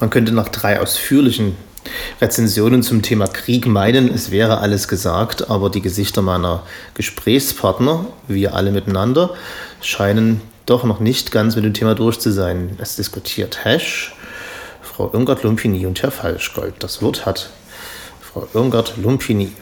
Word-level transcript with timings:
Man 0.00 0.10
könnte 0.10 0.32
nach 0.32 0.48
drei 0.48 0.80
ausführlichen 0.80 1.56
Rezensionen 2.20 2.82
zum 2.82 3.02
Thema 3.02 3.26
Krieg 3.26 3.66
meinen, 3.66 4.12
es 4.12 4.30
wäre 4.30 4.58
alles 4.58 4.88
gesagt, 4.88 5.50
aber 5.50 5.70
die 5.70 5.80
Gesichter 5.80 6.22
meiner 6.22 6.62
Gesprächspartner, 6.94 8.06
wir 8.28 8.54
alle 8.54 8.72
miteinander, 8.72 9.30
scheinen 9.80 10.40
doch 10.66 10.84
noch 10.84 11.00
nicht 11.00 11.30
ganz 11.30 11.56
mit 11.56 11.64
dem 11.64 11.74
Thema 11.74 11.94
durch 11.94 12.18
zu 12.18 12.32
sein. 12.32 12.76
Es 12.78 12.96
diskutiert 12.96 13.64
Hash, 13.64 14.14
Frau 14.82 15.10
Irmgard-Lumpini 15.12 15.86
und 15.86 16.02
Herr 16.02 16.10
Falschgold. 16.10 16.74
Das 16.80 17.02
Wort 17.02 17.24
hat 17.24 17.50
Frau 18.20 18.48
Irmgard-Lumpini. 18.52 19.52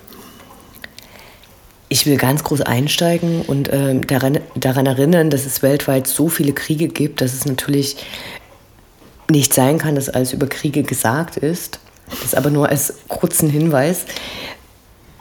Ich 1.91 2.07
will 2.07 2.17
ganz 2.17 2.43
groß 2.43 2.63
einsteigen 2.63 3.43
und 3.43 3.69
äh, 3.69 4.01
daran, 4.01 4.41
daran 4.57 4.87
erinnern, 4.87 5.31
dass 5.31 5.45
es 5.45 5.63
weltweit 5.63 6.07
so 6.07 6.29
viele 6.29 6.53
Kriege 6.53 6.89
gibt, 6.89 7.21
dass 7.21 7.35
es 7.35 7.45
natürlich 7.45 7.97
nicht 9.31 9.55
sein 9.55 9.79
kann, 9.79 9.95
dass 9.95 10.09
alles 10.09 10.33
über 10.33 10.47
Kriege 10.47 10.83
gesagt 10.83 11.37
ist. 11.37 11.81
Das 12.23 12.35
aber 12.35 12.51
nur 12.51 12.69
als 12.69 12.95
kurzen 13.09 13.49
Hinweis. 13.49 14.05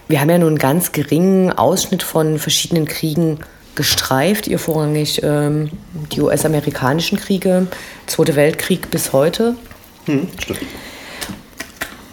Wir 0.08 0.20
haben 0.20 0.30
ja 0.30 0.38
nur 0.38 0.50
einen 0.50 0.58
ganz 0.58 0.92
geringen 0.92 1.52
Ausschnitt 1.52 2.04
von 2.04 2.38
verschiedenen 2.38 2.86
Kriegen 2.86 3.40
gestreift, 3.76 4.48
ihr 4.48 4.60
vorrangig 4.60 5.22
ähm, 5.24 5.72
die 6.12 6.22
US-amerikanischen 6.22 7.18
Kriege, 7.18 7.68
Zweite 8.06 8.36
Weltkrieg 8.36 8.92
bis 8.92 9.14
heute. 9.14 9.56
Hm, 10.06 10.28
stimmt. 10.40 10.60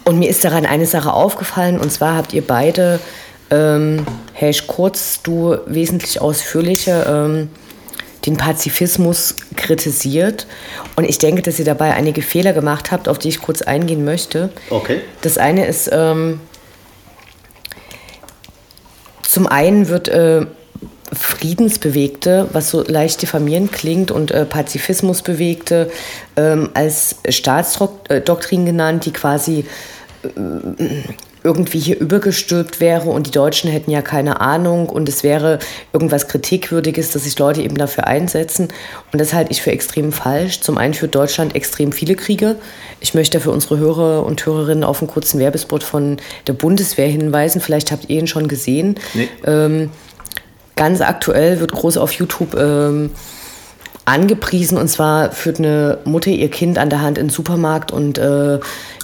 Und 0.03 0.17
mir 0.17 0.29
ist 0.29 0.43
daran 0.43 0.65
eine 0.65 0.87
Sache 0.87 1.13
aufgefallen, 1.13 1.79
und 1.79 1.91
zwar 1.91 2.15
habt 2.15 2.33
ihr 2.33 2.41
beide, 2.41 2.99
ähm, 3.51 4.05
Helsch 4.33 4.65
Kurz, 4.65 5.21
du 5.21 5.57
wesentlich 5.67 6.19
ausführlicher, 6.19 7.25
ähm, 7.25 7.49
den 8.25 8.37
Pazifismus 8.37 9.35
kritisiert. 9.55 10.47
Und 10.95 11.05
ich 11.05 11.17
denke, 11.17 11.41
dass 11.41 11.59
ihr 11.59 11.65
dabei 11.65 11.93
einige 11.93 12.21
Fehler 12.21 12.53
gemacht 12.53 12.91
habt, 12.91 13.07
auf 13.07 13.17
die 13.17 13.29
ich 13.29 13.41
kurz 13.41 13.61
eingehen 13.61 14.05
möchte. 14.05 14.49
Okay. 14.69 15.01
Das 15.21 15.37
eine 15.37 15.65
ist, 15.65 15.89
ähm, 15.91 16.39
zum 19.23 19.47
einen 19.47 19.87
wird 19.87 20.07
äh, 20.09 20.45
Friedensbewegte, 21.13 22.47
was 22.53 22.69
so 22.69 22.83
leicht 22.83 23.21
diffamierend 23.21 23.71
klingt, 23.71 24.11
und 24.11 24.31
äh, 24.31 24.45
Pazifismusbewegte 24.45 25.91
ähm, 26.37 26.69
als 26.73 27.17
Staatsdoktrin 27.27 28.65
genannt, 28.65 29.05
die 29.05 29.11
quasi 29.11 29.65
äh, 30.23 30.29
irgendwie 31.43 31.79
hier 31.79 31.99
übergestülpt 31.99 32.79
wäre 32.79 33.09
und 33.09 33.25
die 33.25 33.31
Deutschen 33.31 33.69
hätten 33.69 33.89
ja 33.89 34.01
keine 34.01 34.41
Ahnung 34.41 34.89
und 34.89 35.09
es 35.09 35.23
wäre 35.23 35.57
irgendwas 35.91 36.27
Kritikwürdiges, 36.27 37.11
dass 37.11 37.23
sich 37.23 37.37
Leute 37.39 37.61
eben 37.61 37.77
dafür 37.77 38.05
einsetzen. 38.05 38.67
Und 39.11 39.19
das 39.19 39.33
halte 39.33 39.51
ich 39.51 39.61
für 39.61 39.71
extrem 39.71 40.11
falsch. 40.11 40.61
Zum 40.61 40.77
einen 40.77 40.93
führt 40.93 41.15
Deutschland 41.15 41.55
extrem 41.55 41.91
viele 41.91 42.15
Kriege. 42.15 42.57
Ich 42.99 43.15
möchte 43.15 43.39
für 43.39 43.49
unsere 43.49 43.79
Hörer 43.79 44.23
und 44.25 44.45
Hörerinnen 44.45 44.83
auf 44.83 45.01
einen 45.01 45.09
kurzen 45.09 45.39
Werbespot 45.39 45.83
von 45.83 46.17
der 46.45 46.53
Bundeswehr 46.53 47.07
hinweisen. 47.07 47.59
Vielleicht 47.59 47.91
habt 47.91 48.09
ihr 48.09 48.19
ihn 48.19 48.27
schon 48.27 48.47
gesehen. 48.47 48.99
Nee. 49.15 49.27
Ähm, 49.45 49.89
ganz 50.75 51.01
aktuell 51.01 51.59
wird 51.59 51.71
groß 51.71 51.97
auf 51.97 52.11
YouTube 52.11 52.55
ähm, 52.55 53.09
angepriesen 54.05 54.77
und 54.77 54.87
zwar 54.87 55.31
führt 55.31 55.59
eine 55.59 55.99
Mutter 56.05 56.31
ihr 56.31 56.49
Kind 56.49 56.77
an 56.77 56.89
der 56.89 57.01
Hand 57.01 57.17
in 57.17 57.27
den 57.27 57.31
Supermarkt 57.31 57.91
und 57.91 58.17
äh, 58.17 58.59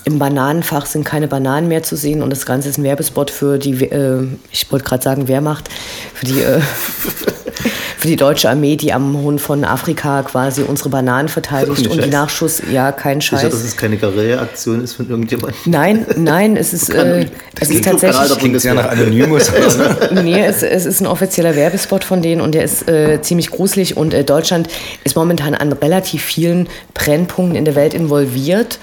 im 0.08 0.20
Bananenfach 0.20 0.86
sind 0.86 1.04
keine 1.04 1.28
Bananen 1.28 1.68
mehr 1.68 1.84
zu 1.84 1.98
sehen 1.98 2.24
und 2.24 2.30
das 2.30 2.46
Ganze 2.46 2.70
ist 2.70 2.78
ein 2.78 2.86
Werbespot 2.86 3.30
für 3.30 3.58
die, 3.58 3.84
äh, 3.84 4.26
ich 4.54 4.72
wollte 4.72 4.86
gerade 4.86 5.04
sagen 5.04 5.28
Wehrmacht, 5.28 5.68
für 6.14 6.26
die, 6.26 6.40
äh, 6.40 6.62
für 7.98 8.08
die 8.08 8.16
deutsche 8.16 8.50
Armee, 8.50 8.78
die 8.78 8.94
am 8.94 9.22
Horn 9.22 9.38
von 9.38 9.66
Afrika 9.66 10.24
quasi 10.24 10.62
unsere 10.62 10.88
Bananen 10.88 11.28
verteidigt 11.28 11.88
und 11.88 12.02
die 12.02 12.10
Nachschuss, 12.10 12.62
ja, 12.72 12.94
kein 12.94 13.20
Scheiß. 13.20 13.42
Sicher, 13.42 13.52
dass 13.52 13.66
es 13.66 13.76
keine 13.76 13.98
Guerilla-Aktion 13.98 14.82
ist 14.82 14.94
von 14.94 15.10
irgendjemandem? 15.10 15.56
Nein, 15.66 16.06
nein, 16.16 16.56
es 16.56 16.72
ist, 16.72 16.90
äh, 16.94 17.26
es 17.60 17.70
ist 17.70 17.84
tatsächlich... 17.84 18.30
Das 18.30 18.38
klingt 18.38 18.64
ja 18.64 18.76
nach 18.76 18.90
Anonymous. 18.90 19.52
nee, 20.14 20.42
es, 20.42 20.64
es, 20.64 20.86
ist 20.86 21.02
ein 21.02 21.08
offizieller 21.08 21.54
Werbespot 21.58 22.06
von 22.06 22.22
denen 22.22 22.40
und 22.40 22.56
der 22.56 22.64
ist 22.64 22.88
äh, 22.88 23.22
ziemlich 23.22 23.52
gruselig 23.52 23.98
und 23.98 24.14
äh, 24.14 24.24
Deutschland 24.24 24.70
ist 25.04 25.18
momentan 25.18 25.54
an 25.54 25.74
relativ 25.74 26.24
vielen 26.24 26.70
Brennpunkten 26.94 27.58
in 27.58 27.66
der 27.66 27.76
Welt 27.76 27.94
involviert. 27.94 28.80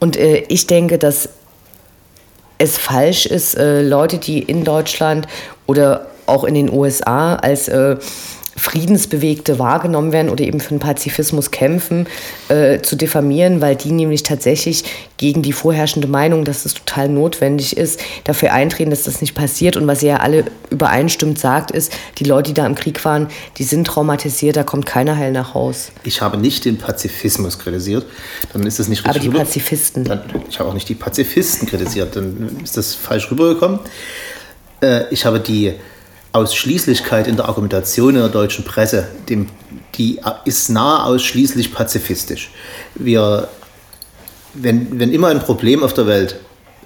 Und 0.00 0.16
äh, 0.16 0.38
ich 0.48 0.66
denke, 0.66 0.98
dass 0.98 1.28
es 2.58 2.76
falsch 2.76 3.26
ist, 3.26 3.54
äh, 3.56 3.82
Leute, 3.82 4.18
die 4.18 4.40
in 4.40 4.64
Deutschland 4.64 5.28
oder 5.66 6.08
auch 6.26 6.44
in 6.44 6.54
den 6.54 6.72
USA 6.72 7.36
als 7.36 7.68
äh, 7.68 7.96
Friedensbewegte 8.60 9.58
wahrgenommen 9.58 10.12
werden 10.12 10.28
oder 10.28 10.44
eben 10.44 10.60
für 10.60 10.68
den 10.68 10.80
Pazifismus 10.80 11.50
kämpfen, 11.50 12.06
äh, 12.48 12.80
zu 12.82 12.94
diffamieren, 12.94 13.62
weil 13.62 13.74
die 13.74 13.90
nämlich 13.90 14.22
tatsächlich 14.22 14.84
gegen 15.16 15.40
die 15.40 15.54
vorherrschende 15.54 16.08
Meinung, 16.08 16.44
dass 16.44 16.66
es 16.66 16.74
total 16.74 17.08
notwendig 17.08 17.78
ist, 17.78 18.00
dafür 18.24 18.52
eintreten, 18.52 18.90
dass 18.90 19.04
das 19.04 19.22
nicht 19.22 19.34
passiert. 19.34 19.78
Und 19.78 19.86
was 19.86 20.02
ihr 20.02 20.10
ja 20.10 20.16
alle 20.18 20.44
übereinstimmt 20.68 21.38
sagt, 21.38 21.70
ist, 21.70 21.90
die 22.18 22.24
Leute, 22.24 22.50
die 22.50 22.54
da 22.54 22.66
im 22.66 22.74
Krieg 22.74 23.02
waren, 23.04 23.28
die 23.56 23.64
sind 23.64 23.86
traumatisiert, 23.86 24.56
da 24.56 24.62
kommt 24.62 24.84
keiner 24.84 25.16
heil 25.16 25.32
nach 25.32 25.54
Haus. 25.54 25.90
Ich 26.04 26.20
habe 26.20 26.36
nicht 26.36 26.66
den 26.66 26.76
Pazifismus 26.76 27.58
kritisiert, 27.58 28.04
dann 28.52 28.66
ist 28.66 28.78
das 28.78 28.88
nicht 28.88 29.06
richtig. 29.06 29.22
Aber 29.22 29.32
die 29.32 29.42
Pazifisten. 29.42 30.04
Dann, 30.04 30.20
ich 30.50 30.58
habe 30.58 30.68
auch 30.68 30.74
nicht 30.74 30.88
die 30.88 30.94
Pazifisten 30.94 31.66
kritisiert, 31.66 32.14
dann 32.14 32.60
ist 32.62 32.76
das 32.76 32.94
falsch 32.94 33.30
rübergekommen. 33.30 33.80
Äh, 34.82 35.04
ich 35.10 35.24
habe 35.24 35.40
die 35.40 35.72
Ausschließlichkeit 36.32 37.26
in 37.26 37.36
der 37.36 37.48
Argumentation 37.48 38.14
in 38.14 38.20
der 38.20 38.28
deutschen 38.28 38.64
Presse, 38.64 39.08
dem, 39.28 39.48
die 39.96 40.20
ist 40.44 40.70
nah 40.70 41.04
ausschließlich 41.04 41.74
pazifistisch. 41.74 42.50
Wir, 42.94 43.48
wenn, 44.54 44.98
wenn 45.00 45.12
immer 45.12 45.28
ein 45.28 45.40
Problem 45.40 45.82
auf 45.82 45.92
der 45.92 46.06
Welt 46.06 46.38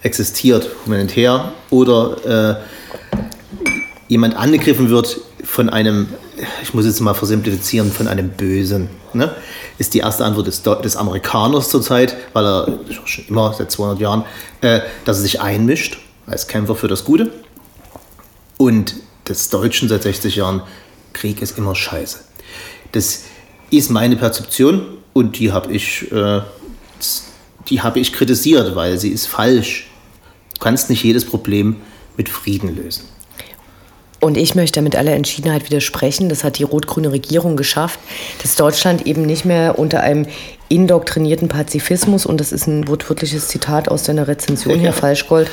existiert, 0.02 0.70
humanitär, 0.86 1.52
oder 1.70 2.60
äh, 3.12 3.18
jemand 4.08 4.36
angegriffen 4.36 4.88
wird 4.88 5.20
von 5.42 5.68
einem, 5.68 6.08
ich 6.62 6.72
muss 6.72 6.86
jetzt 6.86 7.00
mal 7.00 7.14
versimplifizieren, 7.14 7.92
von 7.92 8.08
einem 8.08 8.30
Bösen, 8.30 8.88
ne? 9.12 9.34
ist 9.76 9.92
die 9.92 9.98
erste 9.98 10.24
Antwort 10.24 10.46
des, 10.46 10.62
des 10.62 10.96
Amerikaners 10.96 11.68
zurzeit, 11.68 12.16
weil 12.32 12.46
er 12.46 12.78
schon 13.06 13.24
immer 13.28 13.52
seit 13.52 13.70
200 13.70 14.00
Jahren, 14.00 14.24
äh, 14.62 14.80
dass 15.04 15.18
er 15.18 15.22
sich 15.22 15.40
einmischt 15.40 15.98
als 16.26 16.48
Kämpfer 16.48 16.74
für 16.74 16.88
das 16.88 17.04
Gute. 17.04 17.30
Und 18.56 18.94
des 19.28 19.50
Deutschen 19.50 19.88
seit 19.88 20.02
60 20.02 20.36
Jahren, 20.36 20.62
Krieg 21.12 21.40
ist 21.42 21.58
immer 21.58 21.74
scheiße. 21.74 22.20
Das 22.92 23.22
ist 23.70 23.90
meine 23.90 24.16
Perzeption 24.16 24.98
und 25.12 25.38
die 25.38 25.52
habe 25.52 25.72
ich, 25.72 26.10
äh, 26.12 26.40
habe 27.78 28.00
ich 28.00 28.12
kritisiert, 28.12 28.76
weil 28.76 28.98
sie 28.98 29.10
ist 29.10 29.26
falsch. 29.26 29.88
Du 30.54 30.60
kannst 30.60 30.90
nicht 30.90 31.02
jedes 31.02 31.24
Problem 31.24 31.76
mit 32.16 32.28
Frieden 32.28 32.74
lösen. 32.76 33.04
Und 34.20 34.38
ich 34.38 34.54
möchte 34.54 34.80
mit 34.80 34.96
aller 34.96 35.12
Entschiedenheit 35.12 35.66
widersprechen. 35.66 36.30
Das 36.30 36.44
hat 36.44 36.58
die 36.58 36.62
rot-grüne 36.62 37.12
Regierung 37.12 37.56
geschafft, 37.56 38.00
dass 38.40 38.54
Deutschland 38.54 39.06
eben 39.06 39.26
nicht 39.26 39.44
mehr 39.44 39.78
unter 39.78 40.00
einem 40.00 40.26
indoktrinierten 40.74 41.48
Pazifismus, 41.48 42.26
und 42.26 42.40
das 42.40 42.52
ist 42.52 42.66
ein 42.66 42.88
wortwörtliches 42.88 43.48
Zitat 43.48 43.88
aus 43.88 44.02
deiner 44.04 44.28
Rezension, 44.28 44.78
Herr 44.80 44.92
Falschgold, 44.92 45.50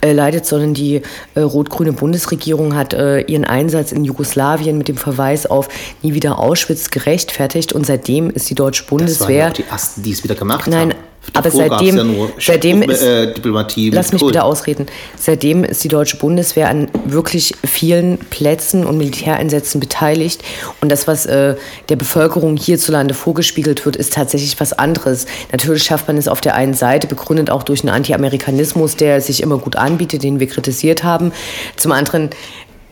äh, 0.00 0.12
leidet, 0.12 0.46
sondern 0.46 0.74
die 0.74 1.02
äh, 1.34 1.40
rot-grüne 1.40 1.92
Bundesregierung 1.92 2.74
hat 2.74 2.94
äh, 2.94 3.20
ihren 3.20 3.44
Einsatz 3.44 3.92
in 3.92 4.04
Jugoslawien 4.04 4.78
mit 4.78 4.88
dem 4.88 4.96
Verweis 4.96 5.46
auf 5.46 5.68
nie 6.02 6.14
wieder 6.14 6.38
Auschwitz 6.38 6.90
gerechtfertigt 6.90 7.72
und 7.72 7.86
seitdem 7.86 8.30
ist 8.30 8.50
die 8.50 8.54
deutsche 8.54 8.84
Bundeswehr. 8.84 9.48
Das 9.50 9.58
waren 9.58 9.66
die 9.66 9.70
ersten, 9.70 10.02
die 10.02 10.12
es 10.12 10.24
wieder 10.24 10.34
gemacht 10.34 10.68
nein, 10.68 10.90
haben. 10.90 11.11
Aber 11.34 11.50
seitdem, 11.50 11.96
ja 11.96 12.28
seitdem 12.38 12.82
ist, 12.82 13.02
äh, 13.02 13.32
Diplomatie 13.32 13.90
lass 13.90 14.12
mich 14.12 14.22
bitte 14.22 14.44
ausreden. 14.44 14.86
Seitdem 15.16 15.64
ist 15.64 15.82
die 15.82 15.88
deutsche 15.88 16.16
Bundeswehr 16.16 16.68
an 16.68 16.88
wirklich 17.04 17.54
vielen 17.64 18.18
Plätzen 18.18 18.84
und 18.84 18.98
Militäreinsätzen 18.98 19.80
beteiligt. 19.80 20.42
Und 20.80 20.90
das, 20.90 21.06
was 21.06 21.24
äh, 21.26 21.54
der 21.88 21.96
Bevölkerung 21.96 22.56
hierzulande 22.56 23.14
vorgespiegelt 23.14 23.84
wird, 23.86 23.96
ist 23.96 24.12
tatsächlich 24.12 24.58
was 24.60 24.72
anderes. 24.72 25.26
Natürlich 25.52 25.84
schafft 25.84 26.08
man 26.08 26.18
es 26.18 26.28
auf 26.28 26.40
der 26.40 26.54
einen 26.54 26.74
Seite, 26.74 27.06
begründet 27.06 27.50
auch 27.50 27.62
durch 27.62 27.82
einen 27.82 27.94
Anti-Amerikanismus, 27.94 28.96
der 28.96 29.20
sich 29.20 29.42
immer 29.42 29.58
gut 29.58 29.76
anbietet, 29.76 30.24
den 30.24 30.40
wir 30.40 30.48
kritisiert 30.48 31.04
haben. 31.04 31.32
Zum 31.76 31.92
anderen 31.92 32.30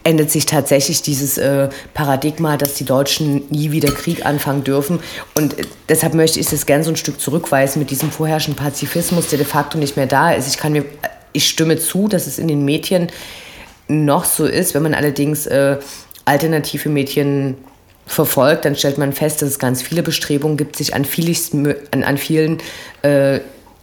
ändert 0.05 0.31
sich 0.31 0.47
tatsächlich 0.47 1.02
dieses 1.02 1.38
äh, 1.38 1.69
Paradigma, 1.94 2.56
dass 2.56 2.75
die 2.75 2.85
Deutschen 2.85 3.44
nie 3.50 3.70
wieder 3.70 3.93
Krieg 3.93 4.25
anfangen 4.25 4.64
dürfen. 4.64 5.00
Und 5.35 5.58
äh, 5.58 5.62
deshalb 5.88 6.14
möchte 6.14 6.41
ich 6.41 6.49
das 6.49 6.67
gerne 6.67 6.85
so 6.85 6.91
ein 6.91 6.97
Stück 6.97 7.20
zurückweisen 7.20 7.81
mit 7.81 7.91
diesem 7.91 8.11
vorherrschenden 8.11 8.62
Pazifismus, 8.62 9.29
der 9.29 9.38
de 9.38 9.47
facto 9.47 9.79
nicht 9.79 9.97
mehr 9.97 10.06
da 10.06 10.32
ist. 10.32 10.49
Ich 10.49 10.56
kann 10.56 10.73
mir, 10.73 10.85
ich 11.32 11.49
stimme 11.49 11.79
zu, 11.79 12.08
dass 12.08 12.26
es 12.26 12.38
in 12.38 12.49
den 12.49 12.64
Medien 12.64 13.08
noch 13.88 14.25
so 14.25 14.47
ist. 14.47 14.75
Wenn 14.75 14.82
man 14.82 14.94
allerdings 14.94 15.47
äh, 15.47 15.76
alternative 16.25 16.88
Medien 16.88 17.56
verfolgt, 18.06 18.64
dann 18.64 18.75
stellt 18.75 18.99
man 18.99 19.12
fest, 19.12 19.43
dass 19.43 19.50
es 19.50 19.58
ganz 19.58 19.82
viele 19.82 20.02
Bestrebungen 20.02 20.56
gibt, 20.56 20.76
sich 20.76 20.94
an, 20.94 21.06
an, 21.91 22.02
an 22.02 22.19
vielen 22.19 22.58
äh, 23.02 23.41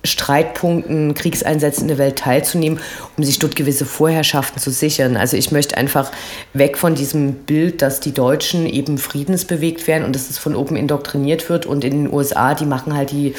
Streitpunkten, 0.08 1.14
Kriegseinsätzen 1.14 1.84
in 1.84 1.88
der 1.90 1.98
Welt 1.98 2.18
teilzunehmen, 2.18 2.80
um 3.18 3.24
sich 3.24 3.40
dort 3.40 3.56
gewisse 3.56 3.86
Vorherrschaften 3.86 4.60
zu 4.60 4.72
sichern. 4.72 5.18
Also 5.18 5.38
ich 5.38 5.52
möchte 5.52 5.78
einfach 5.78 6.12
weg 6.54 6.78
von 6.78 6.96
diesem 6.96 7.34
Bild, 7.34 7.82
dass 7.82 8.00
die 8.00 8.14
Deutschen 8.14 8.66
eben 8.66 8.98
friedensbewegt 8.98 9.88
werden 9.88 10.04
und 10.04 10.16
dass 10.16 10.30
es 10.30 10.38
von 10.38 10.56
oben 10.56 10.76
indoktriniert 10.76 11.50
wird 11.50 11.66
und 11.66 11.84
in 11.84 11.92
den 12.06 12.14
USA, 12.14 12.56
die 12.56 12.66
machen 12.66 12.96
halt 12.96 13.12
die 13.12 13.36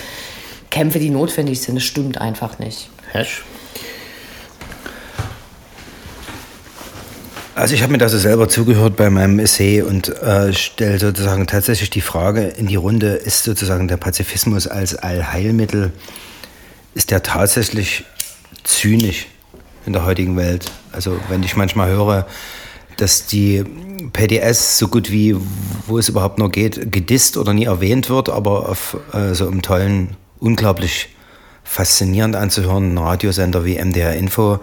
Kämpfe, 0.70 0.98
die 0.98 1.10
notwendig 1.10 1.60
sind. 1.60 1.76
Das 1.76 1.84
stimmt 1.84 2.20
einfach 2.20 2.58
nicht. 2.58 2.90
Hesch. 3.12 3.42
Also 7.58 7.74
ich 7.74 7.82
habe 7.82 7.90
mir 7.90 7.98
da 7.98 8.08
so 8.08 8.18
selber 8.18 8.48
zugehört 8.48 8.94
bei 8.94 9.10
meinem 9.10 9.40
Essay 9.40 9.82
und 9.82 10.10
äh, 10.22 10.52
stelle 10.52 11.00
sozusagen 11.00 11.48
tatsächlich 11.48 11.90
die 11.90 12.00
Frage 12.00 12.42
in 12.42 12.68
die 12.68 12.76
Runde, 12.76 13.14
ist 13.14 13.42
sozusagen 13.42 13.88
der 13.88 13.96
Pazifismus 13.96 14.68
als 14.68 14.94
Allheilmittel, 14.94 15.90
ist 16.98 17.12
der 17.12 17.22
tatsächlich 17.22 18.04
zynisch 18.64 19.28
in 19.86 19.92
der 19.92 20.04
heutigen 20.04 20.36
Welt? 20.36 20.72
Also 20.90 21.16
wenn 21.28 21.44
ich 21.44 21.54
manchmal 21.54 21.90
höre, 21.90 22.26
dass 22.96 23.26
die 23.26 23.62
PDS 24.12 24.78
so 24.78 24.88
gut 24.88 25.12
wie, 25.12 25.36
wo 25.86 25.98
es 25.98 26.08
überhaupt 26.08 26.40
nur 26.40 26.50
geht, 26.50 26.90
gedisst 26.90 27.36
oder 27.36 27.52
nie 27.52 27.66
erwähnt 27.66 28.10
wird, 28.10 28.28
aber 28.28 28.68
auf 28.68 28.96
äh, 29.12 29.32
so 29.32 29.46
einem 29.46 29.62
tollen, 29.62 30.16
unglaublich 30.40 31.10
faszinierend 31.62 32.34
anzuhören 32.34 32.98
Radiosender 32.98 33.64
wie 33.64 33.76
MDR 33.76 34.14
Info 34.14 34.58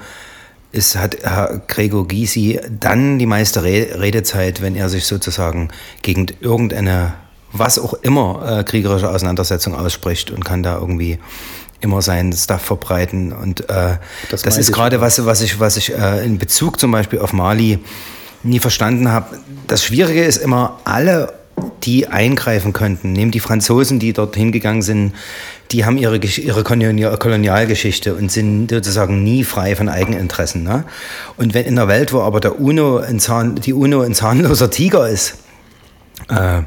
ist, 0.74 0.98
hat 0.98 1.16
Herr 1.24 1.62
Gregor 1.70 2.06
Gysi 2.06 2.60
dann 2.70 3.18
die 3.18 3.28
meiste 3.28 3.64
Redezeit, 3.64 4.62
wenn 4.62 4.76
er 4.76 4.90
sich 4.90 5.06
sozusagen 5.06 5.70
gegen 6.02 6.28
irgendeine, 6.42 7.14
was 7.54 7.80
auch 7.80 7.94
immer, 7.94 8.60
äh, 8.60 8.64
kriegerische 8.66 9.10
Auseinandersetzung 9.10 9.74
ausspricht 9.74 10.32
und 10.32 10.44
kann 10.44 10.64
da 10.64 10.78
irgendwie 10.78 11.18
immer 11.82 12.02
seinen 12.02 12.34
Stuff 12.34 12.62
verbreiten. 12.62 13.34
Und 13.34 13.70
äh, 13.70 13.98
das, 14.30 14.42
das 14.42 14.58
ist 14.58 14.72
gerade 14.72 15.02
was, 15.02 15.26
was 15.26 15.42
ich, 15.42 15.60
was 15.60 15.78
ich 15.78 15.94
äh, 15.94 16.26
in 16.26 16.38
Bezug 16.38 16.80
zum 16.80 16.92
Beispiel 16.92 17.20
auf 17.20 17.34
Mali 17.34 17.80
nie 18.44 18.60
verstanden 18.60 19.12
habe. 19.12 19.38
Das 19.68 19.84
Schwierige 19.84 20.24
ist 20.24 20.38
immer, 20.38 20.80
alle, 20.84 21.34
die 21.84 22.08
eingreifen 22.08 22.74
könnten, 22.74 23.14
nehmen 23.14 23.32
die 23.32 23.40
Franzosen, 23.40 24.00
die 24.00 24.14
dort 24.14 24.36
hingegangen 24.36 24.82
sind, 24.82 25.14
die 25.72 25.86
haben 25.86 25.98
ihre, 25.98 26.18
ihre 26.18 26.64
Kolonialgeschichte 26.64 28.16
und 28.16 28.32
sind 28.32 28.70
sozusagen 28.70 29.24
nie 29.24 29.44
frei 29.44 29.76
von 29.76 29.90
Eigeninteressen. 29.90 30.64
Ne? 30.64 30.84
Und 31.38 31.54
wenn 31.54 31.66
in 31.66 31.76
der 31.76 31.88
Welt, 31.88 32.14
wo 32.14 32.22
aber 32.22 32.40
der 32.40 32.60
UNO 32.60 32.98
ein 32.98 33.20
Zahn, 33.20 33.56
die 33.56 33.74
UNO 33.74 34.02
ein 34.02 34.14
zahnloser 34.14 34.70
Tiger 34.70 35.10
ist, 35.10 35.36
äh, 36.30 36.62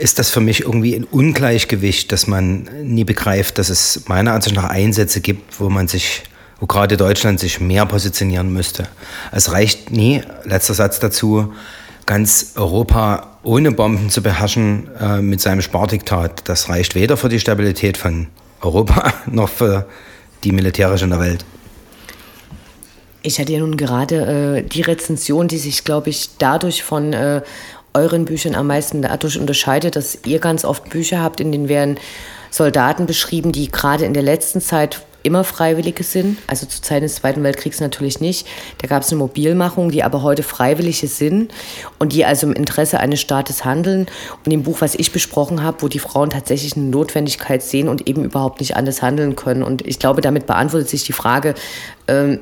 ist 0.00 0.18
das 0.18 0.30
für 0.30 0.40
mich 0.40 0.62
irgendwie 0.62 0.94
ein 0.94 1.04
Ungleichgewicht, 1.04 2.10
dass 2.10 2.26
man 2.26 2.68
nie 2.82 3.04
begreift, 3.04 3.58
dass 3.58 3.68
es 3.68 4.08
meiner 4.08 4.32
Ansicht 4.32 4.56
nach 4.56 4.64
Einsätze 4.64 5.20
gibt, 5.20 5.60
wo 5.60 5.68
man 5.68 5.88
sich, 5.88 6.22
wo 6.58 6.66
gerade 6.66 6.96
Deutschland 6.96 7.38
sich 7.38 7.60
mehr 7.60 7.84
positionieren 7.84 8.52
müsste. 8.52 8.88
Es 9.30 9.52
reicht 9.52 9.90
nie, 9.90 10.22
letzter 10.44 10.74
Satz 10.74 11.00
dazu, 11.00 11.52
ganz 12.06 12.52
Europa 12.56 13.38
ohne 13.42 13.72
Bomben 13.72 14.10
zu 14.10 14.22
beherrschen 14.22 14.88
äh, 14.98 15.20
mit 15.20 15.40
seinem 15.40 15.60
Spardiktat, 15.60 16.48
das 16.48 16.68
reicht 16.68 16.94
weder 16.94 17.16
für 17.16 17.28
die 17.28 17.40
Stabilität 17.40 17.96
von 17.96 18.28
Europa 18.62 19.12
noch 19.26 19.48
für 19.48 19.86
die 20.44 20.52
militärische 20.52 21.04
in 21.04 21.10
der 21.10 21.20
Welt. 21.20 21.44
Ich 23.22 23.38
hatte 23.38 23.52
ja 23.52 23.60
nun 23.60 23.76
gerade 23.76 24.56
äh, 24.56 24.62
die 24.62 24.80
Rezension, 24.80 25.46
die 25.46 25.58
sich, 25.58 25.84
glaube 25.84 26.08
ich, 26.08 26.30
dadurch 26.38 26.82
von 26.82 27.12
äh, 27.12 27.42
euren 27.94 28.24
Büchern 28.24 28.54
am 28.54 28.66
meisten 28.66 29.02
dadurch 29.02 29.38
unterscheidet, 29.38 29.96
dass 29.96 30.18
ihr 30.24 30.38
ganz 30.38 30.64
oft 30.64 30.90
Bücher 30.90 31.20
habt, 31.20 31.40
in 31.40 31.52
denen 31.52 31.68
werden 31.68 31.98
Soldaten 32.50 33.06
beschrieben, 33.06 33.52
die 33.52 33.70
gerade 33.70 34.04
in 34.04 34.14
der 34.14 34.22
letzten 34.22 34.60
Zeit 34.60 35.02
immer 35.22 35.44
Freiwillige 35.44 36.02
sind. 36.02 36.38
Also 36.46 36.66
zu 36.66 36.80
Zeiten 36.80 37.02
des 37.02 37.16
Zweiten 37.16 37.42
Weltkriegs 37.42 37.80
natürlich 37.80 38.20
nicht. 38.20 38.46
Da 38.78 38.86
gab 38.86 39.02
es 39.02 39.10
eine 39.10 39.18
Mobilmachung, 39.18 39.90
die 39.90 40.02
aber 40.02 40.22
heute 40.22 40.42
Freiwillige 40.42 41.06
sind 41.06 41.52
und 41.98 42.12
die 42.12 42.24
also 42.24 42.46
im 42.46 42.54
Interesse 42.54 43.00
eines 43.00 43.20
Staates 43.20 43.64
handeln. 43.64 44.06
Und 44.44 44.52
im 44.52 44.62
Buch, 44.62 44.80
was 44.80 44.94
ich 44.94 45.12
besprochen 45.12 45.62
habe, 45.62 45.82
wo 45.82 45.88
die 45.88 45.98
Frauen 45.98 46.30
tatsächlich 46.30 46.76
eine 46.76 46.86
Notwendigkeit 46.86 47.62
sehen 47.62 47.88
und 47.88 48.08
eben 48.08 48.24
überhaupt 48.24 48.60
nicht 48.60 48.76
anders 48.76 49.02
handeln 49.02 49.36
können. 49.36 49.62
Und 49.62 49.86
ich 49.86 49.98
glaube, 49.98 50.20
damit 50.20 50.46
beantwortet 50.46 50.88
sich 50.88 51.04
die 51.04 51.12
Frage, 51.12 51.54
ähm, 52.08 52.40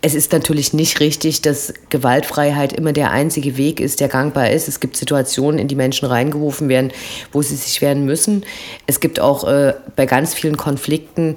es 0.00 0.14
ist 0.14 0.32
natürlich 0.32 0.72
nicht 0.72 1.00
richtig, 1.00 1.42
dass 1.42 1.74
Gewaltfreiheit 1.90 2.72
immer 2.72 2.92
der 2.92 3.10
einzige 3.10 3.56
Weg 3.56 3.80
ist, 3.80 4.00
der 4.00 4.08
gangbar 4.08 4.50
ist. 4.50 4.68
Es 4.68 4.78
gibt 4.78 4.96
Situationen, 4.96 5.58
in 5.58 5.66
die 5.66 5.74
Menschen 5.74 6.06
reingerufen 6.06 6.68
werden, 6.68 6.92
wo 7.32 7.42
sie 7.42 7.56
sich 7.56 7.82
wehren 7.82 8.04
müssen. 8.04 8.44
Es 8.86 9.00
gibt 9.00 9.18
auch 9.18 9.44
äh, 9.44 9.74
bei 9.96 10.06
ganz 10.06 10.34
vielen 10.34 10.56
Konflikten 10.56 11.34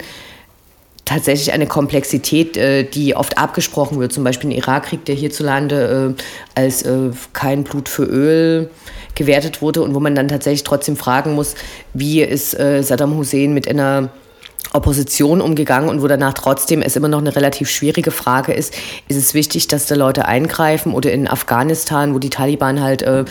tatsächlich 1.05 1.53
eine 1.53 1.65
Komplexität, 1.65 2.55
äh, 2.55 2.83
die 2.83 3.15
oft 3.15 3.39
abgesprochen 3.39 3.99
wird. 3.99 4.13
Zum 4.13 4.23
Beispiel 4.23 4.51
ein 4.51 4.55
Irakkrieg, 4.55 5.05
der 5.05 5.15
hierzulande 5.15 6.15
äh, 6.15 6.59
als 6.59 6.83
äh, 6.83 7.09
kein 7.33 7.63
Blut 7.63 7.89
für 7.89 8.03
Öl 8.03 8.69
gewertet 9.15 9.61
wurde 9.61 9.81
und 9.81 9.95
wo 9.95 9.99
man 9.99 10.13
dann 10.13 10.27
tatsächlich 10.27 10.63
trotzdem 10.63 10.95
fragen 10.95 11.33
muss, 11.33 11.55
wie 11.93 12.21
ist 12.21 12.57
äh, 12.57 12.83
Saddam 12.83 13.17
Hussein 13.17 13.53
mit 13.53 13.67
einer 13.67 14.09
Opposition 14.73 15.41
umgegangen 15.41 15.89
und 15.89 16.01
wo 16.01 16.07
danach 16.07 16.33
trotzdem 16.33 16.81
es 16.81 16.95
immer 16.95 17.07
noch 17.07 17.19
eine 17.19 17.35
relativ 17.35 17.69
schwierige 17.69 18.11
Frage 18.11 18.53
ist, 18.53 18.73
ist 19.07 19.17
es 19.17 19.33
wichtig, 19.33 19.67
dass 19.67 19.85
da 19.85 19.95
Leute 19.95 20.25
eingreifen 20.25 20.93
oder 20.93 21.11
in 21.11 21.27
Afghanistan, 21.27 22.13
wo 22.13 22.19
die 22.19 22.29
Taliban 22.29 22.81
halt 22.81 23.01
äh, 23.01 23.25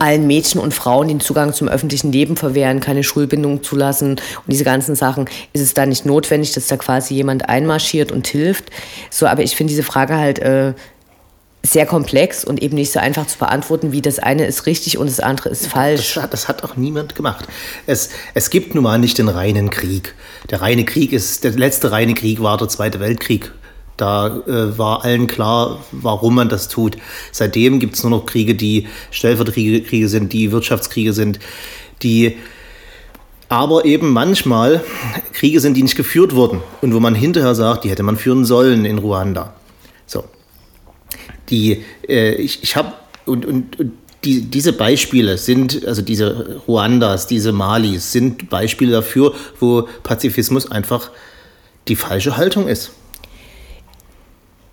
allen 0.00 0.26
Mädchen 0.26 0.60
und 0.60 0.72
Frauen 0.72 1.08
den 1.08 1.20
Zugang 1.20 1.52
zum 1.52 1.68
öffentlichen 1.68 2.10
Leben 2.10 2.36
verwehren, 2.36 2.80
keine 2.80 3.04
Schulbindung 3.04 3.62
zulassen 3.62 4.12
und 4.12 4.46
diese 4.46 4.64
ganzen 4.64 4.96
Sachen, 4.96 5.26
ist 5.52 5.60
es 5.60 5.74
da 5.74 5.86
nicht 5.86 6.06
notwendig, 6.06 6.52
dass 6.52 6.66
da 6.66 6.76
quasi 6.76 7.14
jemand 7.14 7.48
einmarschiert 7.48 8.10
und 8.10 8.26
hilft. 8.26 8.70
So, 9.10 9.26
aber 9.26 9.42
ich 9.42 9.54
finde 9.54 9.70
diese 9.70 9.82
Frage 9.82 10.16
halt 10.16 10.38
äh, 10.38 10.72
sehr 11.62 11.84
komplex 11.84 12.44
und 12.44 12.62
eben 12.62 12.74
nicht 12.74 12.90
so 12.90 13.00
einfach 13.00 13.26
zu 13.26 13.38
beantworten, 13.38 13.92
wie 13.92 14.00
das 14.00 14.18
eine 14.18 14.46
ist 14.46 14.66
richtig 14.66 14.96
und 14.96 15.08
das 15.08 15.20
andere 15.20 15.50
ist 15.50 15.66
falsch. 15.66 16.14
Das, 16.14 16.30
das, 16.30 16.48
hat 16.48 16.64
auch 16.64 16.76
niemand 16.76 17.14
gemacht. 17.14 17.46
Es, 17.86 18.10
es 18.34 18.50
gibt 18.50 18.74
nun 18.74 18.84
mal 18.84 18.98
nicht 18.98 19.18
den 19.18 19.28
reinen 19.28 19.70
Krieg. 19.70 20.14
Der 20.48 20.62
reine 20.62 20.84
Krieg 20.84 21.12
ist, 21.12 21.44
der 21.44 21.52
letzte 21.52 21.92
reine 21.92 22.14
Krieg 22.14 22.40
war 22.40 22.56
der 22.56 22.68
Zweite 22.68 22.98
Weltkrieg. 22.98 23.52
Da 23.98 24.38
äh, 24.46 24.78
war 24.78 25.04
allen 25.04 25.26
klar, 25.26 25.84
warum 25.92 26.36
man 26.36 26.48
das 26.48 26.68
tut. 26.68 26.96
Seitdem 27.32 27.78
gibt 27.78 27.96
es 27.96 28.02
nur 28.02 28.10
noch 28.10 28.24
Kriege, 28.24 28.54
die 28.54 28.88
Stellvertreterkriege 29.10 30.08
sind, 30.08 30.32
die 30.32 30.52
Wirtschaftskriege 30.52 31.12
sind, 31.12 31.38
die 32.02 32.38
aber 33.50 33.84
eben 33.84 34.10
manchmal 34.12 34.82
Kriege 35.34 35.60
sind, 35.60 35.76
die 35.76 35.82
nicht 35.82 35.96
geführt 35.96 36.34
wurden 36.34 36.62
und 36.80 36.94
wo 36.94 37.00
man 37.00 37.14
hinterher 37.14 37.54
sagt, 37.54 37.84
die 37.84 37.90
hätte 37.90 38.02
man 38.02 38.16
führen 38.16 38.46
sollen 38.46 38.86
in 38.86 38.96
Ruanda. 38.96 39.52
Die, 41.50 41.84
äh, 42.08 42.34
ich, 42.34 42.62
ich 42.62 42.76
habe, 42.76 42.92
und, 43.26 43.44
und, 43.44 43.78
und 43.78 43.92
die, 44.24 44.42
diese 44.42 44.72
Beispiele 44.72 45.38
sind, 45.38 45.86
also 45.86 46.02
diese 46.02 46.60
Ruandas, 46.68 47.26
diese 47.26 47.52
Malis, 47.52 48.12
sind 48.12 48.50
Beispiele 48.50 48.92
dafür, 48.92 49.34
wo 49.58 49.88
Pazifismus 50.02 50.70
einfach 50.70 51.10
die 51.88 51.96
falsche 51.96 52.36
Haltung 52.36 52.68
ist. 52.68 52.90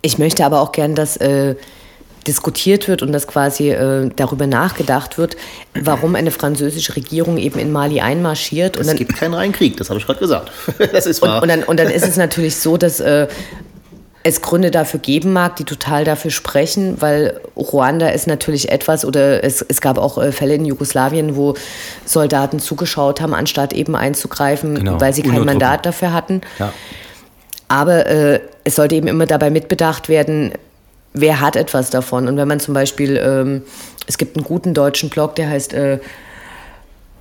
Ich 0.02 0.18
möchte 0.18 0.44
aber 0.44 0.60
auch 0.60 0.72
gern, 0.72 0.94
dass 0.94 1.16
äh, 1.16 1.56
diskutiert 2.26 2.88
wird 2.88 3.02
und 3.02 3.10
dass 3.12 3.26
quasi 3.26 3.70
äh, 3.70 4.10
darüber 4.14 4.46
nachgedacht 4.46 5.18
wird, 5.18 5.36
warum 5.74 6.14
eine 6.14 6.30
französische 6.30 6.94
Regierung 6.94 7.38
eben 7.38 7.58
in 7.58 7.72
Mali 7.72 8.00
einmarschiert. 8.00 8.76
Es 8.76 8.86
dann, 8.86 8.96
gibt 8.96 9.16
keinen 9.16 9.34
Reinkrieg, 9.34 9.76
das 9.78 9.88
habe 9.88 9.98
ich 9.98 10.06
gerade 10.06 10.20
gesagt. 10.20 10.52
das 10.92 11.06
ist 11.06 11.22
wahr. 11.22 11.36
Und, 11.36 11.42
und, 11.42 11.48
dann, 11.48 11.62
und 11.64 11.80
dann 11.80 11.90
ist 11.90 12.06
es 12.06 12.16
natürlich 12.16 12.56
so, 12.56 12.76
dass 12.76 13.00
äh, 13.00 13.26
es 14.28 14.42
Gründe 14.42 14.70
dafür 14.70 15.00
geben 15.00 15.32
mag, 15.32 15.56
die 15.56 15.64
total 15.64 16.04
dafür 16.04 16.30
sprechen, 16.30 17.00
weil 17.00 17.40
Ruanda 17.56 18.08
ist 18.08 18.26
natürlich 18.26 18.70
etwas, 18.70 19.04
oder 19.04 19.42
es, 19.42 19.62
es 19.62 19.80
gab 19.80 19.96
auch 19.98 20.18
äh, 20.18 20.32
Fälle 20.32 20.54
in 20.54 20.66
Jugoslawien, 20.66 21.34
wo 21.34 21.54
Soldaten 22.04 22.58
zugeschaut 22.58 23.20
haben, 23.20 23.34
anstatt 23.34 23.72
eben 23.72 23.96
einzugreifen, 23.96 24.74
genau. 24.74 25.00
weil 25.00 25.14
sie 25.14 25.22
kein 25.22 25.44
Mandat 25.44 25.86
dafür 25.86 26.12
hatten. 26.12 26.42
Ja. 26.58 26.72
Aber 27.68 28.06
äh, 28.06 28.40
es 28.64 28.76
sollte 28.76 28.96
eben 28.96 29.08
immer 29.08 29.26
dabei 29.26 29.50
mitbedacht 29.50 30.08
werden, 30.08 30.52
wer 31.14 31.40
hat 31.40 31.56
etwas 31.56 31.90
davon. 31.90 32.28
Und 32.28 32.36
wenn 32.36 32.48
man 32.48 32.60
zum 32.60 32.74
Beispiel, 32.74 33.16
ähm, 33.16 33.62
es 34.06 34.18
gibt 34.18 34.36
einen 34.36 34.44
guten 34.44 34.74
deutschen 34.74 35.08
Blog, 35.08 35.36
der 35.36 35.48
heißt 35.48 35.72
äh, 35.72 35.98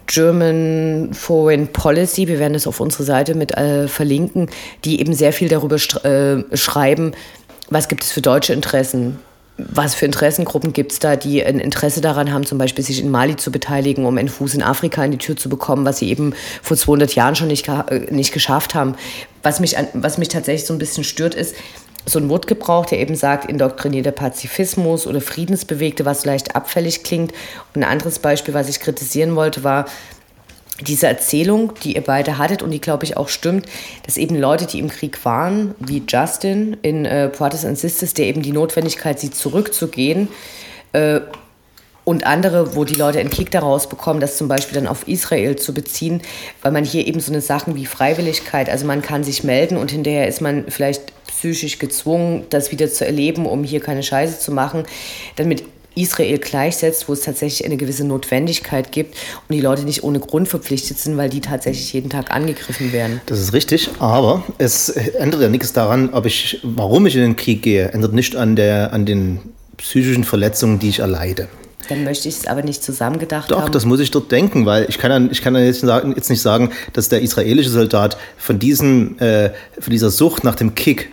German 0.08 1.14
Foreign 1.14 1.68
Policy, 1.68 2.28
wir 2.28 2.40
werden 2.40 2.56
es 2.56 2.66
auf 2.66 2.80
unsere 2.80 3.04
Seite 3.04 3.36
mit 3.36 3.56
äh, 3.58 3.88
verlinken, 3.88 4.50
die 4.86 5.00
eben 5.00 5.14
sehr 5.14 5.34
viel 5.34 5.50
darüber 5.50 5.76
äh, 5.76 6.58
schreiben, 6.58 7.12
was 7.70 7.88
gibt 7.88 8.04
es 8.04 8.12
für 8.12 8.22
deutsche 8.22 8.54
Interessen. 8.54 9.20
Was 9.60 9.96
für 9.96 10.06
Interessengruppen 10.06 10.72
gibt 10.72 10.92
es 10.92 11.00
da, 11.00 11.16
die 11.16 11.44
ein 11.44 11.60
Interesse 11.60 12.00
daran 12.00 12.32
haben, 12.32 12.46
zum 12.46 12.60
Beispiel 12.60 12.86
sich 12.86 13.02
in 13.02 13.10
Mali 13.10 13.38
zu 13.38 13.52
beteiligen, 13.52 14.06
um 14.06 14.16
einen 14.16 14.30
Fuß 14.30 14.54
in 14.54 14.62
Afrika 14.62 15.04
in 15.04 15.10
die 15.10 15.18
Tür 15.18 15.36
zu 15.36 15.50
bekommen, 15.50 15.84
was 15.84 15.98
sie 15.98 16.10
eben 16.10 16.34
vor 16.62 16.78
200 16.78 17.16
Jahren 17.16 17.36
schon 17.36 17.48
nicht, 17.48 17.68
äh, 17.68 18.06
nicht 18.12 18.32
geschafft 18.32 18.76
haben. 18.76 18.96
Was 19.42 19.60
mich, 19.60 19.76
was 19.94 20.20
mich 20.20 20.28
tatsächlich 20.28 20.68
so 20.68 20.76
ein 20.76 20.80
bisschen 20.80 21.04
stört, 21.04 21.34
ist, 21.34 21.56
so 22.06 22.20
ein 22.20 22.30
Wortgebrauch, 22.30 22.86
der 22.86 23.00
eben 23.00 23.16
sagt, 23.16 23.50
indoktrinierter 23.50 24.12
Pazifismus 24.12 25.08
oder 25.08 25.22
Friedensbewegte, 25.22 26.06
was 26.06 26.22
vielleicht 26.22 26.56
abfällig 26.56 27.04
klingt. 27.04 27.34
Und 27.74 27.84
ein 27.84 27.90
anderes 27.90 28.20
Beispiel, 28.20 28.54
was 28.54 28.70
ich 28.70 28.80
kritisieren 28.80 29.36
wollte, 29.36 29.64
war, 29.64 29.86
diese 30.82 31.08
Erzählung, 31.08 31.74
die 31.84 31.96
ihr 31.96 32.04
beide 32.04 32.38
hattet 32.38 32.62
und 32.62 32.70
die, 32.70 32.80
glaube 32.80 33.04
ich, 33.04 33.18
auch 33.18 33.30
stimmt, 33.30 33.66
dass 34.06 34.16
eben 34.16 34.36
Leute, 34.36 34.68
die 34.68 34.80
im 34.80 34.90
Krieg 34.90 35.26
waren, 35.26 35.74
wie 35.80 36.04
Justin 36.08 36.78
in 36.84 37.06
äh, 37.06 37.32
Brothers 37.36 37.66
and 37.66 37.80
Sisters, 37.80 38.14
der 38.14 38.28
eben 38.28 38.44
die 38.44 38.52
Notwendigkeit 38.52 39.20
sieht, 39.20 39.34
zurückzugehen, 39.36 40.28
äh, 40.94 41.22
und 42.08 42.26
andere, 42.26 42.74
wo 42.78 42.86
die 42.86 42.94
Leute 42.94 43.20
einen 43.20 43.30
Kick 43.30 43.52
daraus 43.52 43.90
bekommen, 43.90 44.22
das 44.22 44.38
zum 44.38 44.48
Beispiel 44.48 44.76
dann 44.76 44.88
auf 44.88 45.10
Israel 45.10 45.58
zu 45.58 45.74
beziehen, 45.74 46.22
weil 46.62 46.72
man 46.72 46.86
hier 46.86 47.06
eben 47.06 47.20
so 47.20 47.34
eine 47.34 47.42
Sachen 47.42 47.76
wie 47.76 47.86
Freiwilligkeit, 47.86 48.70
also 48.70 48.86
man 48.86 49.02
kann 49.02 49.26
sich 49.26 49.44
melden 49.44 49.76
und 49.76 49.92
hinterher 49.92 50.26
ist 50.26 50.40
man 50.40 50.64
vielleicht 50.70 51.12
psychisch 51.38 51.80
gezwungen, 51.80 52.46
das 52.50 52.72
wieder 52.72 52.92
zu 52.92 53.06
erleben, 53.06 53.46
um 53.46 53.64
hier 53.64 53.80
keine 53.80 54.04
Scheiße 54.04 54.40
zu 54.40 54.52
machen, 54.52 54.84
dann 55.36 55.48
mit 55.48 55.64
Israel 55.96 56.38
gleichsetzt, 56.38 57.10
wo 57.10 57.14
es 57.14 57.22
tatsächlich 57.22 57.66
eine 57.66 57.76
gewisse 57.76 58.06
Notwendigkeit 58.06 58.92
gibt 58.92 59.16
und 59.48 59.56
die 59.56 59.62
Leute 59.62 59.84
nicht 59.84 60.04
ohne 60.04 60.20
Grund 60.20 60.48
verpflichtet 60.48 61.00
sind, 61.00 61.18
weil 61.18 61.30
die 61.30 61.42
tatsächlich 61.42 61.92
jeden 61.94 62.10
Tag 62.10 62.32
angegriffen 62.32 62.94
werden. 62.94 63.20
Das 63.26 63.40
ist 63.40 63.54
richtig, 63.54 63.90
aber 64.00 64.44
es 64.60 64.90
ändert 64.90 65.42
ja 65.42 65.50
nichts 65.50 65.74
daran, 65.74 66.12
ob 66.14 66.26
ich, 66.26 66.60
warum 66.64 67.08
ich 67.08 67.16
in 67.16 67.22
den 67.22 67.36
Krieg 67.36 67.64
gehe, 67.64 67.90
ändert 67.90 68.14
nicht 68.14 68.36
an, 68.36 68.56
der, 68.56 68.94
an 68.94 69.06
den 69.06 69.40
psychischen 69.78 70.24
Verletzungen, 70.24 70.80
die 70.80 70.90
ich 70.90 71.00
erleide. 71.00 71.48
Dann 71.90 72.04
möchte 72.04 72.28
ich 72.28 72.36
es 72.36 72.48
aber 72.48 72.64
nicht 72.64 72.84
zusammengedacht 72.84 73.50
Doch, 73.50 73.62
haben. 73.62 73.72
das 73.72 73.86
muss 73.86 74.00
ich 74.00 74.12
dort 74.12 74.32
denken, 74.32 74.66
weil 74.66 74.86
ich 74.90 74.98
kann 74.98 75.32
ich 75.32 75.42
kann 75.42 75.56
jetzt, 75.56 75.80
sagen, 75.80 76.14
jetzt 76.16 76.30
nicht 76.30 76.42
sagen, 76.42 76.72
dass 76.94 77.10
der 77.10 77.22
israelische 77.22 77.70
Soldat 77.70 78.18
von, 78.38 78.60
diesem, 78.60 79.18
äh, 79.20 79.52
von 79.80 79.92
dieser 79.92 80.10
Sucht 80.10 80.44
nach 80.44 80.56
dem 80.56 80.76
Kick 80.76 81.12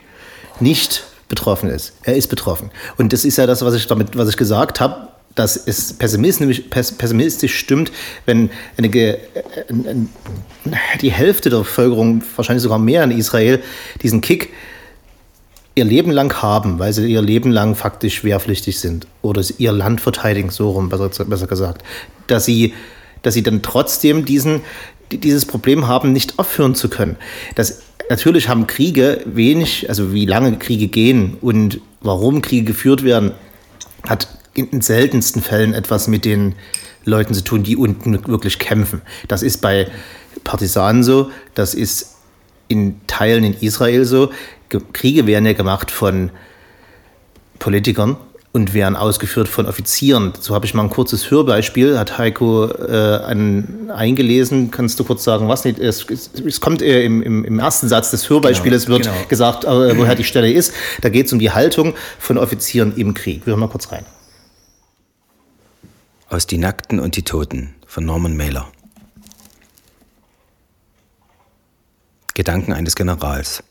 nicht 0.60 1.04
betroffen 1.28 1.70
ist. 1.70 1.94
Er 2.02 2.16
ist 2.16 2.28
betroffen. 2.28 2.70
Und 2.96 3.12
das 3.12 3.24
ist 3.24 3.38
ja 3.38 3.46
das, 3.46 3.64
was 3.64 3.74
ich 3.74 3.86
damit, 3.86 4.16
was 4.16 4.28
ich 4.28 4.36
gesagt 4.36 4.80
habe, 4.80 5.08
dass 5.34 5.56
es 5.56 5.92
pessimistisch, 5.94 6.62
pessimistisch 6.70 7.58
stimmt, 7.58 7.90
wenn 8.24 8.50
eine, 8.76 8.88
äh, 8.88 9.18
die 11.00 11.10
Hälfte 11.10 11.50
der 11.50 11.58
Bevölkerung, 11.58 12.22
wahrscheinlich 12.36 12.62
sogar 12.62 12.78
mehr 12.78 13.02
in 13.02 13.10
Israel, 13.10 13.60
diesen 14.02 14.20
Kick 14.20 14.52
ihr 15.74 15.84
Leben 15.84 16.12
lang 16.12 16.32
haben, 16.40 16.78
weil 16.78 16.92
sie 16.92 17.10
ihr 17.10 17.22
Leben 17.22 17.50
lang 17.50 17.74
faktisch 17.74 18.22
wehrpflichtig 18.22 18.78
sind 18.78 19.08
oder 19.22 19.42
ihr 19.58 19.72
Land 19.72 20.00
verteidigen, 20.00 20.50
so 20.50 20.70
rum 20.70 20.88
besser, 20.88 21.24
besser 21.24 21.48
gesagt, 21.48 21.82
dass 22.28 22.44
sie, 22.44 22.74
dass 23.22 23.34
sie 23.34 23.42
dann 23.42 23.60
trotzdem 23.62 24.24
diesen, 24.24 24.60
dieses 25.10 25.46
Problem 25.46 25.88
haben, 25.88 26.12
nicht 26.12 26.38
aufhören 26.38 26.76
zu 26.76 26.88
können. 26.88 27.16
Das, 27.56 27.82
natürlich 28.10 28.48
haben 28.48 28.66
Kriege 28.66 29.22
wenig, 29.26 29.88
also 29.88 30.12
wie 30.12 30.26
lange 30.26 30.58
Kriege 30.58 30.88
gehen 30.88 31.36
und 31.40 31.80
warum 32.00 32.42
Kriege 32.42 32.64
geführt 32.64 33.02
werden, 33.02 33.32
hat 34.06 34.28
in 34.54 34.70
den 34.70 34.80
seltensten 34.80 35.42
Fällen 35.42 35.74
etwas 35.74 36.08
mit 36.08 36.24
den 36.24 36.54
Leuten 37.04 37.34
zu 37.34 37.42
tun, 37.42 37.62
die 37.62 37.76
unten 37.76 38.26
wirklich 38.26 38.58
kämpfen. 38.58 39.02
Das 39.28 39.42
ist 39.42 39.60
bei 39.60 39.88
Partisanen 40.42 41.02
so, 41.02 41.30
das 41.54 41.74
ist 41.74 42.14
in 42.68 43.00
Teilen 43.06 43.44
in 43.44 43.54
Israel 43.54 44.04
so. 44.04 44.30
Kriege 44.92 45.26
werden 45.26 45.46
ja 45.46 45.52
gemacht 45.52 45.90
von 45.90 46.30
Politikern 47.58 48.16
und 48.54 48.72
werden 48.72 48.94
ausgeführt 48.94 49.48
von 49.48 49.66
Offizieren. 49.66 50.32
So 50.38 50.54
habe 50.54 50.64
ich 50.64 50.74
mal 50.74 50.84
ein 50.84 50.88
kurzes 50.88 51.28
Hörbeispiel, 51.28 51.98
hat 51.98 52.18
Heiko 52.18 52.66
äh, 52.66 53.16
an, 53.24 53.90
eingelesen. 53.92 54.70
Kannst 54.70 55.00
du 55.00 55.04
kurz 55.04 55.24
sagen, 55.24 55.48
was 55.48 55.64
nicht? 55.64 55.80
Es, 55.80 56.06
es 56.08 56.60
kommt 56.60 56.80
äh, 56.80 57.02
im, 57.02 57.20
im, 57.20 57.44
im, 57.44 57.58
ersten 57.58 57.88
Satz 57.88 58.12
des 58.12 58.30
Hörbeispiels, 58.30 58.86
genau, 58.86 58.98
wird 58.98 59.08
genau. 59.08 59.26
gesagt, 59.28 59.64
äh, 59.64 59.98
woher 59.98 60.14
die 60.14 60.22
Stelle 60.22 60.52
ist. 60.52 60.72
Da 61.00 61.08
geht 61.08 61.26
es 61.26 61.32
um 61.32 61.40
die 61.40 61.50
Haltung 61.50 61.94
von 62.20 62.38
Offizieren 62.38 62.96
im 62.96 63.12
Krieg. 63.12 63.44
Wir 63.44 63.50
hören 63.50 63.60
mal 63.60 63.68
kurz 63.68 63.90
rein. 63.90 64.06
Aus 66.28 66.46
Die 66.46 66.58
Nackten 66.58 67.00
und 67.00 67.16
die 67.16 67.24
Toten 67.24 67.74
von 67.88 68.04
Norman 68.04 68.36
Mailer. 68.36 68.68
Gedanken 72.34 72.72
eines 72.72 72.94
Generals. 72.94 73.64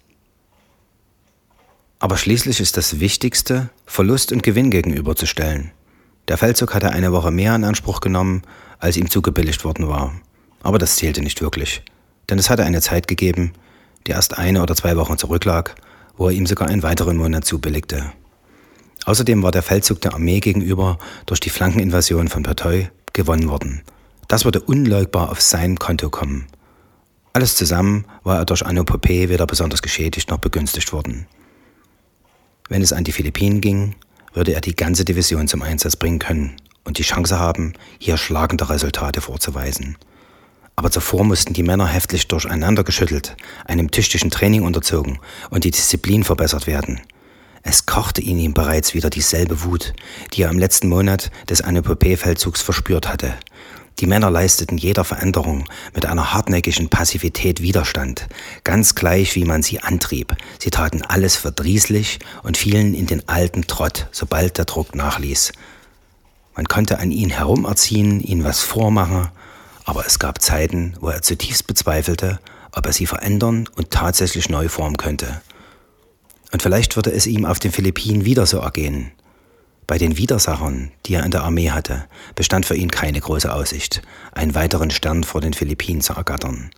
Aber 2.04 2.18
schließlich 2.18 2.60
ist 2.60 2.76
das 2.76 3.00
Wichtigste, 3.00 3.70
Verlust 3.86 4.34
und 4.34 4.44
Gewinn 4.44 4.72
gegenüberzustellen. 4.72 5.72
Der 6.28 6.38
Feldzug 6.38 6.74
hatte 6.74 6.90
eine 6.90 7.14
Woche 7.14 7.32
mehr 7.32 7.56
in 7.56 7.64
Anspruch 7.64 8.02
genommen, 8.02 8.42
als 8.78 8.98
ihm 8.98 9.10
zugebilligt 9.10 9.64
worden 9.64 9.88
war. 9.88 10.14
Aber 10.64 10.80
das 10.80 10.98
zählte 10.98 11.22
nicht 11.22 11.42
wirklich, 11.42 11.82
denn 12.30 12.38
es 12.38 12.50
hatte 12.50 12.66
eine 12.66 12.82
Zeit 12.82 13.08
gegeben, 13.08 13.54
die 14.06 14.12
erst 14.12 14.38
eine 14.38 14.62
oder 14.62 14.76
zwei 14.76 14.98
Wochen 14.98 15.18
zurücklag, 15.18 15.76
wo 16.18 16.28
er 16.28 16.34
ihm 16.34 16.46
sogar 16.46 16.68
einen 16.68 16.84
weiteren 16.84 17.16
Monat 17.16 17.46
zubilligte. 17.46 18.12
Außerdem 19.06 19.42
war 19.42 19.52
der 19.52 19.64
Feldzug 19.64 20.02
der 20.02 20.14
Armee 20.14 20.42
gegenüber 20.42 20.98
durch 21.26 21.40
die 21.40 21.52
Flankeninvasion 21.52 22.28
von 22.28 22.44
Pertoy 22.44 22.90
gewonnen 23.14 23.48
worden. 23.48 23.82
Das 24.28 24.44
würde 24.44 24.60
unleugbar 24.60 25.32
auf 25.32 25.40
sein 25.40 25.80
Konto 25.80 26.10
kommen. 26.10 26.48
Alles 27.32 27.56
zusammen 27.56 28.04
war 28.24 28.40
er 28.40 28.46
durch 28.46 28.66
Anopopee 28.66 29.30
weder 29.30 29.48
besonders 29.48 29.82
geschädigt 29.82 30.30
noch 30.30 30.40
begünstigt 30.40 30.92
worden. 30.92 31.28
Wenn 32.74 32.82
es 32.82 32.92
an 32.92 33.04
die 33.04 33.12
Philippinen 33.12 33.62
ging, 33.62 33.94
würde 34.34 34.56
er 34.56 34.60
die 34.60 34.76
ganze 34.76 35.06
Division 35.06 35.48
zum 35.48 35.62
Einsatz 35.62 35.96
bringen 35.96 36.18
können 36.18 36.56
und 36.84 36.98
die 36.98 37.04
Chance 37.04 37.38
haben, 37.38 37.74
hier 38.00 38.18
schlagende 38.18 38.68
Resultate 38.68 39.22
vorzuweisen. 39.22 39.96
Aber 40.76 40.90
zuvor 40.90 41.24
mussten 41.24 41.54
die 41.54 41.62
Männer 41.62 41.86
heftig 41.86 42.28
durcheinander 42.30 42.84
geschüttelt, 42.84 43.38
einem 43.66 43.92
tüchtigen 43.92 44.32
Training 44.32 44.64
unterzogen 44.64 45.20
und 45.52 45.66
die 45.66 45.70
Disziplin 45.70 46.24
verbessert 46.24 46.66
werden. 46.66 47.00
Es 47.62 47.86
kochte 47.86 48.24
in 48.24 48.40
ihm 48.40 48.56
bereits 48.56 48.96
wieder 48.96 49.12
dieselbe 49.12 49.62
Wut, 49.62 49.94
die 50.34 50.42
er 50.42 50.50
im 50.50 50.58
letzten 50.58 50.90
Monat 50.90 51.30
des 51.48 51.62
Anopopee-Feldzugs 51.62 52.64
verspürt 52.64 53.08
hatte– 53.08 53.36
die 54.00 54.08
Männer 54.08 54.32
leisteten 54.32 54.78
jeder 54.78 55.04
Veränderung 55.04 55.66
mit 55.94 56.06
einer 56.06 56.34
hartnäckigen 56.34 56.90
Passivität 56.90 57.62
Widerstand, 57.62 58.28
ganz 58.64 58.96
gleich 58.96 59.36
wie 59.36 59.46
man 59.46 59.62
sie 59.62 59.80
antrieb. 59.80 60.36
Sie 60.60 60.72
taten 60.72 61.04
alles 61.04 61.36
verdrießlich 61.36 62.20
und 62.42 62.58
fielen 62.58 62.94
in 62.94 63.06
den 63.06 63.28
alten 63.30 63.68
Trott, 63.68 64.08
sobald 64.12 64.58
der 64.58 64.66
Druck 64.66 64.96
nachließ. 64.96 65.54
Man 66.56 66.66
konnte 66.66 67.00
an 67.00 67.12
ihn 67.12 67.30
herumerziehen, 67.30 68.20
ihn 68.20 68.44
was 68.44 68.62
vormachen, 68.62 69.30
aber 69.86 70.06
es 70.06 70.20
gab 70.20 70.42
Zeiten, 70.42 70.96
wo 71.00 71.10
er 71.10 71.22
zutiefst 71.22 71.68
bezweifelte, 71.68 72.40
ob 72.72 72.86
er 72.86 72.94
sie 72.94 73.06
verändern 73.06 73.70
und 73.76 73.92
tatsächlich 73.92 74.50
neu 74.50 74.70
formen 74.70 74.98
könnte. 74.98 75.42
Und 76.52 76.62
vielleicht 76.62 76.96
würde 76.96 77.12
es 77.12 77.28
ihm 77.28 77.46
auf 77.46 77.60
den 77.60 77.72
Philippinen 77.72 78.26
wieder 78.26 78.46
so 78.46 78.60
ergehen. 78.60 79.12
Bei 79.94 80.00
den 80.00 80.18
Widersachern, 80.18 80.90
die 81.06 81.14
er 81.14 81.24
in 81.24 81.30
der 81.30 81.44
Armee 81.44 81.70
hatte, 81.70 82.06
bestand 82.34 82.66
für 82.66 82.76
ihn 82.76 82.90
keine 82.90 83.20
große 83.20 83.54
Aussicht, 83.54 84.02
einen 84.32 84.56
weiteren 84.56 84.90
Stern 84.90 85.24
vor 85.24 85.40
den 85.40 85.54
Philippinen 85.54 86.02
zu 86.02 86.14
ergattern. 86.14 86.72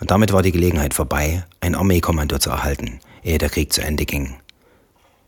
Und 0.00 0.10
damit 0.10 0.32
war 0.32 0.40
die 0.40 0.50
Gelegenheit 0.50 0.94
vorbei, 0.94 1.44
ein 1.60 1.74
Armeekommando 1.74 2.38
zu 2.38 2.48
erhalten, 2.48 3.00
ehe 3.22 3.36
der 3.36 3.50
Krieg 3.50 3.70
zu 3.74 3.82
Ende 3.82 4.06
ging. 4.06 4.36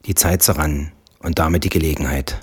Die 0.07 0.15
Zeit 0.15 0.43
zerrann 0.43 0.93
und 1.19 1.39
damit 1.39 1.65
die 1.65 1.69
Gelegenheit. 1.69 2.41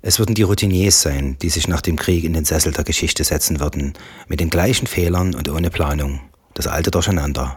Es 0.00 0.18
würden 0.18 0.34
die 0.34 0.44
Routiniers 0.44 1.02
sein, 1.02 1.36
die 1.42 1.50
sich 1.50 1.68
nach 1.68 1.82
dem 1.82 1.96
Krieg 1.96 2.24
in 2.24 2.32
den 2.32 2.46
Sessel 2.46 2.72
der 2.72 2.84
Geschichte 2.84 3.24
setzen 3.24 3.60
würden, 3.60 3.92
mit 4.26 4.40
den 4.40 4.48
gleichen 4.48 4.86
Fehlern 4.86 5.34
und 5.34 5.50
ohne 5.50 5.68
Planung. 5.68 6.22
Das 6.54 6.66
alte 6.66 6.90
Durcheinander. 6.90 7.56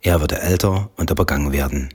Er 0.00 0.20
würde 0.20 0.40
älter 0.40 0.88
und 0.96 1.10
übergangen 1.10 1.52
werden. 1.52 1.90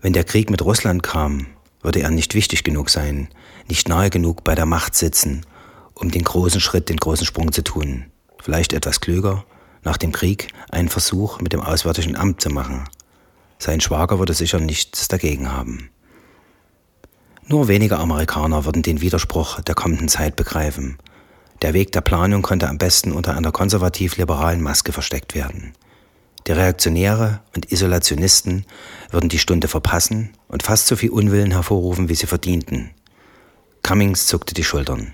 Wenn 0.00 0.12
der 0.12 0.22
Krieg 0.22 0.50
mit 0.50 0.62
Russland 0.62 1.02
kam, 1.02 1.48
würde 1.86 2.00
er 2.02 2.10
nicht 2.10 2.34
wichtig 2.34 2.64
genug 2.64 2.90
sein, 2.90 3.28
nicht 3.68 3.88
nahe 3.88 4.10
genug 4.10 4.42
bei 4.42 4.56
der 4.56 4.66
Macht 4.66 4.96
sitzen, 4.96 5.46
um 5.94 6.10
den 6.10 6.24
großen 6.24 6.60
Schritt, 6.60 6.88
den 6.88 6.96
großen 6.96 7.24
Sprung 7.24 7.52
zu 7.52 7.62
tun. 7.62 8.06
Vielleicht 8.42 8.72
etwas 8.72 9.00
klüger, 9.00 9.44
nach 9.84 9.96
dem 9.96 10.10
Krieg 10.10 10.48
einen 10.68 10.88
Versuch 10.88 11.40
mit 11.40 11.52
dem 11.52 11.60
Auswärtigen 11.60 12.16
Amt 12.16 12.40
zu 12.40 12.50
machen. 12.50 12.88
Sein 13.58 13.80
Schwager 13.80 14.18
würde 14.18 14.34
sicher 14.34 14.58
nichts 14.58 15.06
dagegen 15.06 15.52
haben. 15.52 15.88
Nur 17.46 17.68
wenige 17.68 17.98
Amerikaner 17.98 18.64
würden 18.64 18.82
den 18.82 19.00
Widerspruch 19.00 19.60
der 19.60 19.76
kommenden 19.76 20.08
Zeit 20.08 20.34
begreifen. 20.34 20.98
Der 21.62 21.72
Weg 21.72 21.92
der 21.92 22.00
Planung 22.00 22.42
konnte 22.42 22.68
am 22.68 22.78
besten 22.78 23.12
unter 23.12 23.36
einer 23.36 23.52
konservativ-liberalen 23.52 24.60
Maske 24.60 24.90
versteckt 24.90 25.36
werden. 25.36 25.72
Die 26.48 26.52
Reaktionäre 26.52 27.42
und 27.54 27.70
Isolationisten 27.70 28.66
würden 29.10 29.28
die 29.28 29.38
Stunde 29.38 29.68
verpassen 29.68 30.30
und 30.48 30.62
fast 30.62 30.86
so 30.86 30.96
viel 30.96 31.10
Unwillen 31.10 31.52
hervorrufen, 31.52 32.08
wie 32.08 32.14
sie 32.14 32.26
verdienten. 32.26 32.90
Cummings 33.82 34.26
zuckte 34.26 34.54
die 34.54 34.64
Schultern. 34.64 35.12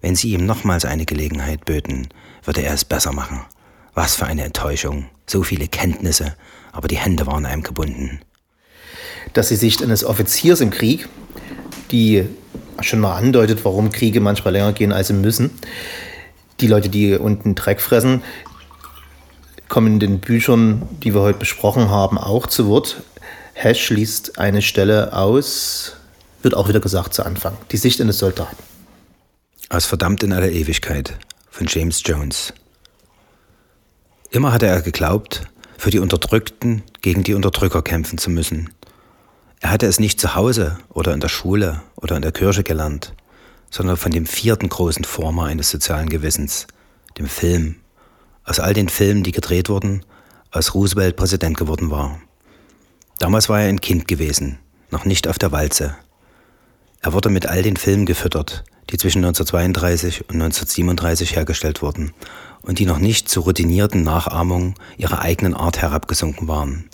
Wenn 0.00 0.16
sie 0.16 0.32
ihm 0.32 0.44
nochmals 0.44 0.84
eine 0.84 1.06
Gelegenheit 1.06 1.64
böten, 1.64 2.08
würde 2.44 2.62
er 2.62 2.74
es 2.74 2.84
besser 2.84 3.12
machen. 3.12 3.40
Was 3.94 4.16
für 4.16 4.26
eine 4.26 4.44
Enttäuschung. 4.44 5.06
So 5.26 5.42
viele 5.42 5.68
Kenntnisse, 5.68 6.36
aber 6.72 6.88
die 6.88 6.98
Hände 6.98 7.26
waren 7.26 7.46
einem 7.46 7.62
gebunden. 7.62 8.20
Dass 9.32 9.48
die 9.48 9.56
Sicht 9.56 9.82
eines 9.82 10.04
Offiziers 10.04 10.60
im 10.60 10.70
Krieg, 10.70 11.08
die 11.90 12.26
schon 12.80 13.00
mal 13.00 13.16
andeutet, 13.16 13.64
warum 13.64 13.90
Kriege 13.90 14.20
manchmal 14.20 14.52
länger 14.52 14.72
gehen, 14.72 14.92
als 14.92 15.08
sie 15.08 15.14
müssen, 15.14 15.50
die 16.60 16.66
Leute, 16.66 16.88
die 16.88 17.14
unten 17.14 17.54
Dreck 17.54 17.80
fressen, 17.80 18.22
kommen 19.68 19.94
in 19.94 20.00
den 20.00 20.20
Büchern, 20.20 20.82
die 21.02 21.14
wir 21.14 21.22
heute 21.22 21.38
besprochen 21.38 21.88
haben, 21.88 22.18
auch 22.18 22.46
zu 22.46 22.66
Wort. 22.66 23.02
Hash 23.54 23.90
liest 23.90 24.38
eine 24.38 24.62
Stelle 24.62 25.12
aus, 25.12 25.96
wird 26.42 26.54
auch 26.54 26.68
wieder 26.68 26.80
gesagt 26.80 27.14
zu 27.14 27.24
Anfang. 27.24 27.56
Die 27.70 27.76
Sicht 27.76 28.00
eines 28.00 28.18
Soldaten. 28.18 28.56
Aus 29.70 29.86
Verdammt 29.86 30.22
in 30.22 30.32
aller 30.32 30.50
Ewigkeit 30.50 31.16
von 31.50 31.66
James 31.68 32.02
Jones. 32.04 32.52
Immer 34.30 34.52
hatte 34.52 34.66
er 34.66 34.82
geglaubt, 34.82 35.42
für 35.78 35.90
die 35.90 36.00
Unterdrückten 36.00 36.82
gegen 37.00 37.22
die 37.22 37.34
Unterdrücker 37.34 37.82
kämpfen 37.82 38.18
zu 38.18 38.28
müssen. 38.28 38.70
Er 39.60 39.70
hatte 39.70 39.86
es 39.86 40.00
nicht 40.00 40.20
zu 40.20 40.34
Hause 40.34 40.78
oder 40.90 41.14
in 41.14 41.20
der 41.20 41.28
Schule 41.28 41.80
oder 41.96 42.16
in 42.16 42.22
der 42.22 42.32
Kirche 42.32 42.64
gelernt, 42.64 43.14
sondern 43.70 43.96
von 43.96 44.10
dem 44.10 44.26
vierten 44.26 44.68
großen 44.68 45.04
Former 45.04 45.44
eines 45.44 45.70
sozialen 45.70 46.08
Gewissens, 46.08 46.66
dem 47.18 47.26
Film. 47.26 47.76
Aus 48.44 48.58
all 48.60 48.74
den 48.74 48.88
Filmen, 48.88 49.22
die 49.22 49.32
gedreht 49.32 49.68
wurden, 49.68 50.04
als 50.50 50.74
Roosevelt 50.74 51.16
Präsident 51.16 51.56
geworden 51.56 51.90
war. 51.90 52.20
Damals 53.18 53.48
war 53.48 53.60
er 53.60 53.68
ein 53.68 53.80
Kind 53.80 54.08
gewesen, 54.08 54.58
noch 54.90 55.04
nicht 55.04 55.28
auf 55.28 55.38
der 55.38 55.52
Walze. 55.52 55.96
Er 57.00 57.12
wurde 57.12 57.28
mit 57.28 57.46
all 57.46 57.62
den 57.62 57.76
Filmen 57.76 58.06
gefüttert, 58.06 58.64
die 58.90 58.96
zwischen 58.96 59.18
1932 59.18 60.22
und 60.28 60.36
1937 60.36 61.36
hergestellt 61.36 61.82
wurden 61.82 62.12
und 62.62 62.78
die 62.78 62.86
noch 62.86 62.98
nicht 62.98 63.28
zu 63.28 63.40
routinierten 63.40 64.02
Nachahmungen 64.02 64.74
ihrer 64.96 65.20
eigenen 65.20 65.54
Art 65.54 65.80
herabgesunken 65.80 66.48
waren. 66.48 66.88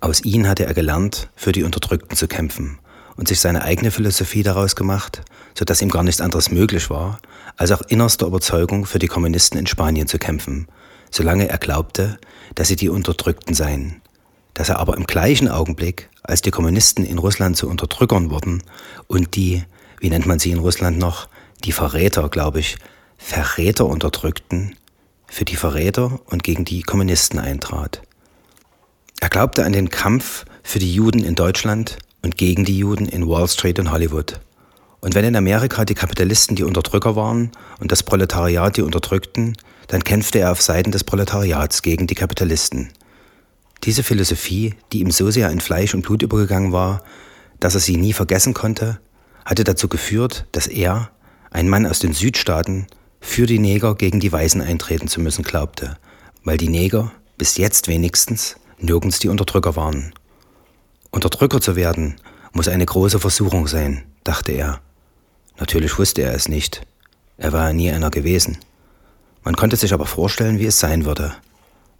Aus 0.00 0.24
ihnen 0.24 0.48
hatte 0.48 0.64
er 0.64 0.74
gelernt, 0.74 1.28
für 1.34 1.52
die 1.52 1.64
Unterdrückten 1.64 2.16
zu 2.16 2.28
kämpfen 2.28 2.78
und 3.16 3.26
sich 3.26 3.40
seine 3.40 3.62
eigene 3.62 3.90
Philosophie 3.90 4.44
daraus 4.44 4.76
gemacht, 4.76 5.22
so 5.58 5.64
dass 5.64 5.82
ihm 5.82 5.90
gar 5.90 6.04
nichts 6.04 6.20
anderes 6.20 6.52
möglich 6.52 6.88
war, 6.88 7.18
als 7.56 7.72
auch 7.72 7.82
innerster 7.82 8.26
Überzeugung 8.26 8.86
für 8.86 9.00
die 9.00 9.08
Kommunisten 9.08 9.58
in 9.58 9.66
Spanien 9.66 10.06
zu 10.06 10.18
kämpfen, 10.18 10.68
solange 11.10 11.48
er 11.48 11.58
glaubte, 11.58 12.18
dass 12.54 12.68
sie 12.68 12.76
die 12.76 12.88
Unterdrückten 12.88 13.54
seien. 13.54 14.00
Dass 14.58 14.70
er 14.70 14.80
aber 14.80 14.96
im 14.96 15.06
gleichen 15.06 15.46
Augenblick, 15.46 16.10
als 16.24 16.42
die 16.42 16.50
Kommunisten 16.50 17.04
in 17.04 17.18
Russland 17.18 17.56
zu 17.56 17.68
Unterdrückern 17.68 18.28
wurden 18.28 18.64
und 19.06 19.36
die, 19.36 19.62
wie 20.00 20.10
nennt 20.10 20.26
man 20.26 20.40
sie 20.40 20.50
in 20.50 20.58
Russland 20.58 20.98
noch, 20.98 21.28
die 21.62 21.70
Verräter, 21.70 22.28
glaube 22.28 22.58
ich, 22.58 22.76
Verräter 23.18 23.86
unterdrückten, 23.86 24.74
für 25.28 25.44
die 25.44 25.54
Verräter 25.54 26.18
und 26.26 26.42
gegen 26.42 26.64
die 26.64 26.82
Kommunisten 26.82 27.38
eintrat. 27.38 28.02
Er 29.20 29.28
glaubte 29.28 29.64
an 29.64 29.72
den 29.72 29.90
Kampf 29.90 30.44
für 30.64 30.80
die 30.80 30.92
Juden 30.92 31.22
in 31.22 31.36
Deutschland 31.36 31.96
und 32.22 32.36
gegen 32.36 32.64
die 32.64 32.78
Juden 32.78 33.06
in 33.06 33.28
Wall 33.28 33.46
Street 33.46 33.78
und 33.78 33.92
Hollywood. 33.92 34.40
Und 34.98 35.14
wenn 35.14 35.24
in 35.24 35.36
Amerika 35.36 35.84
die 35.84 35.94
Kapitalisten 35.94 36.56
die 36.56 36.64
Unterdrücker 36.64 37.14
waren 37.14 37.52
und 37.78 37.92
das 37.92 38.02
Proletariat 38.02 38.76
die 38.76 38.82
Unterdrückten, 38.82 39.56
dann 39.86 40.02
kämpfte 40.02 40.40
er 40.40 40.50
auf 40.50 40.60
Seiten 40.60 40.90
des 40.90 41.04
Proletariats 41.04 41.82
gegen 41.82 42.08
die 42.08 42.16
Kapitalisten. 42.16 42.90
Diese 43.84 44.02
Philosophie, 44.02 44.74
die 44.92 45.00
ihm 45.00 45.10
so 45.10 45.30
sehr 45.30 45.50
in 45.50 45.60
Fleisch 45.60 45.94
und 45.94 46.02
Blut 46.02 46.22
übergegangen 46.22 46.72
war, 46.72 47.02
dass 47.60 47.74
er 47.74 47.80
sie 47.80 47.96
nie 47.96 48.12
vergessen 48.12 48.54
konnte, 48.54 49.00
hatte 49.44 49.64
dazu 49.64 49.88
geführt, 49.88 50.46
dass 50.52 50.66
er, 50.66 51.10
ein 51.50 51.68
Mann 51.68 51.86
aus 51.86 51.98
den 51.98 52.12
Südstaaten, 52.12 52.86
für 53.20 53.46
die 53.46 53.58
Neger 53.58 53.94
gegen 53.94 54.20
die 54.20 54.30
Weißen 54.30 54.60
eintreten 54.60 55.08
zu 55.08 55.20
müssen 55.20 55.42
glaubte, 55.42 55.96
weil 56.44 56.56
die 56.56 56.68
Neger, 56.68 57.12
bis 57.36 57.56
jetzt 57.56 57.88
wenigstens, 57.88 58.56
nirgends 58.78 59.18
die 59.18 59.28
Unterdrücker 59.28 59.76
waren. 59.76 60.12
Unterdrücker 61.10 61.60
zu 61.60 61.76
werden, 61.76 62.16
muss 62.52 62.68
eine 62.68 62.86
große 62.86 63.18
Versuchung 63.18 63.66
sein, 63.66 64.04
dachte 64.24 64.52
er. 64.52 64.80
Natürlich 65.58 65.98
wusste 65.98 66.22
er 66.22 66.34
es 66.34 66.48
nicht. 66.48 66.82
Er 67.36 67.52
war 67.52 67.72
nie 67.72 67.90
einer 67.90 68.10
gewesen. 68.10 68.58
Man 69.44 69.56
konnte 69.56 69.76
sich 69.76 69.92
aber 69.92 70.06
vorstellen, 70.06 70.58
wie 70.58 70.66
es 70.66 70.78
sein 70.78 71.04
würde. 71.04 71.34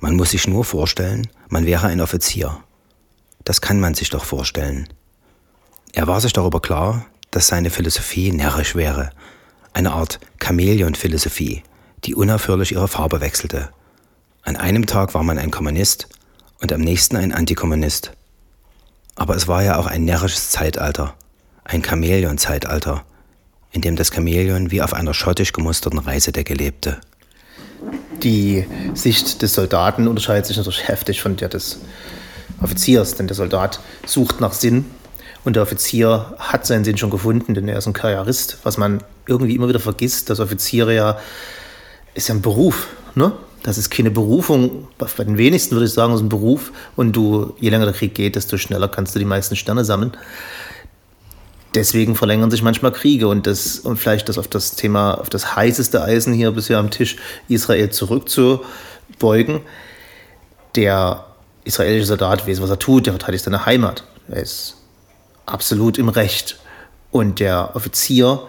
Man 0.00 0.14
muss 0.14 0.31
sich 0.31 0.47
nur 0.47 0.64
vorstellen, 0.64 1.26
man 1.49 1.67
wäre 1.67 1.88
ein 1.88 2.00
Offizier. 2.00 2.62
Das 3.45 3.61
kann 3.61 3.81
man 3.81 3.95
sich 3.95 4.11
doch 4.11 4.25
vorstellen. 4.25 4.88
Er 5.93 6.07
war 6.07 6.21
sich 6.21 6.33
darüber 6.33 6.61
klar, 6.61 7.07
dass 7.33 7.49
seine 7.49 7.71
Philosophie 7.71 8.31
närrisch 8.31 8.76
wäre, 8.76 9.11
eine 9.73 9.93
Art 9.93 10.21
Chamäleon-Philosophie, 10.40 11.64
die 12.05 12.14
unaufhörlich 12.14 12.73
ihre 12.73 12.87
Farbe 12.87 13.21
wechselte. 13.21 13.71
An 14.43 14.55
einem 14.55 14.87
Tag 14.87 15.14
war 15.14 15.25
man 15.25 15.37
ein 15.37 15.50
Kommunist 15.50 16.09
und 16.61 16.73
am 16.73 16.81
nächsten 16.81 17.17
ein 17.17 17.33
Antikommunist. 17.33 18.12
Aber 19.17 19.35
es 19.35 19.49
war 19.49 19.64
ja 19.64 19.78
auch 19.78 19.87
ein 19.87 20.05
närrisches 20.05 20.50
Zeitalter, 20.50 21.14
ein 21.64 21.83
Chamäleon-Zeitalter, 21.83 23.05
in 23.73 23.81
dem 23.81 23.97
das 23.97 24.12
Chamäleon 24.12 24.71
wie 24.71 24.81
auf 24.81 24.95
einer 24.95 25.12
schottisch 25.12 25.52
gemusterten 25.52 25.99
Reisedecke 25.99 26.55
lebte. 26.55 27.00
Die 28.22 28.66
Sicht 28.94 29.42
des 29.42 29.54
Soldaten 29.54 30.08
unterscheidet 30.08 30.46
sich 30.46 30.56
natürlich 30.56 30.88
heftig 30.88 31.22
von 31.22 31.37
der 31.37 31.48
des 31.48 31.80
Offiziers, 32.60 33.14
denn 33.14 33.26
der 33.26 33.36
Soldat 33.36 33.80
sucht 34.06 34.40
nach 34.40 34.52
Sinn 34.52 34.86
und 35.45 35.54
der 35.54 35.62
Offizier 35.62 36.34
hat 36.38 36.66
seinen 36.66 36.84
Sinn 36.84 36.99
schon 36.99 37.10
gefunden, 37.10 37.54
denn 37.54 37.69
er 37.69 37.78
ist 37.78 37.86
ein 37.86 37.93
Karrierist, 37.93 38.58
was 38.64 38.76
man 38.76 39.02
irgendwie 39.26 39.54
immer 39.54 39.69
wieder 39.69 39.80
vergisst, 39.80 40.30
dass 40.30 40.40
Offiziere 40.40 40.95
ja 40.95 41.19
ist 42.14 42.28
ja 42.28 42.34
ein 42.34 42.43
Beruf, 42.43 42.88
ne? 43.14 43.32
Das 43.62 43.76
ist 43.76 43.90
keine 43.90 44.10
Berufung, 44.10 44.88
bei 44.99 45.25
den 45.25 45.36
wenigsten 45.36 45.75
würde 45.75 45.86
ich 45.86 45.93
sagen, 45.93 46.14
ist 46.14 46.21
ein 46.21 46.28
Beruf 46.28 46.73
und 46.97 47.14
du, 47.14 47.54
je 47.58 47.71
länger 47.71 47.86
der 47.86 47.95
Krieg 47.95 48.14
geht, 48.14 48.36
desto 48.36 48.56
schneller 48.56 48.88
kannst 48.88 49.14
du 49.14 49.19
die 49.19 49.25
meisten 49.25 49.56
Sterne 49.56 49.84
sammeln. 49.84 50.12
Deswegen 51.75 52.17
verlängern 52.17 52.50
sich 52.50 52.63
manchmal 52.63 52.93
Kriege 52.93 53.28
und 53.28 53.47
das, 53.47 53.78
und 53.78 53.99
vielleicht 53.99 54.28
das 54.28 54.39
auf 54.39 54.49
das 54.49 54.75
Thema, 54.75 55.15
auf 55.15 55.28
das 55.28 55.54
heißeste 55.54 56.02
Eisen 56.02 56.33
hier 56.33 56.50
bisher 56.52 56.78
am 56.78 56.91
Tisch, 56.91 57.17
Israel 57.49 57.91
zurückzubeugen. 57.91 59.61
Der 60.76 61.26
israelische 61.65 62.07
Soldat 62.07 62.49
weiß, 62.49 62.63
was 62.63 62.71
er 62.71 62.78
tut, 62.78 63.07
der 63.07 63.13
verteidigt 63.13 63.45
seine 63.45 63.67
Heimat. 63.67 64.04
Er 64.28 64.43
ist 64.43 64.76
absolut 65.45 65.99
im 65.99 66.09
Recht. 66.09 66.59
Und 67.11 67.41
der 67.41 67.75
Offizier 67.75 68.43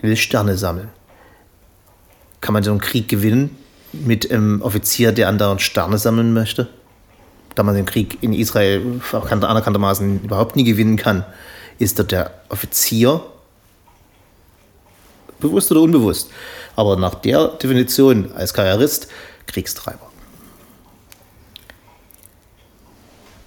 will 0.00 0.16
Sterne 0.16 0.56
sammeln. 0.56 0.90
Kann 2.40 2.52
man 2.52 2.62
so 2.62 2.70
einen 2.70 2.80
Krieg 2.80 3.08
gewinnen 3.08 3.56
mit 3.92 4.30
einem 4.30 4.62
Offizier, 4.62 5.12
der 5.12 5.28
anderen 5.28 5.58
Sterne 5.58 5.98
sammeln 5.98 6.32
möchte? 6.32 6.68
Da 7.54 7.62
man 7.62 7.74
den 7.74 7.86
Krieg 7.86 8.18
in 8.22 8.32
Israel 8.32 9.00
anerkanntermaßen 9.12 10.22
überhaupt 10.22 10.54
nie 10.54 10.64
gewinnen 10.64 10.96
kann, 10.96 11.24
ist 11.78 11.98
dort 11.98 12.12
der 12.12 12.32
Offizier 12.48 13.22
bewusst 15.40 15.70
oder 15.70 15.80
unbewusst, 15.82 16.30
aber 16.76 16.96
nach 16.96 17.14
der 17.16 17.48
Definition 17.48 18.32
als 18.32 18.52
Karrierist 18.52 19.08
Kriegstreiber. 19.46 20.08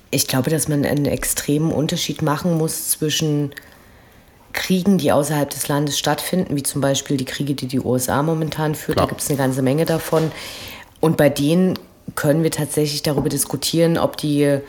Ich 0.09 0.27
glaube, 0.27 0.49
dass 0.49 0.67
man 0.67 0.83
einen 0.85 1.05
extremen 1.05 1.71
Unterschied 1.71 2.21
machen 2.21 2.57
muss 2.57 2.89
zwischen 2.89 3.53
Kriegen, 4.51 4.97
die 4.97 5.11
außerhalb 5.11 5.49
des 5.49 5.69
Landes 5.69 5.97
stattfinden, 5.97 6.55
wie 6.57 6.63
zum 6.63 6.81
Beispiel 6.81 7.15
die 7.15 7.25
Kriege, 7.25 7.53
die 7.53 7.67
die 7.67 7.79
USA 7.79 8.21
momentan 8.21 8.75
führt. 8.75 8.97
Klar. 8.97 9.07
Da 9.07 9.09
gibt 9.09 9.21
es 9.21 9.29
eine 9.29 9.37
ganze 9.37 9.61
Menge 9.61 9.85
davon. 9.85 10.31
Und 10.99 11.15
bei 11.15 11.29
denen 11.29 11.79
können 12.15 12.43
wir 12.43 12.51
tatsächlich 12.51 13.03
darüber 13.03 13.29
diskutieren, 13.29 13.97
ob 13.97 14.17
die 14.17 14.59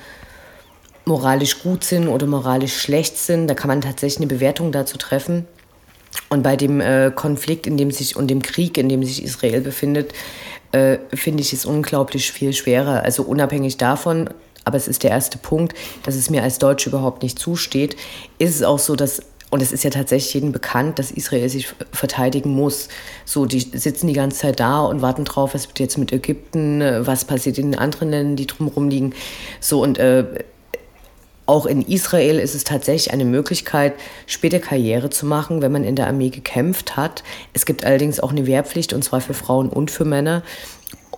moralisch 1.05 1.63
gut 1.63 1.85
sind 1.85 2.09
oder 2.09 2.27
moralisch 2.27 2.77
schlecht 2.77 3.19
sind. 3.19 3.49
Da 3.49 3.55
kann 3.55 3.69
man 3.69 3.81
tatsächlich 3.81 4.19
eine 4.19 4.27
Bewertung 4.27 4.73
dazu 4.73 4.99
treffen. 4.99 5.47
Und 6.29 6.43
bei 6.43 6.57
dem 6.57 6.81
äh, 6.81 7.11
Konflikt, 7.15 7.67
in 7.67 7.77
dem 7.77 7.91
sich 7.91 8.17
und 8.17 8.29
dem 8.29 8.43
Krieg, 8.43 8.77
in 8.77 8.89
dem 8.89 9.03
sich 9.03 9.23
Israel 9.23 9.61
befindet, 9.61 10.13
äh, 10.73 10.99
finde 11.15 11.43
ich 11.43 11.53
es 11.53 11.65
unglaublich 11.65 12.33
viel 12.33 12.53
schwerer. 12.53 13.03
Also 13.03 13.23
unabhängig 13.23 13.77
davon, 13.77 14.31
aber 14.65 14.77
es 14.77 14.89
ist 14.89 15.03
der 15.03 15.11
erste 15.11 15.39
Punkt, 15.39 15.75
dass 16.05 16.15
es 16.15 16.31
mir 16.31 16.43
als 16.43 16.59
Deutsche 16.59 16.91
überhaupt 16.91 17.23
nicht 17.23 17.39
zusteht, 17.39 17.97
ist 18.39 18.55
es 18.55 18.63
auch 18.63 18.79
so, 18.79 18.97
dass 18.97 19.23
und 19.51 19.61
es 19.61 19.71
ist 19.71 19.85
ja 19.85 19.91
tatsächlich 19.91 20.33
jedem 20.33 20.51
bekannt, 20.51 20.99
dass 20.99 21.11
Israel 21.11 21.47
sich 21.47 21.75
verteidigen 21.93 22.55
muss. 22.55 22.89
So, 23.27 23.45
die 23.45 23.61
sitzen 23.61 24.07
die 24.07 24.15
ganze 24.15 24.39
Zeit 24.39 24.61
da 24.61 24.81
und 24.81 25.03
warten 25.03 25.27
drauf, 25.27 25.53
was 25.53 25.69
wird 25.69 25.79
jetzt 25.79 25.99
mit 25.99 26.11
Ägypten, 26.11 26.81
was 27.01 27.27
passiert 27.27 27.59
in 27.59 27.73
den 27.73 27.79
anderen 27.79 28.09
Ländern, 28.09 28.37
die 28.37 28.47
drumherum 28.47 28.89
liegen. 28.89 29.13
So, 29.61 29.83
und 29.83 29.99
äh, 29.99 30.25
auch 31.47 31.67
in 31.67 31.83
Israel 31.83 32.39
ist 32.39 32.55
es 32.55 32.65
tatsächlich 32.65 33.13
eine 33.13 33.25
Möglichkeit, 33.25 33.95
später 34.27 34.61
Karriere 34.61 35.11
zu 35.11 35.27
machen, 35.27 35.61
wenn 35.61 35.73
man 35.73 35.85
in 35.85 35.97
der 35.97 36.07
Armee 36.07 36.31
gekämpft 36.31 36.97
hat. 36.97 37.25
Es 37.53 37.67
gibt 37.67 37.85
allerdings 37.85 38.21
auch 38.21 38.31
eine 38.31 38.47
Wehrpflicht, 38.47 38.93
und 38.93 39.03
zwar 39.03 39.21
für 39.21 39.35
Frauen 39.35 39.69
und 39.69 39.91
für 39.91 40.05
Männer. 40.05 40.43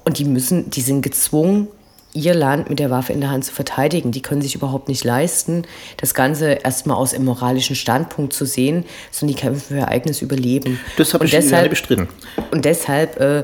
Und 0.05 0.19
die 0.19 0.25
müssen, 0.25 0.71
die 0.71 0.81
sind 0.81 1.03
gezwungen, 1.03 1.69
ihr 2.15 2.35
Land 2.35 2.71
mit 2.71 2.79
der 2.79 2.91
Waffe 2.91 3.13
in 3.13 3.21
der 3.21 3.31
Hand 3.31 3.45
zu 3.45 3.53
verteidigen. 3.53 4.13
Die 4.13 4.23
können 4.23 4.41
sich 4.41 4.55
überhaupt 4.55 4.89
nicht 4.89 5.05
leisten, 5.05 5.65
das 5.97 6.15
Ganze 6.15 6.53
erstmal 6.53 6.97
aus 6.97 7.13
einem 7.13 7.25
moralischen 7.25 7.77
Standpunkt 7.77 8.33
zu 8.33 8.47
sehen, 8.47 8.85
sondern 9.11 9.37
die 9.37 9.41
kämpfen 9.41 9.61
für 9.61 9.77
ihr 9.79 9.89
eigenes 9.89 10.23
Überleben. 10.23 10.79
Das 10.97 11.13
habe 11.13 11.25
ich 11.27 11.33
deshalb, 11.33 11.71
bestritten. 11.71 12.09
Und 12.53 12.65
deshalb 12.65 13.21
äh, 13.21 13.43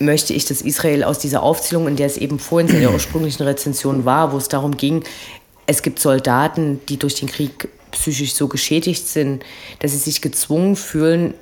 möchte 0.00 0.34
ich, 0.34 0.44
dass 0.46 0.62
Israel 0.62 1.04
aus 1.04 1.20
dieser 1.20 1.42
Aufzählung, 1.42 1.86
in 1.86 1.96
der 1.96 2.06
es 2.06 2.16
eben 2.16 2.38
vorhin 2.38 2.68
in 2.68 2.80
der 2.80 2.92
ursprünglichen 2.92 3.44
Rezension 3.44 4.04
war, 4.04 4.32
wo 4.32 4.36
es 4.36 4.48
darum 4.48 4.76
ging, 4.76 5.04
es 5.68 5.82
gibt 5.82 6.00
Soldaten, 6.00 6.80
die 6.88 6.96
durch 6.96 7.14
den 7.14 7.28
Krieg 7.28 7.68
psychisch 7.92 8.34
so 8.34 8.48
geschädigt 8.48 9.06
sind, 9.06 9.44
dass 9.78 9.92
sie 9.92 9.98
sich 9.98 10.20
gezwungen 10.20 10.74
fühlen, 10.74 11.34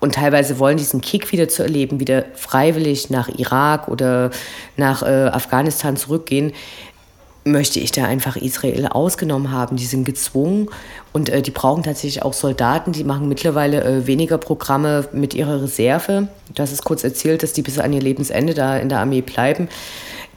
und 0.00 0.14
teilweise 0.14 0.60
wollen 0.60 0.76
diesen 0.76 1.00
Kick 1.00 1.32
wieder 1.32 1.48
zu 1.48 1.64
erleben, 1.64 1.98
wieder 1.98 2.24
freiwillig 2.34 3.10
nach 3.10 3.28
Irak 3.28 3.88
oder 3.88 4.30
nach 4.76 5.02
äh, 5.02 5.06
Afghanistan 5.06 5.96
zurückgehen, 5.96 6.52
möchte 7.44 7.80
ich 7.80 7.90
da 7.90 8.04
einfach 8.04 8.36
Israel 8.36 8.86
ausgenommen 8.86 9.50
haben. 9.50 9.76
Die 9.76 9.86
sind 9.86 10.04
gezwungen 10.04 10.68
und 11.12 11.30
äh, 11.30 11.42
die 11.42 11.50
brauchen 11.50 11.82
tatsächlich 11.82 12.22
auch 12.22 12.32
Soldaten. 12.32 12.92
Die 12.92 13.02
machen 13.02 13.28
mittlerweile 13.28 13.82
äh, 13.82 14.06
weniger 14.06 14.38
Programme 14.38 15.08
mit 15.12 15.34
ihrer 15.34 15.62
Reserve. 15.62 16.28
Hast 16.56 16.72
es 16.72 16.82
kurz 16.82 17.02
erzählt, 17.02 17.42
dass 17.42 17.52
die 17.52 17.62
bis 17.62 17.80
an 17.80 17.92
ihr 17.92 18.02
Lebensende 18.02 18.54
da 18.54 18.76
in 18.76 18.88
der 18.88 19.00
Armee 19.00 19.22
bleiben. 19.22 19.68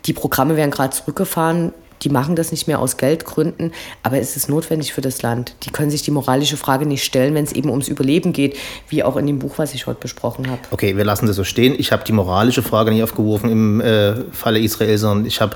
Die 0.06 0.14
Programme 0.14 0.56
werden 0.56 0.72
gerade 0.72 0.96
zurückgefahren 0.96 1.74
die 2.04 2.10
machen 2.10 2.36
das 2.36 2.52
nicht 2.52 2.68
mehr 2.68 2.80
aus 2.80 2.98
Geldgründen, 2.98 3.72
aber 4.04 4.20
es 4.20 4.36
ist 4.36 4.50
notwendig 4.50 4.94
für 4.94 5.02
das 5.02 5.22
Land. 5.22 5.56
Die 5.64 5.70
können 5.70 5.92
sich 5.92 6.02
die 6.02 6.12
moralische 6.12 6.58
Frage 6.58 6.86
nicht 6.86 7.04
stellen, 7.04 7.34
wenn 7.36 7.44
es 7.44 7.52
eben 7.52 7.70
ums 7.70 7.88
Überleben 7.88 8.34
geht, 8.34 8.58
wie 8.90 9.04
auch 9.04 9.18
in 9.18 9.28
dem 9.28 9.40
Buch, 9.40 9.58
was 9.58 9.74
ich 9.74 9.88
heute 9.88 10.00
besprochen 10.00 10.50
habe. 10.50 10.62
Okay, 10.72 10.98
wir 10.98 11.06
lassen 11.06 11.28
das 11.28 11.36
so 11.36 11.44
stehen. 11.44 11.76
Ich 11.78 11.92
habe 11.92 12.04
die 12.04 12.12
moralische 12.12 12.64
Frage 12.64 12.92
nicht 12.92 13.04
aufgeworfen 13.04 13.50
im 13.50 13.82
äh, 13.82 14.32
Falle 14.32 14.60
Israel, 14.60 14.98
sondern 14.98 15.26
ich 15.26 15.42
habe 15.42 15.56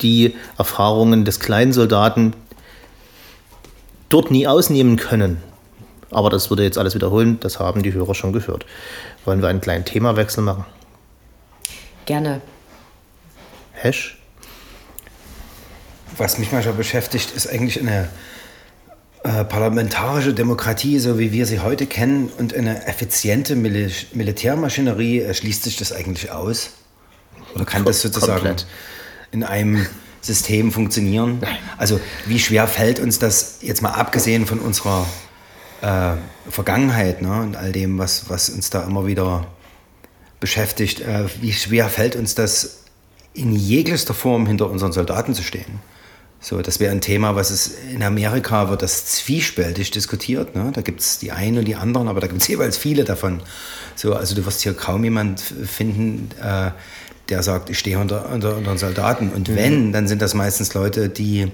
die 0.00 0.34
Erfahrungen 0.58 1.24
des 1.24 1.40
kleinen 1.40 1.72
Soldaten 1.72 2.34
dort 4.08 4.30
nie 4.30 4.46
ausnehmen 4.46 4.96
können. 4.96 5.42
Aber 6.10 6.28
das 6.28 6.50
würde 6.50 6.62
jetzt 6.62 6.76
alles 6.76 6.94
wiederholen, 6.94 7.38
das 7.40 7.58
haben 7.58 7.82
die 7.82 7.92
Hörer 7.92 8.14
schon 8.14 8.32
gehört. 8.32 8.66
Wollen 9.24 9.40
wir 9.40 9.48
einen 9.48 9.60
kleinen 9.60 9.84
Themawechsel 9.84 10.42
machen? 10.42 10.64
Gerne. 12.04 12.40
Hash? 13.72 14.21
Was 16.18 16.38
mich 16.38 16.52
manchmal 16.52 16.74
beschäftigt, 16.74 17.30
ist 17.32 17.48
eigentlich 17.48 17.80
eine 17.80 18.08
äh, 19.24 19.44
parlamentarische 19.44 20.34
Demokratie, 20.34 20.98
so 20.98 21.18
wie 21.18 21.32
wir 21.32 21.46
sie 21.46 21.60
heute 21.60 21.86
kennen, 21.86 22.28
und 22.38 22.54
eine 22.54 22.86
effiziente 22.86 23.54
Mil 23.54 23.90
Militärmaschinerie. 24.12 25.20
Äh, 25.20 25.34
schließt 25.34 25.62
sich 25.62 25.76
das 25.76 25.92
eigentlich 25.92 26.30
aus? 26.30 26.70
Oder 27.54 27.64
kann 27.64 27.84
das 27.84 28.00
sozusagen 28.02 28.32
Komplett. 28.32 28.66
in 29.30 29.44
einem 29.44 29.86
System 30.20 30.72
funktionieren? 30.72 31.40
Also 31.78 32.00
wie 32.26 32.38
schwer 32.38 32.66
fällt 32.66 32.98
uns 33.00 33.18
das, 33.18 33.58
jetzt 33.60 33.82
mal 33.82 33.90
abgesehen 33.90 34.46
von 34.46 34.58
unserer 34.58 35.06
äh, 35.82 36.14
Vergangenheit 36.50 37.22
ne, 37.22 37.42
und 37.42 37.56
all 37.56 37.72
dem, 37.72 37.98
was, 37.98 38.28
was 38.28 38.48
uns 38.48 38.70
da 38.70 38.82
immer 38.84 39.06
wieder 39.06 39.46
beschäftigt, 40.40 41.00
äh, 41.00 41.26
wie 41.40 41.52
schwer 41.52 41.88
fällt 41.88 42.16
uns 42.16 42.34
das 42.34 42.82
in 43.34 43.52
jeglicher 43.52 44.14
Form 44.14 44.46
hinter 44.46 44.68
unseren 44.68 44.92
Soldaten 44.92 45.34
zu 45.34 45.42
stehen? 45.42 45.80
So, 46.44 46.60
das 46.60 46.80
wäre 46.80 46.90
ein 46.90 47.00
Thema, 47.00 47.36
was 47.36 47.50
es 47.50 47.68
in 47.94 48.02
Amerika 48.02 48.68
wird 48.68 48.82
das 48.82 49.06
zwiespältig 49.06 49.92
diskutiert. 49.92 50.56
Ne? 50.56 50.72
Da 50.74 50.80
gibt 50.80 51.00
es 51.00 51.20
die 51.20 51.30
einen 51.30 51.58
und 51.58 51.66
die 51.66 51.76
anderen, 51.76 52.08
aber 52.08 52.20
da 52.20 52.26
gibt 52.26 52.42
es 52.42 52.48
jeweils 52.48 52.76
viele 52.76 53.04
davon. 53.04 53.40
So, 53.94 54.14
also 54.14 54.34
du 54.34 54.44
wirst 54.44 54.62
hier 54.62 54.74
kaum 54.74 55.04
jemand 55.04 55.40
finden, 55.40 56.30
äh, 56.42 56.72
der 57.28 57.42
sagt, 57.44 57.70
ich 57.70 57.78
stehe 57.78 57.98
unter, 57.98 58.28
unter, 58.30 58.56
unter 58.56 58.76
Soldaten. 58.76 59.30
Und 59.30 59.48
mhm. 59.48 59.56
wenn, 59.56 59.92
dann 59.92 60.08
sind 60.08 60.20
das 60.20 60.34
meistens 60.34 60.74
Leute, 60.74 61.08
die 61.08 61.52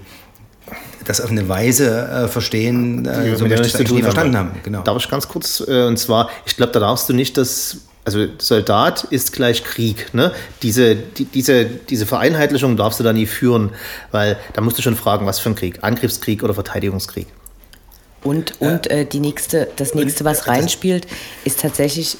das 1.05 1.21
auf 1.21 1.29
eine 1.29 1.47
Weise 1.47 2.07
äh, 2.07 2.27
verstehen, 2.27 3.05
äh, 3.05 3.35
so 3.35 3.45
wie 3.45 3.53
ich 3.53 3.71
das 3.71 3.91
nie 3.91 4.01
verstanden 4.01 4.37
haben. 4.37 4.51
Genau. 4.63 4.81
Darf 4.81 4.97
ich 4.97 5.09
ganz 5.09 5.27
kurz, 5.27 5.63
äh, 5.67 5.85
und 5.85 5.97
zwar, 5.97 6.29
ich 6.45 6.55
glaube, 6.55 6.71
da 6.71 6.79
darfst 6.79 7.07
du 7.09 7.13
nicht 7.13 7.37
das 7.37 7.77
also 8.05 8.27
Soldat 8.37 9.03
ist 9.05 9.33
gleich 9.33 9.63
Krieg. 9.63 10.13
Ne? 10.13 10.31
Diese, 10.63 10.95
die, 10.95 11.25
diese, 11.25 11.65
diese 11.65 12.05
Vereinheitlichung 12.05 12.77
darfst 12.77 12.99
du 12.99 13.03
da 13.03 13.13
nie 13.13 13.25
führen, 13.25 13.71
weil 14.11 14.37
da 14.53 14.61
musst 14.61 14.77
du 14.77 14.81
schon 14.81 14.95
fragen, 14.95 15.25
was 15.25 15.39
für 15.39 15.49
ein 15.49 15.55
Krieg, 15.55 15.83
Angriffskrieg 15.83 16.43
oder 16.43 16.53
Verteidigungskrieg. 16.53 17.27
Und, 18.23 18.59
und 18.59 18.87
äh, 18.87 19.05
die 19.05 19.19
nächste, 19.19 19.69
das 19.77 19.95
nächste, 19.95 20.25
was 20.25 20.47
reinspielt, 20.47 21.07
ist 21.45 21.61
tatsächlich, 21.61 22.17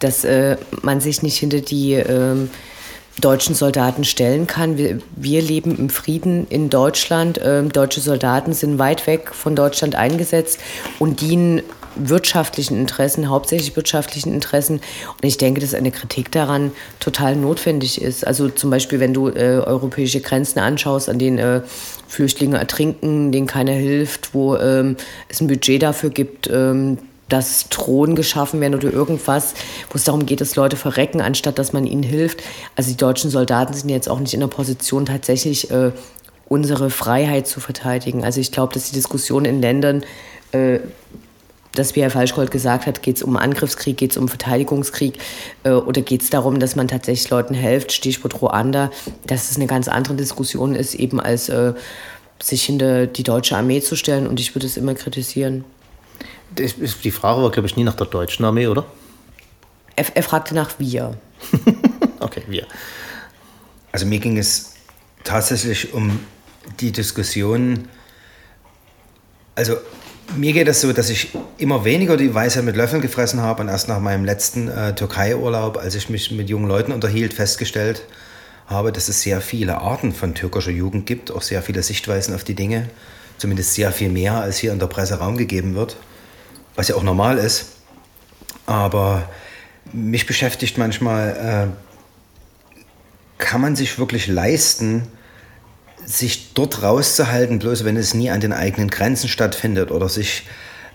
dass 0.00 0.24
äh, 0.24 0.56
man 0.82 1.00
sich 1.00 1.22
nicht 1.22 1.38
hinter 1.38 1.60
die 1.60 1.92
ähm, 1.92 2.50
deutschen 3.20 3.54
Soldaten 3.54 4.04
stellen 4.04 4.46
kann. 4.46 4.76
Wir, 4.76 4.98
wir, 5.14 5.42
leben 5.42 5.76
im 5.76 5.90
Frieden 5.90 6.46
in 6.48 6.70
Deutschland. 6.70 7.40
Ähm, 7.44 7.70
deutsche 7.70 8.00
Soldaten 8.00 8.52
sind 8.52 8.78
weit 8.78 9.06
weg 9.06 9.32
von 9.32 9.54
Deutschland 9.54 9.94
eingesetzt 9.94 10.58
und 10.98 11.20
dienen 11.20 11.62
wirtschaftlichen 11.96 12.78
Interessen, 12.78 13.28
hauptsächlich 13.28 13.76
wirtschaftlichen 13.76 14.32
Interessen. 14.32 14.76
Und 14.76 15.24
ich 15.24 15.38
denke, 15.38 15.60
dass 15.60 15.74
eine 15.74 15.90
Kritik 15.90 16.30
daran 16.32 16.72
total 17.00 17.36
notwendig 17.36 18.00
ist. 18.00 18.26
Also 18.26 18.48
zum 18.48 18.70
Beispiel, 18.70 19.00
wenn 19.00 19.14
du 19.14 19.28
äh, 19.28 19.62
europäische 19.64 20.20
Grenzen 20.20 20.58
anschaust, 20.58 21.08
an 21.08 21.18
denen 21.18 21.38
äh, 21.38 21.62
Flüchtlinge 22.08 22.58
ertrinken, 22.58 23.32
denen 23.32 23.46
keiner 23.46 23.72
hilft, 23.72 24.34
wo 24.34 24.56
ähm, 24.56 24.96
es 25.28 25.40
ein 25.40 25.46
Budget 25.46 25.82
dafür 25.82 26.10
gibt, 26.10 26.48
ähm, 26.48 26.98
dass 27.28 27.68
Thronen 27.70 28.16
geschaffen 28.16 28.60
werden 28.60 28.74
oder 28.74 28.92
irgendwas, 28.92 29.54
wo 29.90 29.96
es 29.96 30.04
darum 30.04 30.26
geht, 30.26 30.40
dass 30.40 30.56
Leute 30.56 30.76
verrecken, 30.76 31.20
anstatt 31.20 31.58
dass 31.58 31.72
man 31.72 31.86
ihnen 31.86 32.02
hilft. 32.02 32.42
Also 32.76 32.90
die 32.90 32.96
deutschen 32.96 33.30
Soldaten 33.30 33.72
sind 33.72 33.88
jetzt 33.88 34.08
auch 34.08 34.20
nicht 34.20 34.34
in 34.34 34.40
der 34.40 34.46
Position, 34.46 35.06
tatsächlich 35.06 35.70
äh, 35.70 35.92
unsere 36.48 36.90
Freiheit 36.90 37.46
zu 37.46 37.60
verteidigen. 37.60 38.24
Also 38.24 38.40
ich 38.40 38.52
glaube, 38.52 38.74
dass 38.74 38.90
die 38.90 38.94
Diskussion 38.94 39.44
in 39.44 39.60
Ländern 39.62 40.04
dass, 41.74 41.96
wie 41.96 42.02
Herr 42.02 42.10
Falschgold 42.10 42.50
gesagt 42.50 42.86
hat, 42.86 43.02
geht 43.02 43.16
es 43.16 43.22
um 43.22 43.36
Angriffskrieg, 43.36 43.96
geht 43.96 44.12
es 44.12 44.16
um 44.16 44.28
Verteidigungskrieg 44.28 45.18
äh, 45.64 45.70
oder 45.70 46.02
geht 46.02 46.22
es 46.22 46.30
darum, 46.30 46.60
dass 46.60 46.76
man 46.76 46.88
tatsächlich 46.88 47.28
Leuten 47.30 47.54
hilft, 47.54 47.92
Stichwort 47.92 48.40
Ruanda, 48.40 48.90
dass 49.26 49.50
es 49.50 49.56
eine 49.56 49.66
ganz 49.66 49.88
andere 49.88 50.14
Diskussion 50.14 50.74
ist, 50.74 50.94
eben 50.94 51.20
als 51.20 51.48
äh, 51.48 51.74
sich 52.42 52.64
hinter 52.64 53.06
die 53.06 53.22
deutsche 53.22 53.56
Armee 53.56 53.80
zu 53.80 53.96
stellen 53.96 54.26
und 54.26 54.40
ich 54.40 54.54
würde 54.54 54.66
es 54.66 54.76
immer 54.76 54.94
kritisieren. 54.94 55.64
Die 56.56 57.10
Frage 57.10 57.42
war, 57.42 57.50
glaube 57.50 57.66
ich, 57.66 57.76
nie 57.76 57.84
nach 57.84 57.96
der 57.96 58.06
deutschen 58.06 58.44
Armee, 58.44 58.68
oder? 58.68 58.86
Er, 59.96 60.04
er 60.14 60.22
fragte 60.22 60.54
nach 60.54 60.78
wir. 60.78 61.16
okay, 62.20 62.42
wir. 62.46 62.66
Also 63.92 64.06
mir 64.06 64.18
ging 64.18 64.38
es 64.38 64.74
tatsächlich 65.24 65.92
um 65.92 66.20
die 66.80 66.92
Diskussion, 66.92 67.88
also 69.54 69.76
mir 70.36 70.52
geht 70.52 70.68
es 70.68 70.80
so, 70.80 70.92
dass 70.92 71.10
ich 71.10 71.28
immer 71.58 71.84
weniger 71.84 72.16
die 72.16 72.34
Weisheit 72.34 72.64
mit 72.64 72.76
Löffeln 72.76 73.02
gefressen 73.02 73.40
habe 73.40 73.62
und 73.62 73.68
erst 73.68 73.88
nach 73.88 74.00
meinem 74.00 74.24
letzten 74.24 74.68
äh, 74.68 74.94
Türkei-Urlaub, 74.94 75.76
als 75.76 75.94
ich 75.94 76.08
mich 76.08 76.30
mit 76.30 76.48
jungen 76.48 76.66
Leuten 76.66 76.92
unterhielt, 76.92 77.34
festgestellt 77.34 78.02
habe, 78.66 78.92
dass 78.92 79.08
es 79.08 79.22
sehr 79.22 79.40
viele 79.40 79.78
Arten 79.78 80.12
von 80.12 80.34
türkischer 80.34 80.70
Jugend 80.70 81.06
gibt, 81.06 81.30
auch 81.30 81.42
sehr 81.42 81.62
viele 81.62 81.82
Sichtweisen 81.82 82.34
auf 82.34 82.44
die 82.44 82.54
Dinge, 82.54 82.88
zumindest 83.38 83.74
sehr 83.74 83.92
viel 83.92 84.08
mehr, 84.08 84.34
als 84.40 84.58
hier 84.58 84.72
in 84.72 84.78
der 84.78 84.86
Presse 84.86 85.18
Raum 85.18 85.36
gegeben 85.36 85.74
wird, 85.74 85.96
was 86.74 86.88
ja 86.88 86.96
auch 86.96 87.02
normal 87.02 87.38
ist. 87.38 87.66
Aber 88.66 89.28
mich 89.92 90.26
beschäftigt 90.26 90.78
manchmal, 90.78 91.70
äh, 91.70 93.42
kann 93.42 93.60
man 93.60 93.76
sich 93.76 93.98
wirklich 93.98 94.26
leisten, 94.26 95.06
sich 96.06 96.54
dort 96.54 96.82
rauszuhalten, 96.82 97.58
bloß 97.58 97.84
wenn 97.84 97.96
es 97.96 98.14
nie 98.14 98.30
an 98.30 98.40
den 98.40 98.52
eigenen 98.52 98.88
Grenzen 98.88 99.28
stattfindet 99.28 99.90
oder 99.90 100.08
sich, 100.08 100.46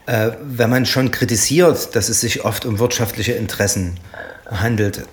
äh, 0.05 0.31
wenn 0.41 0.69
man 0.69 0.85
schon 0.85 1.11
kritisiert, 1.11 1.95
dass 1.95 2.09
es 2.09 2.21
sich 2.21 2.45
oft 2.45 2.65
um 2.65 2.79
wirtschaftliche 2.79 3.33
Interessen 3.33 3.99
handelt. 4.49 5.05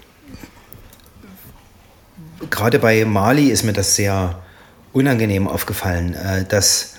Gerade 2.50 2.78
bei 2.78 3.04
Mali 3.04 3.48
ist 3.48 3.64
mir 3.64 3.72
das 3.72 3.96
sehr 3.96 4.42
unangenehm 4.92 5.48
aufgefallen, 5.48 6.14
äh, 6.14 6.44
dass 6.44 6.95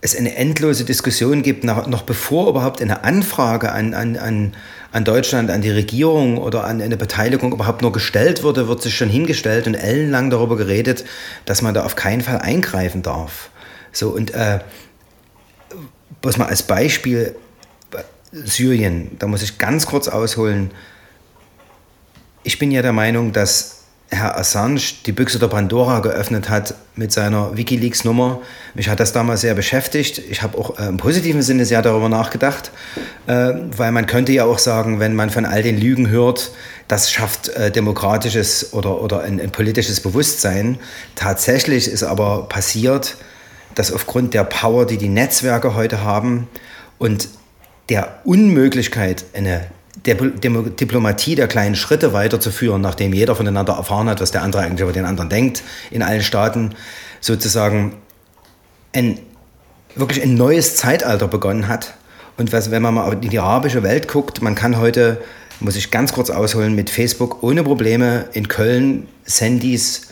es 0.00 0.16
eine 0.16 0.36
endlose 0.36 0.84
Diskussion 0.84 1.42
gibt, 1.42 1.64
noch, 1.64 1.86
noch 1.86 2.02
bevor 2.02 2.48
überhaupt 2.48 2.80
eine 2.82 3.04
Anfrage 3.04 3.72
an, 3.72 3.94
an, 3.94 4.16
an 4.16 4.52
an 4.96 5.04
Deutschland, 5.04 5.50
an 5.50 5.60
die 5.60 5.70
Regierung 5.70 6.38
oder 6.38 6.64
an 6.64 6.80
eine 6.80 6.96
Beteiligung 6.96 7.52
überhaupt 7.52 7.82
nur 7.82 7.92
gestellt 7.92 8.42
wurde, 8.42 8.66
wird 8.66 8.80
sich 8.80 8.96
schon 8.96 9.10
hingestellt 9.10 9.66
und 9.66 9.74
ellenlang 9.74 10.30
darüber 10.30 10.56
geredet, 10.56 11.04
dass 11.44 11.60
man 11.60 11.74
da 11.74 11.84
auf 11.84 11.96
keinen 11.96 12.22
Fall 12.22 12.38
eingreifen 12.38 13.02
darf. 13.02 13.50
So 13.92 14.08
und 14.08 14.32
äh, 14.32 14.60
bloß 16.22 16.38
mal 16.38 16.46
als 16.46 16.62
Beispiel 16.62 17.36
Syrien, 18.32 19.10
da 19.18 19.26
muss 19.26 19.42
ich 19.42 19.58
ganz 19.58 19.86
kurz 19.86 20.08
ausholen. 20.08 20.70
Ich 22.42 22.58
bin 22.58 22.70
ja 22.70 22.80
der 22.80 22.94
Meinung, 22.94 23.32
dass 23.32 23.75
Herr 24.08 24.38
Assange 24.38 24.80
die 25.04 25.12
Büchse 25.12 25.40
der 25.40 25.48
Pandora 25.48 25.98
geöffnet 25.98 26.48
hat 26.48 26.74
mit 26.94 27.10
seiner 27.10 27.56
Wikileaks-Nummer. 27.56 28.40
Mich 28.74 28.88
hat 28.88 29.00
das 29.00 29.12
damals 29.12 29.40
sehr 29.40 29.54
beschäftigt. 29.54 30.18
Ich 30.30 30.42
habe 30.42 30.56
auch 30.56 30.78
äh, 30.78 30.86
im 30.86 30.96
positiven 30.96 31.42
Sinne 31.42 31.66
sehr 31.66 31.82
darüber 31.82 32.08
nachgedacht, 32.08 32.70
äh, 33.26 33.52
weil 33.76 33.90
man 33.90 34.06
könnte 34.06 34.30
ja 34.32 34.44
auch 34.44 34.58
sagen, 34.58 35.00
wenn 35.00 35.16
man 35.16 35.30
von 35.30 35.44
all 35.44 35.62
den 35.62 35.78
Lügen 35.78 36.08
hört, 36.08 36.52
das 36.86 37.10
schafft 37.10 37.48
äh, 37.48 37.72
demokratisches 37.72 38.72
oder, 38.72 39.02
oder 39.02 39.22
ein, 39.22 39.40
ein 39.40 39.50
politisches 39.50 40.00
Bewusstsein. 40.00 40.78
Tatsächlich 41.16 41.88
ist 41.88 42.04
aber 42.04 42.48
passiert, 42.48 43.16
dass 43.74 43.92
aufgrund 43.92 44.34
der 44.34 44.44
Power, 44.44 44.86
die 44.86 44.98
die 44.98 45.08
Netzwerke 45.08 45.74
heute 45.74 46.04
haben 46.04 46.46
und 46.98 47.28
der 47.88 48.20
Unmöglichkeit, 48.24 49.24
eine 49.34 49.66
Diplomatie 50.14 51.34
der 51.34 51.48
kleinen 51.48 51.74
Schritte 51.74 52.12
weiterzuführen, 52.12 52.80
nachdem 52.80 53.12
jeder 53.12 53.34
voneinander 53.34 53.74
erfahren 53.74 54.08
hat, 54.08 54.20
was 54.20 54.30
der 54.30 54.42
andere 54.42 54.62
eigentlich 54.62 54.80
über 54.80 54.92
den 54.92 55.04
anderen 55.04 55.28
denkt, 55.28 55.62
in 55.90 56.02
allen 56.02 56.22
Staaten 56.22 56.74
sozusagen 57.20 57.96
ein, 58.94 59.18
wirklich 59.94 60.22
ein 60.22 60.34
neues 60.34 60.76
Zeitalter 60.76 61.28
begonnen 61.28 61.68
hat. 61.68 61.94
Und 62.36 62.52
was, 62.52 62.70
wenn 62.70 62.82
man 62.82 62.94
mal 62.94 63.12
in 63.12 63.30
die 63.30 63.38
arabische 63.38 63.82
Welt 63.82 64.08
guckt, 64.08 64.42
man 64.42 64.54
kann 64.54 64.78
heute, 64.78 65.20
muss 65.60 65.76
ich 65.76 65.90
ganz 65.90 66.12
kurz 66.12 66.30
ausholen, 66.30 66.74
mit 66.74 66.90
Facebook 66.90 67.42
ohne 67.42 67.64
Probleme 67.64 68.26
in 68.32 68.48
Köln 68.48 69.08
Sandys 69.24 70.08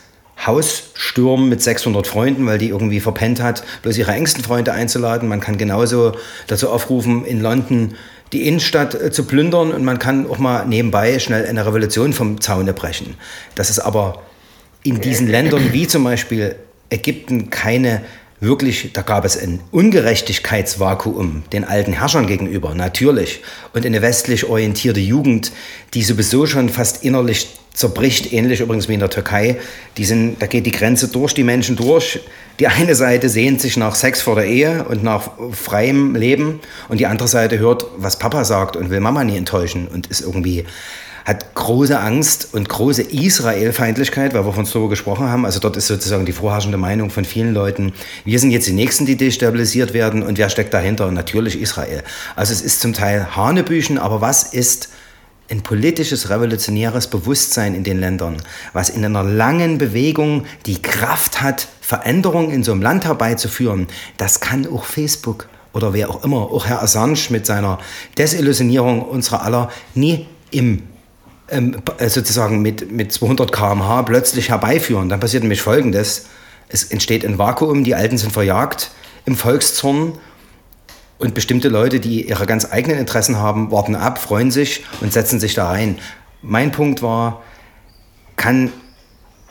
Haus 0.46 0.90
stürmen 0.94 1.48
mit 1.48 1.62
600 1.62 2.06
Freunden, 2.06 2.44
weil 2.46 2.58
die 2.58 2.68
irgendwie 2.68 3.00
verpennt 3.00 3.40
hat, 3.40 3.64
bloß 3.82 3.96
ihre 3.96 4.12
engsten 4.12 4.42
Freunde 4.42 4.72
einzuladen. 4.72 5.28
Man 5.28 5.40
kann 5.40 5.58
genauso 5.58 6.12
dazu 6.48 6.70
aufrufen, 6.70 7.24
in 7.24 7.40
London 7.40 7.94
die 8.32 8.46
Innenstadt 8.46 8.94
äh, 8.94 9.10
zu 9.10 9.24
plündern 9.24 9.72
und 9.72 9.84
man 9.84 9.98
kann 9.98 10.28
auch 10.28 10.38
mal 10.38 10.66
nebenbei 10.66 11.18
schnell 11.18 11.46
eine 11.46 11.66
Revolution 11.66 12.12
vom 12.12 12.40
Zaune 12.40 12.72
brechen. 12.72 13.14
Das 13.54 13.70
ist 13.70 13.78
aber 13.78 14.22
in 14.82 15.00
diesen 15.00 15.28
Ländern 15.28 15.72
wie 15.72 15.86
zum 15.86 16.04
Beispiel 16.04 16.56
Ägypten 16.90 17.50
keine 17.50 18.02
wirklich, 18.40 18.90
da 18.92 19.02
gab 19.02 19.24
es 19.24 19.36
ein 19.36 19.60
Ungerechtigkeitsvakuum 19.70 21.44
den 21.52 21.64
alten 21.64 21.92
Herrschern 21.92 22.26
gegenüber, 22.26 22.74
natürlich. 22.74 23.40
Und 23.72 23.86
eine 23.86 24.02
westlich 24.02 24.44
orientierte 24.44 25.00
Jugend, 25.00 25.52
die 25.94 26.02
sowieso 26.02 26.46
schon 26.46 26.68
fast 26.68 27.04
innerlich 27.04 27.48
zerbricht, 27.72 28.32
ähnlich 28.32 28.60
übrigens 28.60 28.88
wie 28.88 28.94
in 28.94 29.00
der 29.00 29.10
Türkei. 29.10 29.56
Die 29.96 30.04
sind, 30.04 30.40
da 30.40 30.46
geht 30.46 30.66
die 30.66 30.70
Grenze 30.72 31.08
durch 31.08 31.34
die 31.34 31.42
Menschen 31.42 31.76
durch. 31.76 32.20
Die 32.60 32.68
eine 32.68 32.94
Seite 32.94 33.28
sehnt 33.28 33.60
sich 33.60 33.76
nach 33.76 33.96
Sex 33.96 34.22
vor 34.22 34.36
der 34.36 34.46
Ehe 34.46 34.84
und 34.84 35.02
nach 35.02 35.30
freiem 35.52 36.14
Leben 36.14 36.60
und 36.88 36.98
die 37.00 37.06
andere 37.06 37.26
Seite 37.28 37.58
hört, 37.58 37.86
was 37.96 38.18
Papa 38.18 38.44
sagt 38.44 38.76
und 38.76 38.90
will 38.90 39.00
Mama 39.00 39.24
nie 39.24 39.36
enttäuschen 39.36 39.88
und 39.88 40.06
ist 40.06 40.20
irgendwie 40.20 40.64
hat 41.24 41.54
große 41.54 41.98
Angst 41.98 42.48
und 42.52 42.68
große 42.68 43.02
Israel-Feindlichkeit, 43.02 44.34
weil 44.34 44.44
wir 44.44 44.52
von 44.52 44.66
darüber 44.66 44.90
gesprochen 44.90 45.30
haben. 45.30 45.46
Also 45.46 45.58
dort 45.58 45.76
ist 45.76 45.86
sozusagen 45.86 46.26
die 46.26 46.32
vorherrschende 46.32 46.76
Meinung 46.76 47.08
von 47.08 47.24
vielen 47.24 47.54
Leuten, 47.54 47.94
wir 48.24 48.38
sind 48.38 48.50
jetzt 48.50 48.68
die 48.68 48.74
Nächsten, 48.74 49.06
die 49.06 49.16
destabilisiert 49.16 49.94
werden 49.94 50.22
und 50.22 50.36
wer 50.36 50.50
steckt 50.50 50.74
dahinter? 50.74 51.10
Natürlich 51.10 51.60
Israel. 51.60 52.02
Also 52.36 52.52
es 52.52 52.60
ist 52.60 52.80
zum 52.80 52.92
Teil 52.92 53.34
Hanebüchen, 53.34 53.98
aber 53.98 54.20
was 54.20 54.52
ist 54.52 54.90
ein 55.50 55.62
politisches, 55.62 56.30
revolutionäres 56.30 57.08
Bewusstsein 57.08 57.74
in 57.74 57.84
den 57.84 58.00
Ländern, 58.00 58.36
was 58.72 58.88
in 58.88 59.04
einer 59.04 59.22
langen 59.22 59.78
Bewegung 59.78 60.46
die 60.66 60.80
Kraft 60.80 61.42
hat, 61.42 61.68
Veränderungen 61.80 62.50
in 62.50 62.62
so 62.62 62.72
einem 62.72 62.82
Land 62.82 63.04
herbeizuführen, 63.04 63.86
das 64.16 64.40
kann 64.40 64.66
auch 64.66 64.84
Facebook 64.84 65.48
oder 65.74 65.92
wer 65.92 66.08
auch 66.08 66.24
immer, 66.24 66.38
auch 66.38 66.66
Herr 66.66 66.82
Assange 66.82 67.18
mit 67.30 67.46
seiner 67.46 67.78
Desillusionierung 68.16 69.02
unserer 69.02 69.42
aller 69.42 69.70
nie 69.94 70.26
im 70.50 70.84
ähm, 71.50 71.76
äh, 71.98 72.08
sozusagen 72.08 72.62
mit, 72.62 72.90
mit 72.90 73.12
200 73.12 73.52
km/h 73.52 74.02
plötzlich 74.04 74.48
herbeiführen. 74.48 75.10
Dann 75.10 75.20
passiert 75.20 75.42
nämlich 75.42 75.60
Folgendes. 75.60 76.26
Es 76.68 76.84
entsteht 76.84 77.24
ein 77.24 77.36
Vakuum, 77.36 77.84
die 77.84 77.94
Alten 77.94 78.16
sind 78.16 78.32
verjagt 78.32 78.92
im 79.26 79.36
Volkszorn 79.36 80.14
und 81.18 81.34
bestimmte 81.34 81.68
Leute, 81.68 82.00
die 82.00 82.28
ihre 82.28 82.46
ganz 82.46 82.70
eigenen 82.70 82.98
Interessen 82.98 83.36
haben, 83.36 83.70
warten 83.70 83.96
ab, 83.96 84.18
freuen 84.18 84.50
sich 84.50 84.84
und 85.00 85.12
setzen 85.12 85.40
sich 85.40 85.54
da 85.54 85.68
rein. 85.68 85.98
Mein 86.42 86.72
Punkt 86.72 87.02
war, 87.02 87.42
kann 88.36 88.72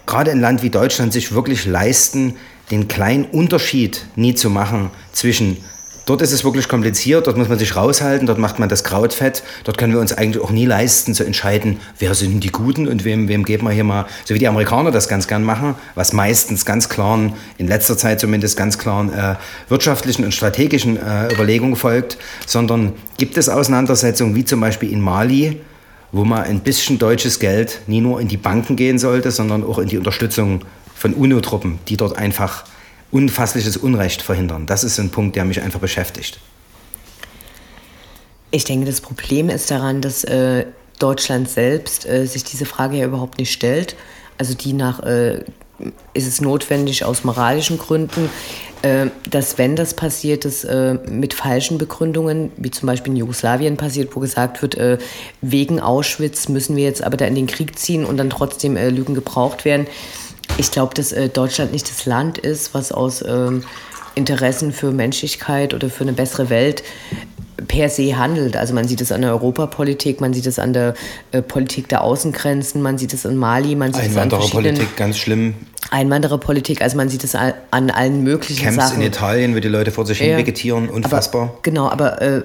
gerade 0.05 0.31
ein 0.31 0.41
Land 0.41 0.61
wie 0.63 0.69
Deutschland 0.69 1.13
sich 1.13 1.33
wirklich 1.33 1.65
leisten, 1.65 2.35
den 2.71 2.87
kleinen 2.87 3.25
Unterschied 3.25 4.05
nie 4.15 4.35
zu 4.35 4.49
machen 4.49 4.89
zwischen 5.11 5.57
Dort 6.05 6.21
ist 6.21 6.33
es 6.33 6.43
wirklich 6.43 6.67
kompliziert, 6.67 7.27
dort 7.27 7.37
muss 7.37 7.47
man 7.47 7.57
sich 7.57 7.77
raushalten, 7.77 8.27
dort 8.27 8.37
macht 8.37 8.59
man 8.59 8.67
das 8.67 8.83
Krautfett, 8.83 9.41
dort 9.63 9.77
können 9.77 9.93
wir 9.93 10.01
uns 10.01 10.11
eigentlich 10.11 10.43
auch 10.43 10.51
nie 10.51 10.65
leisten 10.65 11.13
zu 11.13 11.23
entscheiden, 11.23 11.79
wer 11.97 12.13
sind 12.13 12.43
die 12.43 12.51
Guten 12.51 12.89
und 12.89 13.05
wem, 13.05 13.29
wem 13.29 13.45
geben 13.45 13.65
wir 13.65 13.71
hier 13.71 13.85
mal, 13.85 14.05
so 14.25 14.35
wie 14.35 14.39
die 14.39 14.49
Amerikaner 14.49 14.91
das 14.91 15.07
ganz 15.07 15.29
gern 15.29 15.45
machen, 15.45 15.75
was 15.95 16.11
meistens 16.11 16.65
ganz 16.65 16.89
klaren, 16.89 17.33
in 17.57 17.67
letzter 17.67 17.97
Zeit 17.97 18.19
zumindest 18.19 18.57
ganz 18.57 18.77
klaren 18.77 19.13
äh, 19.13 19.35
wirtschaftlichen 19.69 20.25
und 20.25 20.33
strategischen 20.33 20.97
äh, 20.97 21.31
Überlegungen 21.33 21.77
folgt, 21.77 22.17
sondern 22.45 22.91
gibt 23.17 23.37
es 23.37 23.47
Auseinandersetzungen 23.47 24.35
wie 24.35 24.43
zum 24.43 24.59
Beispiel 24.59 24.91
in 24.91 24.99
Mali, 24.99 25.61
wo 26.11 26.25
man 26.25 26.43
ein 26.43 26.59
bisschen 26.59 26.99
deutsches 26.99 27.39
Geld 27.39 27.79
nie 27.87 28.01
nur 28.01 28.19
in 28.19 28.27
die 28.27 28.37
Banken 28.37 28.75
gehen 28.75 28.99
sollte, 28.99 29.31
sondern 29.31 29.63
auch 29.63 29.79
in 29.79 29.87
die 29.87 29.97
Unterstützung 29.97 30.63
von 30.95 31.13
UNO-Truppen, 31.13 31.79
die 31.87 31.95
dort 31.95 32.17
einfach 32.17 32.65
unfassliches 33.13 33.77
Unrecht 33.77 34.21
verhindern. 34.21 34.65
Das 34.65 34.83
ist 34.83 34.99
ein 34.99 35.09
Punkt, 35.09 35.35
der 35.35 35.45
mich 35.45 35.61
einfach 35.61 35.79
beschäftigt. 35.79 36.39
Ich 38.51 38.65
denke, 38.65 38.85
das 38.85 39.01
Problem 39.01 39.49
ist 39.49 39.71
daran, 39.71 40.01
dass 40.01 40.23
äh, 40.23 40.65
Deutschland 40.99 41.49
selbst 41.49 42.05
äh, 42.05 42.25
sich 42.25 42.43
diese 42.43 42.65
Frage 42.65 42.97
ja 42.97 43.05
überhaupt 43.05 43.37
nicht 43.37 43.51
stellt. 43.51 43.95
Also 44.37 44.53
die 44.55 44.73
nach, 44.73 45.01
äh, 45.03 45.43
ist 46.13 46.27
es 46.27 46.41
notwendig 46.41 47.05
aus 47.05 47.23
moralischen 47.23 47.77
Gründen, 47.77 48.29
äh, 48.81 49.07
dass 49.29 49.57
wenn 49.57 49.75
das 49.75 49.93
passiert 49.95 50.45
ist 50.45 50.63
äh, 50.63 50.95
mit 51.07 51.33
falschen 51.33 51.77
Begründungen, 51.77 52.51
wie 52.57 52.71
zum 52.71 52.87
Beispiel 52.87 53.13
in 53.13 53.17
Jugoslawien 53.17 53.77
passiert, 53.77 54.15
wo 54.15 54.19
gesagt 54.19 54.61
wird, 54.61 54.75
äh, 54.75 54.97
wegen 55.41 55.79
Auschwitz 55.79 56.49
müssen 56.49 56.75
wir 56.75 56.83
jetzt 56.83 57.03
aber 57.03 57.17
da 57.17 57.25
in 57.25 57.35
den 57.35 57.47
Krieg 57.47 57.77
ziehen 57.77 58.05
und 58.05 58.17
dann 58.17 58.29
trotzdem 58.29 58.75
Lügen 58.75 59.13
gebraucht 59.13 59.65
werden, 59.65 59.87
ich 60.57 60.71
glaube, 60.71 60.93
dass 60.93 61.11
äh, 61.11 61.29
Deutschland 61.29 61.71
nicht 61.71 61.89
das 61.89 62.05
Land 62.05 62.37
ist, 62.37 62.73
was 62.73 62.91
aus 62.91 63.23
ähm, 63.27 63.63
Interessen 64.15 64.71
für 64.71 64.91
Menschlichkeit 64.91 65.73
oder 65.73 65.89
für 65.89 66.03
eine 66.03 66.13
bessere 66.13 66.49
Welt 66.49 66.83
per 67.67 67.89
se 67.89 68.17
handelt. 68.17 68.57
Also 68.57 68.73
man 68.73 68.87
sieht 68.87 69.01
es 69.01 69.11
an 69.11 69.21
der 69.21 69.31
Europapolitik, 69.31 70.21
man 70.21 70.33
sieht 70.33 70.45
es 70.45 70.59
an 70.59 70.73
der 70.73 70.93
äh, 71.31 71.41
Politik 71.41 71.87
der 71.89 72.03
Außengrenzen, 72.03 72.81
man 72.81 72.97
sieht 72.97 73.13
es 73.13 73.25
in 73.25 73.37
Mali, 73.37 73.75
man 73.75 73.93
sieht 73.93 74.11
es 74.11 74.17
an 74.17 74.29
Politik, 74.29 74.95
ganz 74.95 75.17
schlimm. 75.17 75.55
Einwandererpolitik, 75.91 76.81
also 76.81 76.97
man 76.97 77.09
sieht 77.09 77.23
es 77.23 77.35
an, 77.35 77.53
an 77.71 77.89
allen 77.89 78.23
möglichen 78.23 78.63
Camps 78.63 78.89
Sachen. 78.89 79.01
in 79.01 79.07
Italien, 79.07 79.55
wo 79.55 79.59
die 79.59 79.67
Leute 79.67 79.91
vor 79.91 80.05
sich 80.05 80.19
hin 80.19 80.37
vegetieren, 80.37 80.89
unfassbar. 80.89 81.43
Aber, 81.43 81.59
genau, 81.61 81.89
aber 81.89 82.21
äh, 82.21 82.41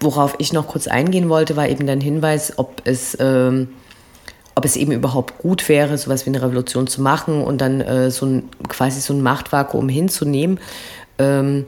worauf 0.00 0.34
ich 0.38 0.52
noch 0.52 0.68
kurz 0.68 0.86
eingehen 0.86 1.28
wollte, 1.28 1.56
war 1.56 1.68
eben 1.68 1.86
dein 1.86 2.00
Hinweis, 2.00 2.58
ob 2.58 2.82
es... 2.84 3.16
Ähm, 3.20 3.68
ob 4.54 4.64
es 4.64 4.76
eben 4.76 4.92
überhaupt 4.92 5.38
gut 5.38 5.68
wäre, 5.68 5.98
sowas 5.98 6.26
wie 6.26 6.30
eine 6.30 6.42
Revolution 6.42 6.86
zu 6.86 7.02
machen 7.02 7.42
und 7.42 7.60
dann 7.60 7.80
äh, 7.80 8.10
so 8.10 8.26
ein, 8.26 8.48
quasi 8.68 9.00
so 9.00 9.12
ein 9.12 9.22
Machtvakuum 9.22 9.88
hinzunehmen. 9.88 10.60
Ähm, 11.18 11.66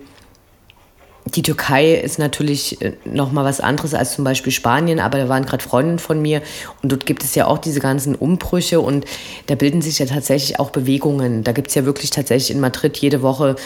die 1.35 1.43
Türkei 1.43 1.95
ist 1.95 2.21
natürlich 2.21 2.81
äh, 2.81 2.93
noch 3.05 3.33
mal 3.33 3.45
was 3.45 3.61
anderes 3.61 3.95
als 3.95 4.15
zum 4.15 4.25
Beispiel 4.25 4.53
Spanien, 4.53 5.01
aber 5.01 5.19
da 5.19 5.29
waren 5.29 5.45
gerade 5.45 5.63
Freundinnen 5.63 5.99
von 5.99 6.23
mir 6.23 6.41
und 6.83 6.93
dort 6.93 7.05
gibt 7.05 7.25
es 7.25 7.35
ja 7.35 7.47
auch 7.47 7.59
diese 7.59 7.81
ganzen 7.81 8.15
Umbrüche 8.15 8.81
und 8.81 9.05
da 9.47 9.57
bilden 9.57 9.83
sich 9.83 9.99
ja 9.99 10.07
tatsächlich 10.07 10.61
auch 10.61 10.71
Bewegungen. 10.71 11.43
Da 11.43 11.51
gibt 11.51 11.69
es 11.69 11.75
ja 11.75 11.85
wirklich 11.85 12.11
tatsächlich 12.11 12.53
in 12.53 12.61
Madrid 12.61 12.97
jede 12.99 13.23
Woche 13.23 13.57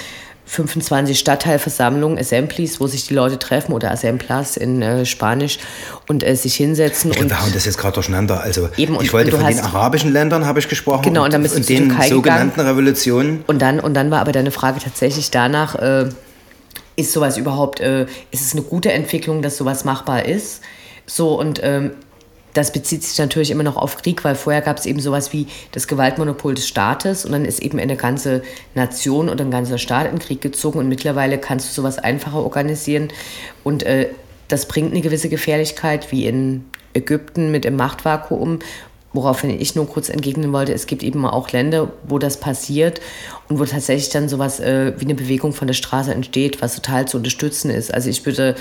25 0.51 1.17
Stadtteilversammlungen, 1.17 2.19
Assemblies, 2.19 2.81
wo 2.81 2.89
sich 2.89 3.07
die 3.07 3.15
Leute 3.15 3.39
treffen 3.39 3.73
oder 3.73 3.93
Assemblas 3.93 4.57
in 4.57 4.83
äh, 4.83 5.07
Spanisch 5.07 5.61
und 6.09 6.25
äh, 6.25 6.35
sich 6.35 6.57
hinsetzen. 6.57 7.13
Ich 7.13 7.19
glaube, 7.19 7.31
wir 7.31 7.41
hauen 7.41 7.53
das 7.55 7.67
jetzt 7.67 7.79
gerade 7.79 7.95
durcheinander. 7.95 8.41
Also 8.41 8.69
eben, 8.77 9.01
ich 9.01 9.13
wollte 9.13 9.31
von 9.31 9.47
den 9.47 9.61
arabischen 9.61 10.13
Ländern 10.13 10.47
habe 10.47 10.59
ich 10.59 10.69
gesprochen 10.69 11.03
genau, 11.03 11.25
und, 11.25 11.33
dann 11.33 11.45
bist 11.45 11.55
und 11.55 11.69
den 11.69 11.91
Türkei 11.91 12.09
sogenannten 12.09 12.51
gegangen. 12.57 12.69
Revolutionen. 12.69 13.45
Und 13.47 13.63
dann, 13.63 13.79
und 13.79 13.95
dann 13.95 14.11
war 14.11 14.21
aber 14.21 14.33
deine 14.33 14.51
Frage 14.51 14.81
tatsächlich 14.81 15.31
danach, 15.31 15.77
äh, 15.77 16.09
ist 16.97 17.13
sowas 17.13 17.37
überhaupt, 17.37 17.79
äh, 17.79 18.07
ist 18.33 18.45
es 18.45 18.53
eine 18.53 18.63
gute 18.63 18.91
Entwicklung, 18.91 19.43
dass 19.43 19.57
sowas 19.57 19.85
machbar 19.85 20.25
ist? 20.27 20.63
So 21.07 21.39
und 21.39 21.61
ähm, 21.63 21.93
das 22.55 22.73
bezieht 22.73 23.03
sich 23.05 23.19
natürlich 23.19 23.51
immer 23.51 23.63
noch 23.63 23.77
auf 23.77 23.97
Krieg, 23.97 24.25
weil 24.25 24.35
vorher 24.35 24.63
gab 24.63 24.79
es 24.79 24.87
eben 24.87 25.01
sowas 25.01 25.33
wie 25.33 25.47
das 25.73 25.87
Gewaltmonopol 25.87 26.55
des 26.55 26.67
Staates 26.67 27.25
und 27.25 27.33
dann 27.33 27.45
ist 27.45 27.61
eben 27.61 27.79
eine 27.79 27.97
ganze 27.97 28.43
Nation 28.75 29.29
oder 29.29 29.45
ein 29.45 29.51
ganzer 29.51 29.79
Staat 29.79 30.11
in 30.11 30.19
Krieg 30.19 30.41
gezogen 30.41 30.79
und 30.79 30.89
mittlerweile 30.89 31.39
kannst 31.39 31.69
du 31.69 31.75
sowas 31.75 31.99
einfacher 31.99 32.43
organisieren 32.43 33.09
und 33.65 33.83
äh, 33.83 34.09
das 34.49 34.67
bringt 34.67 34.91
eine 34.91 35.01
gewisse 35.01 35.29
Gefährlichkeit, 35.29 36.11
wie 36.11 36.27
in 36.27 36.65
Ägypten 36.93 37.53
mit 37.53 37.65
dem 37.65 37.77
Machtvakuum, 37.77 38.59
woraufhin 39.13 39.51
ich 39.51 39.75
nur 39.75 39.89
kurz 39.89 40.09
entgegnen 40.09 40.53
wollte, 40.53 40.73
es 40.73 40.87
gibt 40.87 41.03
eben 41.03 41.27
auch 41.27 41.51
Länder, 41.51 41.93
wo 42.07 42.19
das 42.19 42.39
passiert 42.39 43.01
und 43.49 43.59
wo 43.59 43.65
tatsächlich 43.65 44.11
dann 44.11 44.29
sowas 44.29 44.61
äh, 44.61 44.93
wie 44.99 45.05
eine 45.05 45.15
Bewegung 45.15 45.53
von 45.53 45.67
der 45.67 45.75
Straße 45.75 46.13
entsteht, 46.13 46.63
was 46.63 46.77
total 46.77 47.07
zu 47.07 47.17
unterstützen 47.17 47.71
ist. 47.71 47.93
Also 47.93 48.09
ich 48.09 48.25
würde, 48.25 48.55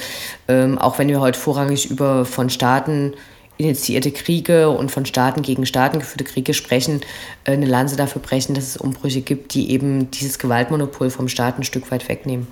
ähm, 0.47 0.77
auch 0.77 0.97
wenn 0.97 1.07
wir 1.07 1.21
heute 1.21 1.39
vorrangig 1.39 1.89
über 1.89 2.25
von 2.25 2.49
Staaten 2.49 3.13
initiierte 3.59 4.11
Kriege 4.11 4.69
und 4.69 4.89
von 4.89 5.05
Staaten 5.05 5.41
gegen 5.41 5.65
Staaten 5.65 5.99
geführte 5.99 6.23
Kriege 6.23 6.53
sprechen, 6.53 7.01
äh, 7.43 7.51
eine 7.51 7.65
Lanze 7.65 7.97
dafür 7.97 8.21
brechen, 8.21 8.55
dass 8.55 8.63
es 8.63 8.77
Umbrüche 8.77 9.21
gibt, 9.21 9.53
die 9.53 9.71
eben 9.71 10.09
dieses 10.11 10.39
Gewaltmonopol 10.39 11.09
vom 11.09 11.27
Staat 11.27 11.59
ein 11.59 11.63
Stück 11.63 11.91
weit 11.91 12.07
wegnehmen. 12.07 12.47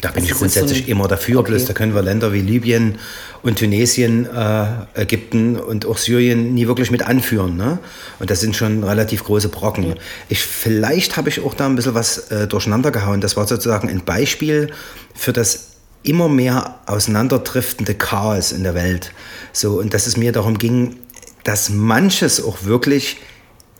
Da 0.00 0.10
bin 0.10 0.22
das 0.22 0.32
ich 0.32 0.38
grundsätzlich 0.38 0.84
so 0.86 0.90
immer 0.90 1.08
dafür, 1.08 1.40
okay. 1.40 1.52
bloß 1.52 1.66
da 1.66 1.72
können 1.74 1.94
wir 1.94 2.02
Länder 2.02 2.32
wie 2.32 2.40
Libyen 2.40 2.98
und 3.42 3.58
Tunesien, 3.58 4.26
äh, 4.26 4.66
Ägypten 4.94 5.56
und 5.56 5.86
auch 5.86 5.98
Syrien 5.98 6.54
nie 6.54 6.66
wirklich 6.66 6.90
mit 6.90 7.02
anführen. 7.02 7.56
Ne? 7.56 7.78
Und 8.18 8.30
das 8.30 8.40
sind 8.40 8.56
schon 8.56 8.82
relativ 8.82 9.24
große 9.24 9.50
Brocken. 9.50 9.88
Ja. 9.88 9.94
Ich, 10.30 10.40
vielleicht 10.40 11.18
habe 11.18 11.28
ich 11.28 11.40
auch 11.44 11.54
da 11.54 11.66
ein 11.66 11.76
bisschen 11.76 11.94
was 11.94 12.30
äh, 12.30 12.48
durcheinander 12.48 12.90
gehauen. 12.90 13.20
Das 13.20 13.36
war 13.36 13.46
sozusagen 13.46 13.88
ein 13.88 14.04
Beispiel 14.04 14.72
für 15.14 15.34
das 15.34 15.73
immer 16.04 16.28
mehr 16.28 16.78
auseinanderdriftende 16.86 17.94
Chaos 17.94 18.52
in 18.52 18.62
der 18.62 18.74
Welt. 18.74 19.12
So, 19.52 19.80
und 19.80 19.92
dass 19.92 20.06
es 20.06 20.16
mir 20.16 20.30
darum 20.30 20.58
ging, 20.58 20.96
dass 21.42 21.70
manches 21.70 22.42
auch 22.42 22.64
wirklich 22.64 23.16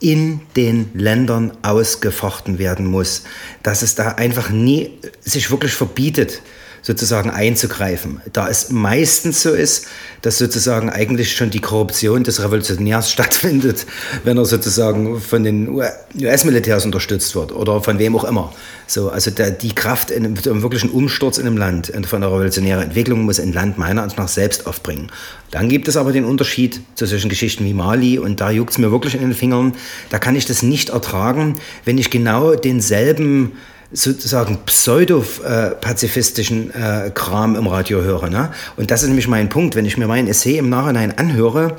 in 0.00 0.40
den 0.56 0.90
Ländern 0.94 1.52
ausgefochten 1.62 2.58
werden 2.58 2.86
muss. 2.86 3.22
Dass 3.62 3.82
es 3.82 3.94
da 3.94 4.08
einfach 4.08 4.50
nie 4.50 4.98
sich 5.20 5.50
wirklich 5.50 5.72
verbietet, 5.72 6.42
sozusagen 6.84 7.30
einzugreifen. 7.30 8.20
Da 8.32 8.48
es 8.48 8.70
meistens 8.70 9.42
so 9.42 9.50
ist, 9.50 9.86
dass 10.20 10.36
sozusagen 10.36 10.90
eigentlich 10.90 11.34
schon 11.34 11.48
die 11.48 11.60
Korruption 11.60 12.24
des 12.24 12.42
Revolutionärs 12.42 13.10
stattfindet, 13.12 13.86
wenn 14.22 14.36
er 14.36 14.44
sozusagen 14.44 15.18
von 15.20 15.42
den 15.44 15.70
US-Militärs 15.70 16.84
unterstützt 16.84 17.34
wird 17.34 17.52
oder 17.52 17.82
von 17.82 17.98
wem 17.98 18.14
auch 18.14 18.24
immer. 18.24 18.52
So, 18.86 19.08
also 19.08 19.30
der, 19.30 19.50
die 19.50 19.74
Kraft 19.74 20.10
in 20.10 20.26
einem 20.26 20.62
wirklichen 20.62 20.90
Umsturz 20.90 21.38
in 21.38 21.46
einem 21.46 21.56
Land, 21.56 21.90
von 22.06 22.20
der 22.20 22.30
revolutionären 22.30 22.84
Entwicklung 22.84 23.22
muss 23.22 23.40
ein 23.40 23.54
Land 23.54 23.78
meiner 23.78 24.02
Ansicht 24.02 24.18
nach 24.18 24.28
selbst 24.28 24.66
aufbringen. 24.66 25.10
Dann 25.50 25.70
gibt 25.70 25.88
es 25.88 25.96
aber 25.96 26.12
den 26.12 26.26
Unterschied 26.26 26.80
zu 26.96 27.06
solchen 27.06 27.30
Geschichten 27.30 27.64
wie 27.64 27.72
Mali 27.72 28.18
und 28.18 28.42
da 28.42 28.50
juckt 28.50 28.72
es 28.72 28.78
mir 28.78 28.90
wirklich 28.90 29.14
in 29.14 29.22
den 29.22 29.32
Fingern. 29.32 29.72
Da 30.10 30.18
kann 30.18 30.36
ich 30.36 30.44
das 30.44 30.62
nicht 30.62 30.90
ertragen, 30.90 31.56
wenn 31.86 31.96
ich 31.96 32.10
genau 32.10 32.54
denselben 32.54 33.52
sozusagen 33.92 34.64
pseudo-pazifistischen 34.64 36.74
äh, 36.74 37.10
Kram 37.14 37.56
im 37.56 37.66
Radio 37.66 38.02
höre. 38.02 38.28
Ne? 38.28 38.50
Und 38.76 38.90
das 38.90 39.02
ist 39.02 39.08
nämlich 39.08 39.28
mein 39.28 39.48
Punkt. 39.48 39.74
Wenn 39.74 39.86
ich 39.86 39.96
mir 39.96 40.06
mein 40.06 40.28
Essay 40.28 40.58
im 40.58 40.68
Nachhinein 40.68 41.16
anhöre, 41.16 41.78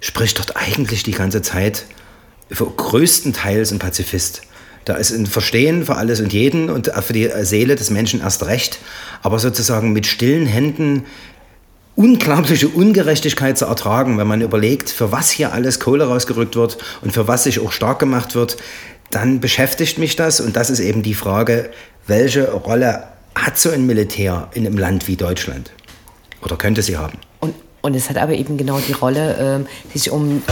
spricht 0.00 0.38
dort 0.38 0.56
eigentlich 0.56 1.02
die 1.02 1.12
ganze 1.12 1.42
Zeit 1.42 1.86
für 2.50 2.66
größtenteils 2.66 3.72
ein 3.72 3.78
Pazifist. 3.78 4.42
Da 4.84 4.94
ist 4.94 5.12
ein 5.12 5.26
Verstehen 5.26 5.86
für 5.86 5.96
alles 5.96 6.20
und 6.20 6.32
jeden 6.32 6.68
und 6.68 6.88
für 6.88 7.12
die 7.14 7.30
Seele 7.42 7.74
des 7.74 7.90
Menschen 7.90 8.20
erst 8.20 8.44
recht. 8.44 8.78
Aber 9.22 9.38
sozusagen 9.38 9.92
mit 9.92 10.06
stillen 10.06 10.46
Händen 10.46 11.04
unglaubliche 11.96 12.68
Ungerechtigkeit 12.68 13.56
zu 13.56 13.66
ertragen, 13.66 14.18
wenn 14.18 14.26
man 14.26 14.40
überlegt, 14.40 14.90
für 14.90 15.12
was 15.12 15.30
hier 15.30 15.52
alles 15.52 15.80
Kohle 15.80 16.04
rausgerückt 16.04 16.56
wird 16.56 16.78
und 17.02 17.12
für 17.12 17.28
was 17.28 17.44
sich 17.44 17.60
auch 17.60 17.72
stark 17.72 18.00
gemacht 18.00 18.34
wird, 18.34 18.56
dann 19.14 19.40
beschäftigt 19.40 19.98
mich 19.98 20.16
das 20.16 20.40
und 20.40 20.56
das 20.56 20.70
ist 20.70 20.80
eben 20.80 21.02
die 21.02 21.14
Frage, 21.14 21.70
welche 22.06 22.50
Rolle 22.52 23.04
hat 23.34 23.58
so 23.58 23.70
ein 23.70 23.86
Militär 23.86 24.48
in 24.54 24.66
einem 24.66 24.78
Land 24.78 25.08
wie 25.08 25.16
Deutschland? 25.16 25.70
Oder 26.42 26.56
könnte 26.56 26.82
sie 26.82 26.96
haben? 26.96 27.18
Und, 27.40 27.54
und 27.82 27.94
es 27.94 28.10
hat 28.10 28.16
aber 28.16 28.32
eben 28.32 28.56
genau 28.56 28.78
die 28.78 28.92
Rolle, 28.92 29.66
äh, 29.66 29.92
sich 29.92 30.10
um 30.10 30.42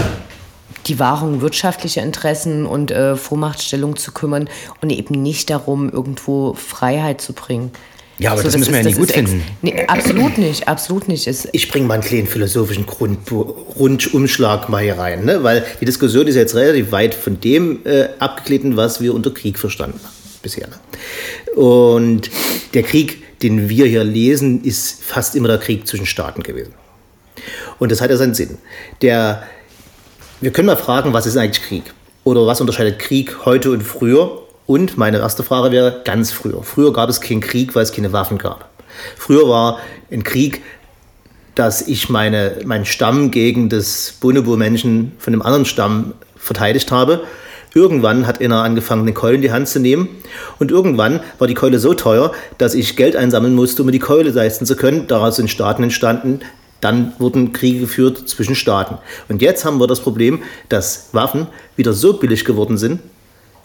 die 0.87 0.99
Wahrung 0.99 1.41
wirtschaftlicher 1.41 2.03
Interessen 2.03 2.67
und 2.67 2.91
äh, 2.91 3.17
Vormachtstellung 3.17 3.97
zu 3.97 4.13
kümmern 4.13 4.49
und 4.81 4.91
eben 4.91 5.23
nicht 5.23 5.51
darum, 5.51 5.91
irgendwo 5.91 6.55
Freiheit 6.55 7.21
zu 7.21 7.33
bringen. 7.33 7.73
Ja, 8.19 8.33
aber 8.33 8.39
so, 8.39 8.45
das, 8.45 8.53
das, 8.53 8.59
müssen 8.61 8.73
wir 8.73 8.81
ja 8.81 8.87
nicht 8.87 8.99
gut 8.99 9.13
finden. 9.13 9.43
Nee, 9.63 9.87
absolut 9.87 10.39
nicht, 10.39 10.69
absolut 10.69 11.09
nicht. 11.09 11.27
Es 11.27 11.49
ich 11.53 11.69
bringe 11.71 11.87
mal 11.87 11.95
einen 11.95 12.03
kleinen 12.03 12.27
philosophischen 12.27 12.87
Grund, 12.87 13.19
Rundumschlag 13.31 14.69
mal 14.69 14.83
hier 14.83 14.99
rein, 14.99 15.25
ne? 15.25 15.43
weil 15.43 15.65
die 15.81 15.87
Diskussion 15.87 16.27
ist 16.27 16.37
jetzt 16.37 16.55
relativ 16.55 16.93
weit 16.93 17.15
von 17.15 17.41
dem 17.41 17.81
äh, 17.85 18.09
abgeglitten, 18.19 18.77
was 18.77 19.01
wir 19.01 19.15
unter 19.15 19.33
Krieg 19.33 19.59
verstanden 19.59 19.99
haben 20.03 20.13
bisher. 20.43 20.69
Ne? 20.69 21.53
Und 21.55 22.31
der 22.75 22.83
Krieg, 22.83 23.41
den 23.41 23.69
wir 23.69 23.87
hier 23.87 24.05
lesen, 24.05 24.63
ist 24.63 25.03
fast 25.03 25.35
immer 25.35 25.49
der 25.49 25.59
Krieg 25.59 25.87
zwischen 25.87 26.07
Staaten 26.07 26.43
gewesen. 26.43 26.75
Und 27.79 27.91
das 27.91 28.01
hat 28.01 28.11
ja 28.11 28.17
seinen 28.17 28.35
Sinn. 28.35 28.59
Der, 29.01 29.45
wir 30.41 30.53
können 30.53 30.67
mal 30.67 30.77
fragen, 30.77 31.13
was 31.13 31.27
ist 31.27 31.37
eigentlich 31.37 31.65
Krieg? 31.65 31.85
Oder 32.25 32.47
was 32.47 32.61
unterscheidet 32.61 32.99
Krieg 32.99 33.45
heute 33.45 33.71
und 33.71 33.83
früher? 33.83 34.42
Und 34.67 34.97
meine 34.97 35.19
erste 35.19 35.43
Frage 35.43 35.73
wäre 35.73 36.03
ganz 36.05 36.31
früher. 36.31 36.63
Früher 36.63 36.93
gab 36.93 37.09
es 37.09 37.21
keinen 37.21 37.41
Krieg, 37.41 37.75
weil 37.75 37.83
es 37.83 37.93
keine 37.93 38.13
Waffen 38.13 38.39
gab. 38.39 38.69
Früher 39.17 39.49
war 39.49 39.79
ein 40.11 40.23
Krieg, 40.23 40.63
dass 41.55 41.87
ich 41.87 42.09
meine, 42.09 42.59
meinen 42.65 42.85
Stamm 42.85 43.31
gegen 43.31 43.69
das 43.69 44.15
Bonobo-Menschen 44.21 45.13
von 45.19 45.33
einem 45.33 45.43
anderen 45.43 45.65
Stamm 45.65 46.15
verteidigt 46.37 46.91
habe. 46.91 47.23
Irgendwann 47.75 48.27
hat 48.27 48.41
einer 48.41 48.63
angefangen, 48.63 49.03
eine 49.03 49.15
Keule 49.15 49.37
in 49.37 49.43
die 49.43 49.53
Hand 49.53 49.69
zu 49.69 49.81
nehmen. 49.81 50.09
Und 50.59 50.71
irgendwann 50.71 51.21
war 51.39 51.47
die 51.47 51.55
Keule 51.55 51.79
so 51.79 51.95
teuer, 51.95 52.33
dass 52.59 52.75
ich 52.75 52.97
Geld 52.97 53.17
einsammeln 53.17 53.55
musste, 53.55 53.83
um 53.83 53.87
mir 53.87 53.93
die 53.93 53.99
Keule 53.99 54.31
leisten 54.31 54.67
zu 54.67 54.77
können. 54.77 55.07
Daraus 55.07 55.37
sind 55.37 55.51
Staaten 55.51 55.83
entstanden. 55.83 56.41
Dann 56.81 57.13
wurden 57.19 57.53
Kriege 57.53 57.81
geführt 57.81 58.29
zwischen 58.29 58.57
Staaten. 58.57 58.99
Und 59.29 59.41
jetzt 59.41 59.65
haben 59.65 59.79
wir 59.79 59.87
das 59.87 60.01
Problem, 60.01 60.43
dass 60.69 61.09
Waffen 61.13 61.47
wieder 61.77 61.93
so 61.93 62.15
billig 62.15 62.45
geworden 62.45 62.77
sind, 62.77 63.01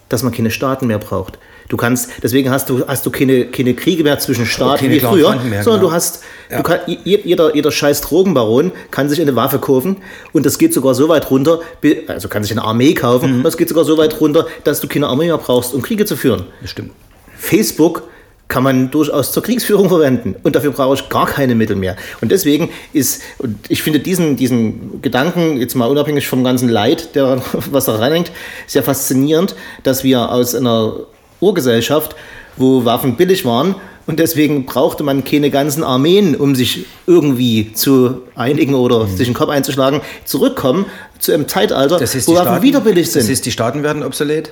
dass 0.09 0.23
man 0.23 0.33
keine 0.33 0.51
Staaten 0.51 0.87
mehr 0.87 0.99
braucht. 0.99 1.37
Du 1.69 1.75
kannst, 1.75 2.09
deswegen 2.23 2.49
hast 2.49 2.69
du, 2.69 2.87
hast 2.87 3.05
du 3.05 3.11
keine, 3.11 3.45
keine 3.47 3.73
Kriege 3.73 4.03
mehr 4.03 4.17
zwischen 4.19 4.45
Staaten 4.45 4.85
okay, 4.85 4.95
wie 4.95 4.99
früher, 5.01 5.35
mehr, 5.35 5.63
sondern 5.63 5.81
genau. 5.81 5.89
du 5.89 5.91
hast, 5.91 6.23
ja. 6.49 6.57
du 6.57 6.63
kann, 6.63 6.79
jeder, 7.03 7.53
jeder 7.53 7.71
scheiß 7.71 7.99
Drogenbaron 8.01 8.71
kann 8.89 9.09
sich 9.09 9.19
eine 9.19 9.35
Waffe 9.35 9.59
kaufen 9.59 9.97
und 10.31 10.45
das 10.45 10.57
geht 10.59 10.73
sogar 10.73 10.95
so 10.95 11.09
weit 11.09 11.29
runter, 11.29 11.59
also 12.07 12.29
kann 12.29 12.43
sich 12.43 12.53
eine 12.53 12.63
Armee 12.63 12.93
kaufen, 12.93 13.39
mhm. 13.39 13.43
das 13.43 13.57
geht 13.57 13.67
sogar 13.67 13.83
so 13.83 13.97
weit 13.97 14.19
runter, 14.21 14.47
dass 14.63 14.79
du 14.79 14.87
keine 14.87 15.07
Armee 15.07 15.25
mehr 15.25 15.37
brauchst, 15.37 15.73
um 15.73 15.81
Kriege 15.81 16.05
zu 16.05 16.15
führen. 16.15 16.45
Das 16.61 16.71
stimmt. 16.71 16.91
Facebook 17.37 18.03
kann 18.47 18.63
man 18.63 18.91
durchaus 18.91 19.31
zur 19.31 19.43
Kriegsführung 19.43 19.89
verwenden. 19.89 20.35
Und 20.43 20.55
dafür 20.55 20.71
brauche 20.71 20.95
ich 20.95 21.09
gar 21.09 21.27
keine 21.27 21.55
Mittel 21.55 21.75
mehr. 21.75 21.95
Und 22.21 22.31
deswegen 22.31 22.69
ist, 22.93 23.21
und 23.39 23.57
ich 23.69 23.83
finde 23.83 23.99
diesen, 23.99 24.37
diesen 24.37 25.01
Gedanken, 25.01 25.57
jetzt 25.57 25.75
mal 25.75 25.87
unabhängig 25.87 26.27
vom 26.27 26.43
ganzen 26.43 26.69
Leid, 26.69 27.15
der, 27.15 27.41
was 27.71 27.85
da 27.85 27.95
reinhängt, 27.95 28.31
sehr 28.65 28.83
faszinierend, 28.83 29.55
dass 29.83 30.03
wir 30.03 30.31
aus 30.31 30.55
einer 30.55 30.93
Urgesellschaft, 31.39 32.15
wo 32.55 32.85
Waffen 32.85 33.15
billig 33.15 33.45
waren, 33.45 33.75
und 34.07 34.19
deswegen 34.19 34.65
brauchte 34.65 35.03
man 35.03 35.25
keine 35.25 35.51
ganzen 35.51 35.83
Armeen, 35.83 36.35
um 36.37 36.55
sich 36.55 36.85
irgendwie 37.07 37.73
zu 37.73 38.21
einigen 38.35 38.73
oder 38.73 39.03
mhm. 39.03 39.17
sich 39.17 39.27
den 39.27 39.33
Kopf 39.33 39.49
einzuschlagen, 39.49 39.99
zurückkommen 40.23 40.85
zu 41.19 41.33
einem 41.33 41.47
Zeitalter, 41.49 41.99
wo 41.99 42.35
Waffen 42.35 42.63
wieder 42.63 42.79
billig 42.79 43.11
sind. 43.11 43.23
Das 43.23 43.29
heißt, 43.29 43.45
die 43.45 43.51
Staaten 43.51 43.83
werden 43.83 44.03
obsolet? 44.03 44.51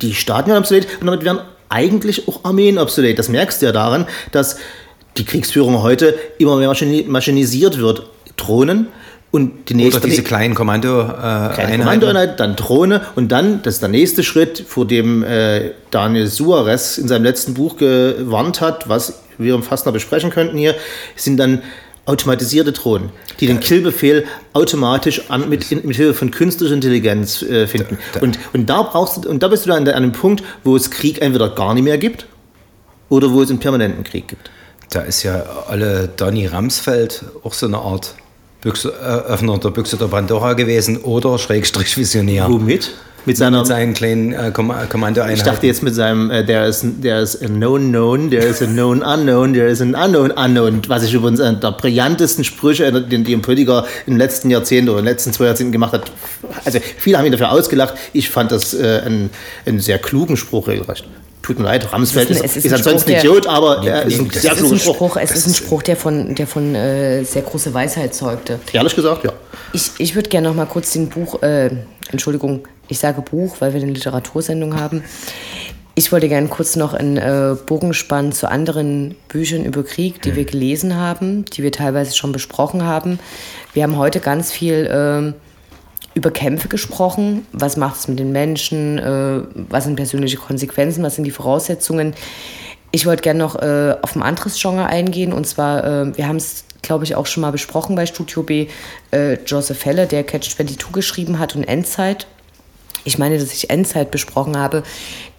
Die 0.00 0.14
Staaten 0.14 0.48
werden 0.48 0.60
obsolet 0.60 0.88
und 1.00 1.06
damit 1.06 1.22
werden 1.22 1.40
eigentlich 1.74 2.28
auch 2.28 2.44
Armeen 2.44 2.78
obsolet. 2.78 3.18
Das 3.18 3.28
merkst 3.28 3.60
du 3.60 3.66
ja 3.66 3.72
daran, 3.72 4.06
dass 4.32 4.56
die 5.16 5.24
Kriegsführung 5.24 5.82
heute 5.82 6.14
immer 6.38 6.56
mehr 6.56 6.74
maschinisiert 7.06 7.78
wird. 7.78 8.06
Drohnen 8.36 8.88
und 9.30 9.68
die 9.68 9.74
nächste. 9.74 10.00
Oder 10.00 10.08
diese 10.08 10.22
kleinen 10.22 10.54
Kommando 10.54 11.02
äh, 11.02 11.52
kleine 11.54 11.78
Kommandoeinheit, 11.78 12.38
dann 12.38 12.56
Drohne 12.56 13.00
und 13.16 13.32
dann, 13.32 13.62
das 13.62 13.74
ist 13.74 13.82
der 13.82 13.88
nächste 13.88 14.22
Schritt, 14.22 14.64
vor 14.66 14.86
dem 14.86 15.24
äh, 15.24 15.72
Daniel 15.90 16.28
Suarez 16.28 16.98
in 16.98 17.08
seinem 17.08 17.24
letzten 17.24 17.54
Buch 17.54 17.76
gewarnt 17.76 18.60
hat, 18.60 18.88
was 18.88 19.22
wir 19.36 19.60
fast 19.62 19.86
noch 19.86 19.92
besprechen 19.92 20.30
könnten 20.30 20.56
hier, 20.56 20.76
sind 21.16 21.36
dann 21.38 21.62
automatisierte 22.06 22.72
Drohnen, 22.72 23.10
die 23.40 23.46
den 23.46 23.60
Killbefehl 23.60 24.24
automatisch 24.52 25.30
an, 25.30 25.48
mit, 25.48 25.70
mit 25.84 25.96
Hilfe 25.96 26.14
von 26.14 26.30
künstlicher 26.30 26.74
Intelligenz 26.74 27.42
äh, 27.42 27.66
finden. 27.66 27.98
Und, 28.20 28.38
und 28.52 28.68
da 28.68 28.82
brauchst 28.82 29.24
du, 29.24 29.28
und 29.28 29.42
da 29.42 29.48
bist 29.48 29.64
du 29.64 29.70
dann 29.70 29.88
an 29.88 29.94
einem 29.94 30.12
Punkt, 30.12 30.42
wo 30.64 30.76
es 30.76 30.90
Krieg 30.90 31.22
entweder 31.22 31.48
gar 31.50 31.74
nicht 31.74 31.84
mehr 31.84 31.98
gibt 31.98 32.26
oder 33.08 33.32
wo 33.32 33.42
es 33.42 33.50
einen 33.50 33.58
permanenten 33.58 34.04
Krieg 34.04 34.28
gibt. 34.28 34.50
Da 34.90 35.00
ist 35.00 35.22
ja 35.22 35.44
alle 35.68 36.08
Donny 36.08 36.46
Ramsfeld 36.46 37.24
auch 37.42 37.54
so 37.54 37.66
eine 37.66 37.78
Art 37.78 38.14
Büchse, 38.60 38.92
äh, 39.00 39.32
Öffner 39.32 39.58
der 39.58 39.70
Büchse 39.70 39.96
der 39.96 40.06
Pandora 40.06 40.52
gewesen 40.52 40.98
oder 40.98 41.38
Schrägstrich 41.38 41.96
Visionär. 41.96 42.48
Womit? 42.48 42.92
Mit, 43.26 43.36
seiner, 43.36 43.58
mit 43.58 43.66
seinen 43.66 43.94
kleinen 43.94 44.32
äh, 44.32 44.50
Kommandoeinheiten. 44.52 45.34
Ich 45.34 45.42
dachte 45.42 45.66
jetzt 45.66 45.82
mit 45.82 45.94
seinem, 45.94 46.30
äh, 46.30 46.44
der 46.44 46.66
ist, 46.66 46.84
der 47.02 47.20
ist 47.20 47.42
a 47.42 47.46
known 47.46 47.88
known, 47.88 48.30
der 48.30 48.46
ist 48.46 48.62
a 48.62 48.66
known 48.66 49.02
unknown, 49.02 49.54
der 49.54 49.68
ist 49.68 49.80
ein 49.80 49.94
unknown 49.94 50.30
unknown, 50.30 50.82
was 50.88 51.04
ich 51.04 51.14
übrigens 51.14 51.40
einer 51.40 51.58
der 51.58 51.72
brillantesten 51.72 52.44
Sprüche, 52.44 52.92
die, 52.92 53.22
die 53.24 53.34
ein 53.34 53.42
Politiker 53.42 53.86
im 54.06 54.16
letzten 54.16 54.50
Jahrzehnt 54.50 54.88
oder 54.88 54.98
in 54.98 55.04
den 55.04 55.12
letzten 55.12 55.32
zwei 55.32 55.46
Jahrzehnten 55.46 55.72
gemacht 55.72 55.92
hat. 55.92 56.12
Also 56.64 56.78
viele 56.98 57.18
haben 57.18 57.24
ihn 57.24 57.32
dafür 57.32 57.50
ausgelacht. 57.50 57.94
Ich 58.12 58.28
fand 58.28 58.52
das 58.52 58.74
äh, 58.74 59.02
einen, 59.04 59.30
einen 59.64 59.80
sehr 59.80 59.98
klugen 59.98 60.36
Spruch 60.36 60.68
regelrecht 60.68 61.06
tut 61.44 61.58
mir 61.58 61.66
leid, 61.66 61.92
Ramsfeld 61.92 62.30
ist, 62.30 62.42
ist, 62.42 62.56
ist, 62.56 62.66
ist 62.66 62.72
ansonsten 62.72 63.12
ein 63.12 63.18
Idiot, 63.18 63.46
aber 63.46 63.86
er 63.86 64.04
ist 64.04 64.18
ein 64.18 64.30
sehr 64.30 64.52
kluger 64.54 64.78
Spruch. 64.78 64.94
Spruch. 64.94 65.16
Es 65.18 65.36
ist 65.36 65.46
ein 65.46 65.54
Spruch, 65.54 65.82
der 65.82 65.96
von, 65.96 66.34
der 66.34 66.46
von 66.46 66.74
äh, 66.74 67.22
sehr 67.22 67.42
großer 67.42 67.72
Weisheit 67.74 68.14
zeugte. 68.14 68.58
Ehrlich 68.72 68.96
gesagt, 68.96 69.24
ja. 69.24 69.32
Ich, 69.72 69.90
ich 69.98 70.14
würde 70.14 70.30
gerne 70.30 70.48
noch 70.48 70.54
mal 70.54 70.64
kurz 70.64 70.92
den 70.92 71.08
Buch, 71.08 71.42
äh, 71.42 71.70
Entschuldigung, 72.10 72.66
ich 72.88 72.98
sage 72.98 73.20
Buch, 73.20 73.56
weil 73.60 73.74
wir 73.74 73.82
eine 73.82 73.92
Literatursendung 73.92 74.80
haben. 74.80 75.04
Ich 75.96 76.10
wollte 76.10 76.28
gerne 76.28 76.48
kurz 76.48 76.76
noch 76.76 76.94
einen 76.94 77.18
äh, 77.18 77.54
Bogen 77.66 77.94
spannen 77.94 78.32
zu 78.32 78.50
anderen 78.50 79.14
Büchern 79.28 79.64
über 79.64 79.84
Krieg, 79.84 80.22
die 80.22 80.34
wir 80.34 80.44
gelesen 80.44 80.96
haben, 80.96 81.44
die 81.44 81.62
wir 81.62 81.70
teilweise 81.70 82.16
schon 82.16 82.32
besprochen 82.32 82.84
haben. 82.84 83.20
Wir 83.74 83.84
haben 83.84 83.96
heute 83.96 84.18
ganz 84.18 84.50
viel 84.50 84.86
äh, 84.86 85.32
über 86.14 86.30
Kämpfe 86.30 86.68
gesprochen. 86.68 87.46
Was 87.52 87.76
macht 87.76 87.96
es 87.96 88.08
mit 88.08 88.18
den 88.18 88.32
Menschen? 88.32 88.98
Äh, 88.98 89.42
was 89.68 89.84
sind 89.84 89.96
persönliche 89.96 90.36
Konsequenzen? 90.36 91.02
Was 91.02 91.16
sind 91.16 91.24
die 91.24 91.32
Voraussetzungen? 91.32 92.14
Ich 92.92 93.06
wollte 93.06 93.22
gerne 93.22 93.40
noch 93.40 93.56
äh, 93.56 93.96
auf 94.00 94.14
ein 94.14 94.22
anderes 94.22 94.60
Genre 94.60 94.86
eingehen. 94.86 95.32
Und 95.32 95.46
zwar, 95.46 95.84
äh, 95.84 96.16
wir 96.16 96.28
haben 96.28 96.36
es, 96.36 96.64
glaube 96.82 97.04
ich, 97.04 97.16
auch 97.16 97.26
schon 97.26 97.40
mal 97.40 97.50
besprochen 97.50 97.96
bei 97.96 98.06
Studio 98.06 98.44
B, 98.44 98.68
äh, 99.10 99.34
Joseph 99.44 99.84
Heller, 99.84 100.06
der 100.06 100.22
Catch 100.22 100.50
22 100.56 100.92
geschrieben 100.92 101.40
hat 101.40 101.56
und 101.56 101.64
Endzeit. 101.64 102.28
Ich 103.02 103.18
meine, 103.18 103.38
dass 103.38 103.52
ich 103.52 103.68
Endzeit 103.68 104.12
besprochen 104.12 104.56
habe, 104.56 104.84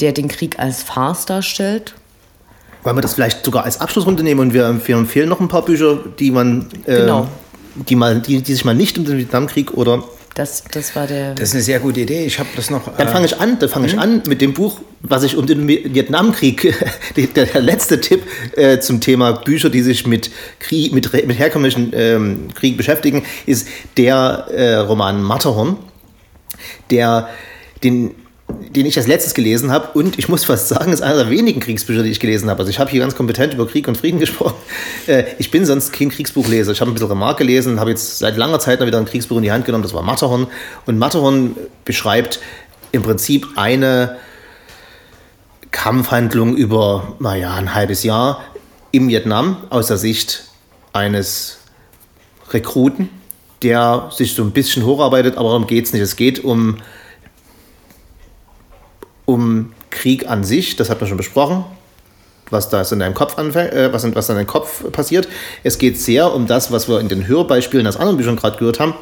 der 0.01 0.11
den 0.11 0.27
Krieg 0.27 0.59
als 0.59 0.83
Farce 0.83 1.25
darstellt. 1.25 1.95
Wollen 2.83 2.97
wir 2.97 3.01
das 3.01 3.15
vielleicht 3.15 3.43
sogar 3.43 3.63
als 3.63 3.79
Abschlussrunde 3.79 4.21
nehmen 4.21 4.41
und 4.41 4.53
wir, 4.53 4.85
wir 4.85 4.95
empfehlen 4.97 5.29
noch 5.29 5.39
ein 5.39 5.47
paar 5.47 5.63
Bücher, 5.63 5.97
die 6.19 6.29
man, 6.29 6.67
äh, 6.85 6.97
genau. 6.97 7.27
die, 7.75 7.95
mal, 7.95 8.19
die, 8.19 8.43
die 8.43 8.53
sich 8.53 8.65
mal 8.65 8.75
nicht 8.75 8.97
um 8.97 9.05
den 9.05 9.17
Vietnamkrieg 9.17 9.73
oder 9.73 10.03
Das, 10.35 10.65
das 10.69 10.97
war 10.97 11.07
der. 11.07 11.33
Das 11.33 11.49
ist 11.49 11.55
eine 11.55 11.63
sehr 11.63 11.79
gute 11.79 12.01
Idee. 12.01 12.25
Ich 12.25 12.39
habe 12.39 12.49
das 12.57 12.69
noch. 12.69 12.93
Dann 12.97 13.07
fange 13.07 13.25
ich 13.25 13.39
an. 13.39 13.57
Dann 13.57 13.69
fange 13.69 13.87
ich 13.87 13.93
hm? 13.93 13.99
an 13.99 14.23
mit 14.27 14.41
dem 14.41 14.53
Buch, 14.53 14.81
was 15.01 15.23
ich 15.23 15.37
um 15.37 15.47
den 15.47 15.65
Vietnamkrieg. 15.65 16.75
der, 17.15 17.45
der, 17.45 17.61
letzte 17.61 18.01
Tipp 18.01 18.21
äh, 18.57 18.79
zum 18.79 18.99
Thema 18.99 19.31
Bücher, 19.31 19.69
die 19.69 19.81
sich 19.81 20.05
mit 20.05 20.29
Krieg, 20.59 20.93
mit, 20.93 21.11
mit 21.25 21.39
herkömmlichen 21.39 21.93
ähm, 21.95 22.49
Krieg 22.53 22.75
beschäftigen, 22.75 23.23
ist 23.45 23.69
der 23.95 24.47
äh, 24.53 24.75
Roman 24.75 25.23
Matterhorn, 25.23 25.77
der 26.91 27.29
den 27.81 28.13
den 28.47 28.85
ich 28.85 28.97
als 28.97 29.07
letztes 29.07 29.33
gelesen 29.33 29.71
habe. 29.71 29.97
Und 29.97 30.19
ich 30.19 30.29
muss 30.29 30.45
fast 30.45 30.67
sagen, 30.67 30.93
ist 30.93 31.01
einer 31.01 31.17
der 31.17 31.29
wenigen 31.29 31.59
Kriegsbücher, 31.59 32.03
die 32.03 32.09
ich 32.09 32.19
gelesen 32.19 32.49
habe. 32.49 32.59
Also 32.59 32.69
ich 32.69 32.79
habe 32.79 32.91
hier 32.91 32.99
ganz 32.99 33.15
kompetent 33.15 33.53
über 33.53 33.67
Krieg 33.67 33.87
und 33.87 33.97
Frieden 33.97 34.19
gesprochen. 34.21 34.55
Äh, 35.07 35.23
ich 35.39 35.51
bin 35.51 35.65
sonst 35.65 35.93
kein 35.93 36.09
Kriegsbuchleser. 36.09 36.71
Ich 36.71 36.81
habe 36.81 36.91
ein 36.91 36.93
bisschen 36.93 37.09
Remark 37.09 37.37
gelesen, 37.37 37.79
habe 37.79 37.89
jetzt 37.89 38.19
seit 38.19 38.37
langer 38.37 38.59
Zeit 38.59 38.79
mal 38.79 38.85
wieder 38.87 38.99
ein 38.99 39.05
Kriegsbuch 39.05 39.37
in 39.37 39.43
die 39.43 39.51
Hand 39.51 39.65
genommen. 39.65 39.83
Das 39.83 39.93
war 39.93 40.03
Matterhorn. 40.03 40.47
Und 40.85 40.97
Matterhorn 40.97 41.55
beschreibt 41.85 42.39
im 42.91 43.01
Prinzip 43.01 43.47
eine 43.55 44.17
Kampfhandlung 45.71 46.55
über, 46.55 47.15
naja, 47.19 47.53
ein 47.55 47.73
halbes 47.73 48.03
Jahr 48.03 48.41
im 48.91 49.09
Vietnam 49.09 49.57
aus 49.69 49.87
der 49.87 49.97
Sicht 49.97 50.45
eines 50.93 51.57
Rekruten, 52.51 53.09
der 53.61 54.09
sich 54.15 54.35
so 54.35 54.43
ein 54.43 54.51
bisschen 54.51 54.85
hocharbeitet, 54.85 55.37
aber 55.37 55.49
darum 55.49 55.67
geht 55.67 55.85
es 55.85 55.93
nicht. 55.93 56.01
Es 56.01 56.15
geht 56.15 56.43
um 56.43 56.77
um 59.25 59.73
Krieg 59.89 60.29
an 60.29 60.43
sich, 60.43 60.75
das 60.75 60.89
hat 60.89 60.99
man 61.01 61.07
schon 61.07 61.17
besprochen, 61.17 61.65
was 62.49 62.69
da 62.69 62.81
in 62.81 62.99
deinem 62.99 63.13
Kopf 63.13 63.37
anfängt, 63.37 63.73
äh, 63.73 63.91
was, 63.91 64.03
was 64.15 64.29
in 64.29 64.35
deinem 64.35 64.47
Kopf 64.47 64.89
passiert. 64.91 65.27
Es 65.63 65.77
geht 65.77 65.99
sehr 65.99 66.33
um 66.33 66.47
das, 66.47 66.71
was 66.71 66.87
wir 66.87 66.99
in 66.99 67.09
den 67.09 67.27
Hörbeispielen 67.27 67.87
aus 67.87 67.97
anderen 67.97 68.17
Büchern 68.17 68.35
gerade 68.35 68.57
gehört 68.57 68.79
haben, 68.79 68.93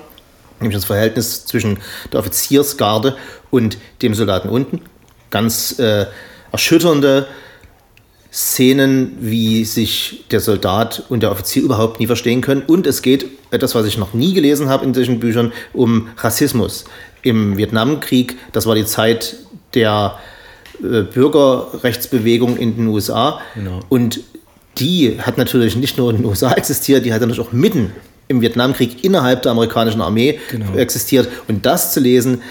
nämlich 0.60 0.76
das 0.76 0.86
Verhältnis 0.86 1.46
zwischen 1.46 1.80
der 2.12 2.20
Offiziersgarde 2.20 3.16
und 3.52 3.78
dem 4.02 4.14
Soldaten 4.14 4.50
unten. 4.50 4.82
Ganz 5.30 5.78
äh, 5.80 6.06
erschütternde 6.52 7.28
Szenen, 8.32 9.16
wie 9.20 9.64
sich 9.64 10.26
der 10.32 10.40
Soldat 10.40 11.04
und 11.10 11.22
der 11.22 11.32
Offizier 11.32 11.62
überhaupt 11.62 12.00
nie 12.00 12.08
verstehen 12.08 12.42
können. 12.42 12.64
Und 12.66 12.88
es 12.88 13.04
geht, 13.04 13.26
etwas, 13.52 13.76
was 13.76 13.86
ich 13.86 14.00
noch 14.00 14.14
nie 14.14 14.34
gelesen 14.34 14.70
habe 14.70 14.86
in 14.86 14.94
solchen 14.96 15.20
Büchern, 15.20 15.54
um 15.72 16.10
Rassismus. 16.18 16.86
Im 17.22 17.58
Vietnamkrieg, 17.58 18.38
das 18.52 18.66
war 18.66 18.74
die 18.74 18.86
Zeit 18.86 19.36
der 19.76 20.20
äh, 20.82 21.04
Bürgerrechtsbewegung 21.04 22.58
in 22.58 22.76
den 22.76 22.88
USA. 22.88 23.40
Genau. 23.56 23.80
Und 23.90 24.22
die 24.78 25.20
hat 25.20 25.38
natürlich 25.38 25.76
nicht 25.76 25.98
nur 25.98 26.10
in 26.12 26.18
den 26.18 26.26
USA 26.26 26.52
existiert, 26.56 27.06
die 27.06 27.14
hat 27.14 27.22
natürlich 27.22 27.42
auch 27.42 27.52
mitten 27.52 27.92
im 28.28 28.42
Vietnamkrieg 28.42 29.04
innerhalb 29.04 29.44
der 29.44 29.52
amerikanischen 29.52 30.02
Armee 30.02 30.40
genau. 30.50 30.76
existiert. 30.76 31.28
Und 31.48 31.66
das 31.66 31.94
zu 31.94 32.00
lesen, 32.00 32.42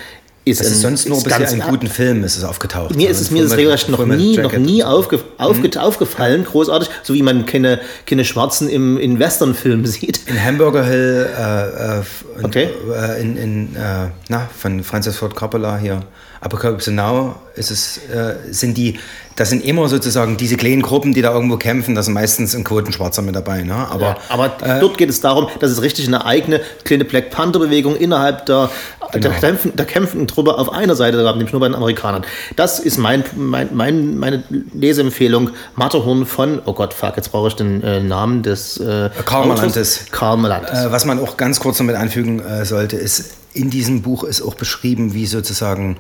ist, 0.45 0.61
das 0.61 0.69
ist 0.69 0.81
sonst 0.81 1.09
nur 1.09 1.19
ist 1.19 1.25
bisher 1.25 1.53
in 1.53 1.61
guten 1.61 1.87
Filmen 1.87 2.25
ist 2.25 2.37
es 2.37 2.43
aufgetaucht. 2.43 2.97
Mir 2.97 3.09
ist 3.09 3.21
es 3.21 3.31
mir 3.31 3.45
das 3.45 3.57
regelrecht 3.57 3.89
noch 3.89 4.05
nie, 4.05 4.37
noch 4.37 4.53
nie 4.55 4.83
aufge, 4.83 5.21
aufge, 5.39 5.69
mhm. 5.69 5.81
aufgefallen, 5.81 6.45
großartig, 6.45 6.89
so 7.05 7.15
wie 7.15 7.23
man 7.23 7.47
keine, 7.47 7.81
keine 8.07 8.25
Schwarzen 8.25 8.69
im, 8.69 8.99
in 8.99 9.21
Westernfilmen 9.21 9.87
sieht. 9.87 10.21
In 10.27 10.43
Hamburger 10.43 10.85
Hill, 10.85 11.29
äh, 11.39 11.99
äh, 11.99 12.03
okay. 12.43 12.71
Äh, 12.93 13.21
in, 13.21 13.37
in 13.37 13.77
äh, 13.77 14.09
na, 14.29 14.49
von 14.57 14.83
Francis 14.83 15.17
Ford 15.17 15.37
Coppola 15.37 15.79
hier. 15.79 16.03
Apocalypse 16.43 16.91
Now 16.91 17.37
ist 17.55 17.71
es, 17.71 17.99
äh, 18.09 18.35
sind 18.51 18.77
die, 18.77 18.99
das 19.37 19.51
sind 19.51 19.65
immer 19.65 19.89
sozusagen 19.89 20.37
diese 20.37 20.57
kleinen 20.57 20.83
Gruppen, 20.83 21.15
die 21.15 21.23
da 21.23 21.33
irgendwo 21.33 21.57
kämpfen, 21.57 21.95
da 21.95 22.03
sind 22.03 22.15
meistens 22.15 22.57
ein 22.57 22.65
Quotenschwarzer 22.65 23.23
mit 23.23 23.37
dabei. 23.37 23.63
Ne? 23.63 23.75
Aber, 23.75 24.07
ja, 24.07 24.17
aber 24.29 24.47
äh, 24.61 24.81
dort 24.81 24.99
geht 24.99 25.09
es 25.09 25.21
darum, 25.21 25.47
dass 25.61 25.71
es 25.71 25.83
richtig 25.83 26.09
eine 26.09 26.27
eigene 26.27 26.61
kleine 26.83 27.05
Black 27.05 27.31
Panther-Bewegung 27.31 27.95
innerhalb 27.95 28.47
der, 28.47 28.71
genau. 29.13 29.29
der, 29.31 29.41
kämpfen, 29.41 29.77
der 29.77 29.87
kämpfenden 29.87 30.29
Truppe 30.29 30.57
auf 30.57 30.73
einer 30.73 30.95
Seite 30.95 31.17
nämlich 31.23 31.53
nur 31.53 31.61
bei 31.61 31.69
den 31.69 31.75
Amerikanern. 31.75 32.25
Das 32.57 32.79
ist 32.79 32.99
mein, 32.99 33.25
mein, 33.37 33.69
mein, 33.73 34.19
meine 34.19 34.43
Leseempfehlung. 34.75 35.51
Matterhorn 35.77 36.27
von, 36.27 36.61
oh 36.65 36.73
Gott, 36.73 36.95
fuck, 36.95 37.17
jetzt 37.17 37.31
brauche 37.31 37.49
ich 37.49 37.55
den 37.55 37.83
äh, 37.83 38.01
Namen 38.01 38.43
des 38.43 38.79
äh, 38.79 39.11
Karl 39.25 39.47
Malantes. 39.47 40.07
Karl 40.11 40.37
Malantes. 40.37 40.85
Äh, 40.85 40.93
was 40.93 41.05
man 41.05 41.19
auch 41.19 41.37
ganz 41.37 41.61
kurz 41.61 41.79
noch 41.79 41.87
mit 41.87 41.97
anfügen 41.97 42.41
äh, 42.41 42.65
sollte, 42.65 42.97
ist, 42.97 43.37
in 43.55 43.71
diesem 43.71 44.03
Buch 44.03 44.25
ist 44.25 44.43
auch 44.43 44.55
beschrieben, 44.55 45.15
wie 45.15 45.27
sozusagen 45.27 45.99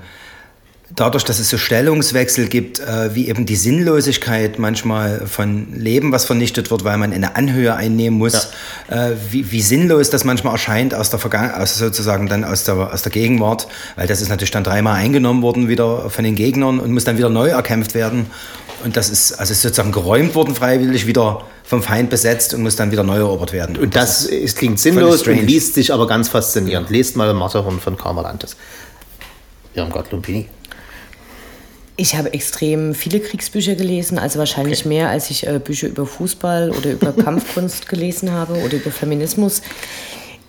dadurch, 0.95 1.25
dass 1.25 1.39
es 1.39 1.49
so 1.49 1.59
Stellungswechsel 1.59 2.49
gibt, 2.49 2.81
äh, 2.81 3.15
wie 3.15 3.29
eben 3.29 3.47
die 3.47 3.57
Sinnlosigkeit 3.57 4.59
manchmal 4.59 5.27
von 5.27 5.75
Leben, 5.75 6.13
was 6.13 6.25
vernichtet 6.25 6.71
wird, 6.71 6.85
weil 6.85 6.99
man 6.99 7.13
eine 7.13 7.37
Anhöhe 7.37 7.75
einnehmen 7.75 8.19
muss, 8.19 8.51
ja. 8.91 9.09
äh, 9.09 9.17
wie, 9.31 9.51
wie, 9.51 9.63
sinnlos 9.63 10.11
das 10.11 10.25
manchmal 10.25 10.55
erscheint 10.55 10.95
aus 10.95 11.11
der 11.11 11.19
Vergangenheit, 11.19 11.57
also 11.57 11.85
sozusagen 11.85 12.29
dann 12.29 12.45
aus 12.45 12.65
der, 12.65 12.93
aus 12.93 13.03
der 13.03 13.13
Gegenwart, 13.13 13.69
weil 13.97 14.07
das 14.07 14.21
ist 14.21 14.29
natürlich 14.29 14.51
dann 14.51 14.65
dreimal 14.65 14.97
eingenommen 14.97 15.43
worden 15.43 15.69
wieder 15.69 16.11
von 16.11 16.25
den 16.25 16.35
Gegnern 16.35 16.79
und 16.79 16.93
muss 16.93 17.05
dann 17.05 17.19
wieder 17.19 17.31
neu 17.31 17.49
erkämpft 17.49 17.95
werden. 17.95 18.27
Und 18.85 18.97
das 18.97 19.11
ist 19.11 19.33
also 19.35 19.53
ist 19.53 19.63
sozusagen 19.63 19.93
geräumt 19.93 20.35
worden 20.35 20.55
freiwillig, 20.55 21.07
wieder 21.07 21.45
vom 21.63 21.83
Feind 21.83 22.11
besetzt 22.11 22.53
und 22.53 22.63
muss 22.63 22.77
dann 22.77 22.91
wieder 22.91 23.05
neu 23.05 23.19
erobert 23.19 23.53
werden. 23.53 23.77
Und 23.77 23.95
das, 23.95 24.25
das 24.25 24.27
ist, 24.27 24.59
klingt 24.59 24.81
sinnlos 24.81 25.27
und 25.27 25.47
liest 25.47 25.75
sich 25.75 25.93
aber 25.93 26.07
ganz 26.07 26.29
faszinierend. 26.29 26.91
Lest 26.91 27.17
mal 27.17 27.33
Martyrum 27.33 27.81
von 27.81 27.97
Karmalantes. 27.97 28.57
Irmgard 29.75 30.11
Lumpini. 30.11 30.49
Ich 32.03 32.17
habe 32.17 32.35
extrem 32.35 32.97
viele 32.97 33.21
Kriegsbücher 33.21 33.77
gelesen, 33.77 34.19
also 34.19 34.41
wahrscheinlich 34.41 34.81
okay. 34.81 34.89
mehr, 34.89 35.09
als 35.11 35.31
ich 35.31 35.47
äh, 35.47 35.61
Bücher 35.61 35.87
über 35.87 36.05
Fußball 36.05 36.71
oder 36.71 36.91
über 36.91 37.13
Kampfkunst 37.25 37.89
gelesen 37.89 38.33
habe 38.33 38.55
oder 38.55 38.75
über 38.75 38.91
Feminismus. 38.91 39.63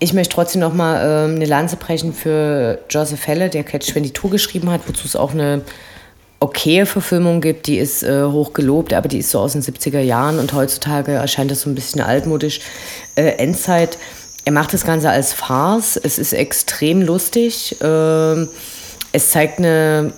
Ich 0.00 0.12
möchte 0.14 0.34
trotzdem 0.34 0.62
noch 0.62 0.74
mal 0.74 0.96
äh, 0.96 1.32
eine 1.32 1.44
Lanze 1.44 1.76
brechen 1.76 2.12
für 2.12 2.80
Joseph 2.90 3.24
Heller, 3.28 3.50
der 3.50 3.62
Catch 3.62 3.92
22 3.92 4.32
geschrieben 4.32 4.68
hat, 4.68 4.80
wozu 4.88 5.06
es 5.06 5.14
auch 5.14 5.30
eine 5.30 5.62
okaye 6.40 6.86
Verfilmung 6.86 7.40
gibt. 7.40 7.68
Die 7.68 7.78
ist 7.78 8.02
äh, 8.02 8.24
hoch 8.24 8.52
gelobt, 8.52 8.92
aber 8.92 9.06
die 9.06 9.18
ist 9.18 9.30
so 9.30 9.38
aus 9.38 9.52
den 9.52 9.62
70er 9.62 10.00
Jahren 10.00 10.40
und 10.40 10.54
heutzutage 10.54 11.12
erscheint 11.12 11.52
das 11.52 11.60
so 11.60 11.70
ein 11.70 11.76
bisschen 11.76 12.00
altmodisch. 12.00 12.62
Äh, 13.14 13.36
Endzeit. 13.36 13.96
Er 14.44 14.50
macht 14.50 14.74
das 14.74 14.84
Ganze 14.84 15.08
als 15.08 15.32
Farce. 15.32 16.00
Es 16.02 16.18
ist 16.18 16.32
extrem 16.32 17.00
lustig. 17.00 17.76
Ähm, 17.80 18.48
es 19.12 19.30
zeigt 19.30 19.60
eine 19.60 20.12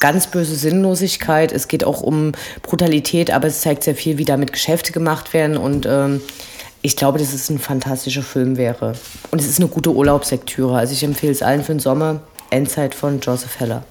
ganz 0.00 0.26
böse 0.26 0.56
Sinnlosigkeit. 0.56 1.52
Es 1.52 1.68
geht 1.68 1.84
auch 1.84 2.00
um 2.00 2.32
Brutalität, 2.62 3.30
aber 3.30 3.46
es 3.46 3.60
zeigt 3.60 3.84
sehr 3.84 3.94
viel, 3.94 4.18
wie 4.18 4.24
damit 4.24 4.52
Geschäfte 4.52 4.92
gemacht 4.92 5.32
werden. 5.32 5.56
Und 5.56 5.86
ähm, 5.86 6.20
ich 6.82 6.96
glaube, 6.96 7.18
dass 7.18 7.32
es 7.32 7.48
ein 7.50 7.58
fantastischer 7.58 8.22
Film 8.22 8.56
wäre. 8.56 8.94
Und 9.30 9.40
es 9.40 9.46
ist 9.46 9.60
eine 9.60 9.68
gute 9.68 9.92
Urlaubslektüre. 9.92 10.76
Also 10.76 10.92
ich 10.94 11.04
empfehle 11.04 11.32
es 11.32 11.42
allen 11.42 11.62
für 11.62 11.72
den 11.72 11.80
Sommer. 11.80 12.20
Endzeit 12.50 12.94
von 12.94 13.20
Joseph 13.20 13.60
Heller. 13.60 13.84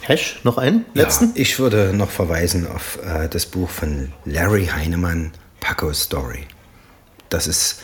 Hesch, 0.00 0.40
noch 0.44 0.58
einen 0.58 0.84
letzten? 0.92 1.26
Ja, 1.26 1.32
ich 1.36 1.58
würde 1.58 1.92
noch 1.94 2.10
verweisen 2.10 2.66
auf 2.66 2.98
äh, 3.02 3.28
das 3.28 3.46
Buch 3.46 3.70
von 3.70 4.12
Larry 4.24 4.66
Heinemann, 4.66 5.32
Paco 5.60 5.92
Story. 5.94 6.46
Das 7.30 7.46
ist 7.46 7.80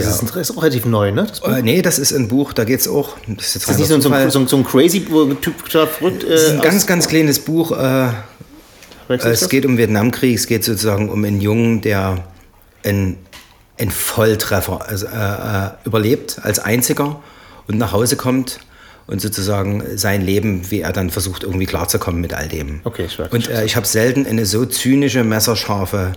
das 0.00 0.20
ja. 0.20 0.28
ist, 0.28 0.36
ist, 0.36 0.56
auch 0.56 0.62
relativ 0.62 0.84
neu, 0.84 1.12
ne? 1.12 1.26
Das 1.28 1.40
äh, 1.40 1.62
nee, 1.62 1.82
das 1.82 1.98
ist 1.98 2.12
ein 2.12 2.28
Buch, 2.28 2.52
da 2.52 2.64
geht 2.64 2.80
es 2.80 2.88
auch. 2.88 3.16
Das 3.26 3.46
ist, 3.46 3.54
jetzt 3.54 3.68
das 3.68 3.80
ist 3.80 3.90
nicht 3.90 4.02
so, 4.02 4.10
ein, 4.10 4.30
so, 4.30 4.46
so 4.46 4.56
ein 4.56 4.64
crazy 4.64 5.00
Typ 5.40 5.54
verrückt. 5.68 6.24
Äh, 6.24 6.30
das 6.30 6.42
ist 6.42 6.50
ein 6.50 6.60
ganz, 6.60 6.86
ganz 6.86 7.08
kleines 7.08 7.38
Buch. 7.38 7.72
Äh, 7.72 8.10
es 9.08 9.48
geht 9.48 9.64
um 9.64 9.78
Vietnamkrieg, 9.78 10.36
es 10.36 10.46
geht 10.46 10.64
sozusagen 10.64 11.08
um 11.08 11.24
einen 11.24 11.40
Jungen, 11.40 11.80
der 11.80 12.24
einen, 12.84 13.18
einen 13.78 13.90
Volltreffer 13.90 14.86
also, 14.88 15.06
äh, 15.06 15.10
äh, 15.10 15.70
überlebt 15.84 16.40
als 16.42 16.58
einziger 16.58 17.20
und 17.66 17.78
nach 17.78 17.92
Hause 17.92 18.16
kommt 18.16 18.60
und 19.06 19.20
sozusagen 19.22 19.96
sein 19.96 20.20
Leben, 20.20 20.70
wie 20.70 20.82
er 20.82 20.92
dann 20.92 21.10
versucht, 21.10 21.42
irgendwie 21.42 21.66
klarzukommen 21.66 22.20
mit 22.20 22.34
all 22.34 22.48
dem. 22.48 22.80
Okay, 22.84 23.06
ich 23.06 23.18
Und 23.18 23.48
äh, 23.48 23.64
ich 23.64 23.74
habe 23.76 23.86
selten 23.86 24.26
eine 24.26 24.44
so 24.44 24.66
zynische, 24.66 25.24
messerscharfe 25.24 26.12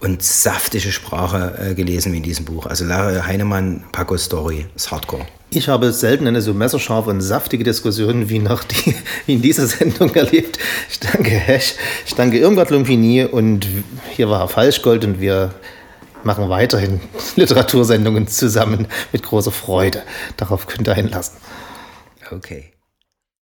und 0.00 0.22
saftige 0.22 0.92
Sprache 0.92 1.58
äh, 1.58 1.74
gelesen 1.74 2.12
wie 2.12 2.18
in 2.18 2.22
diesem 2.22 2.44
Buch. 2.44 2.66
Also 2.66 2.84
Larry 2.84 3.20
Heinemann, 3.20 3.84
Paco 3.92 4.16
Story, 4.16 4.66
ist 4.76 4.90
Hardcore. 4.90 5.26
Ich 5.50 5.68
habe 5.68 5.92
selten 5.92 6.26
eine 6.26 6.42
so 6.42 6.52
messerscharfe 6.52 7.08
und 7.10 7.22
saftige 7.22 7.64
Diskussion 7.64 8.28
wie, 8.28 8.38
nach 8.38 8.64
die, 8.64 8.94
wie 9.26 9.32
in 9.34 9.42
dieser 9.42 9.66
Sendung 9.66 10.14
erlebt. 10.14 10.58
Ich 10.90 11.00
danke 11.00 11.30
Hesch, 11.30 11.74
ich 12.06 12.14
danke 12.14 12.38
Irmgard 12.38 12.70
Lumpini 12.70 13.24
und 13.24 13.66
hier 14.14 14.28
war 14.28 14.48
Falschgold 14.48 15.04
und 15.04 15.20
wir 15.20 15.54
machen 16.22 16.48
weiterhin 16.48 17.00
Literatursendungen 17.36 18.28
zusammen 18.28 18.86
mit 19.12 19.22
großer 19.22 19.52
Freude. 19.52 20.02
Darauf 20.36 20.66
könnt 20.66 20.86
ihr 20.86 20.94
einlassen. 20.94 21.38
Okay. 22.30 22.72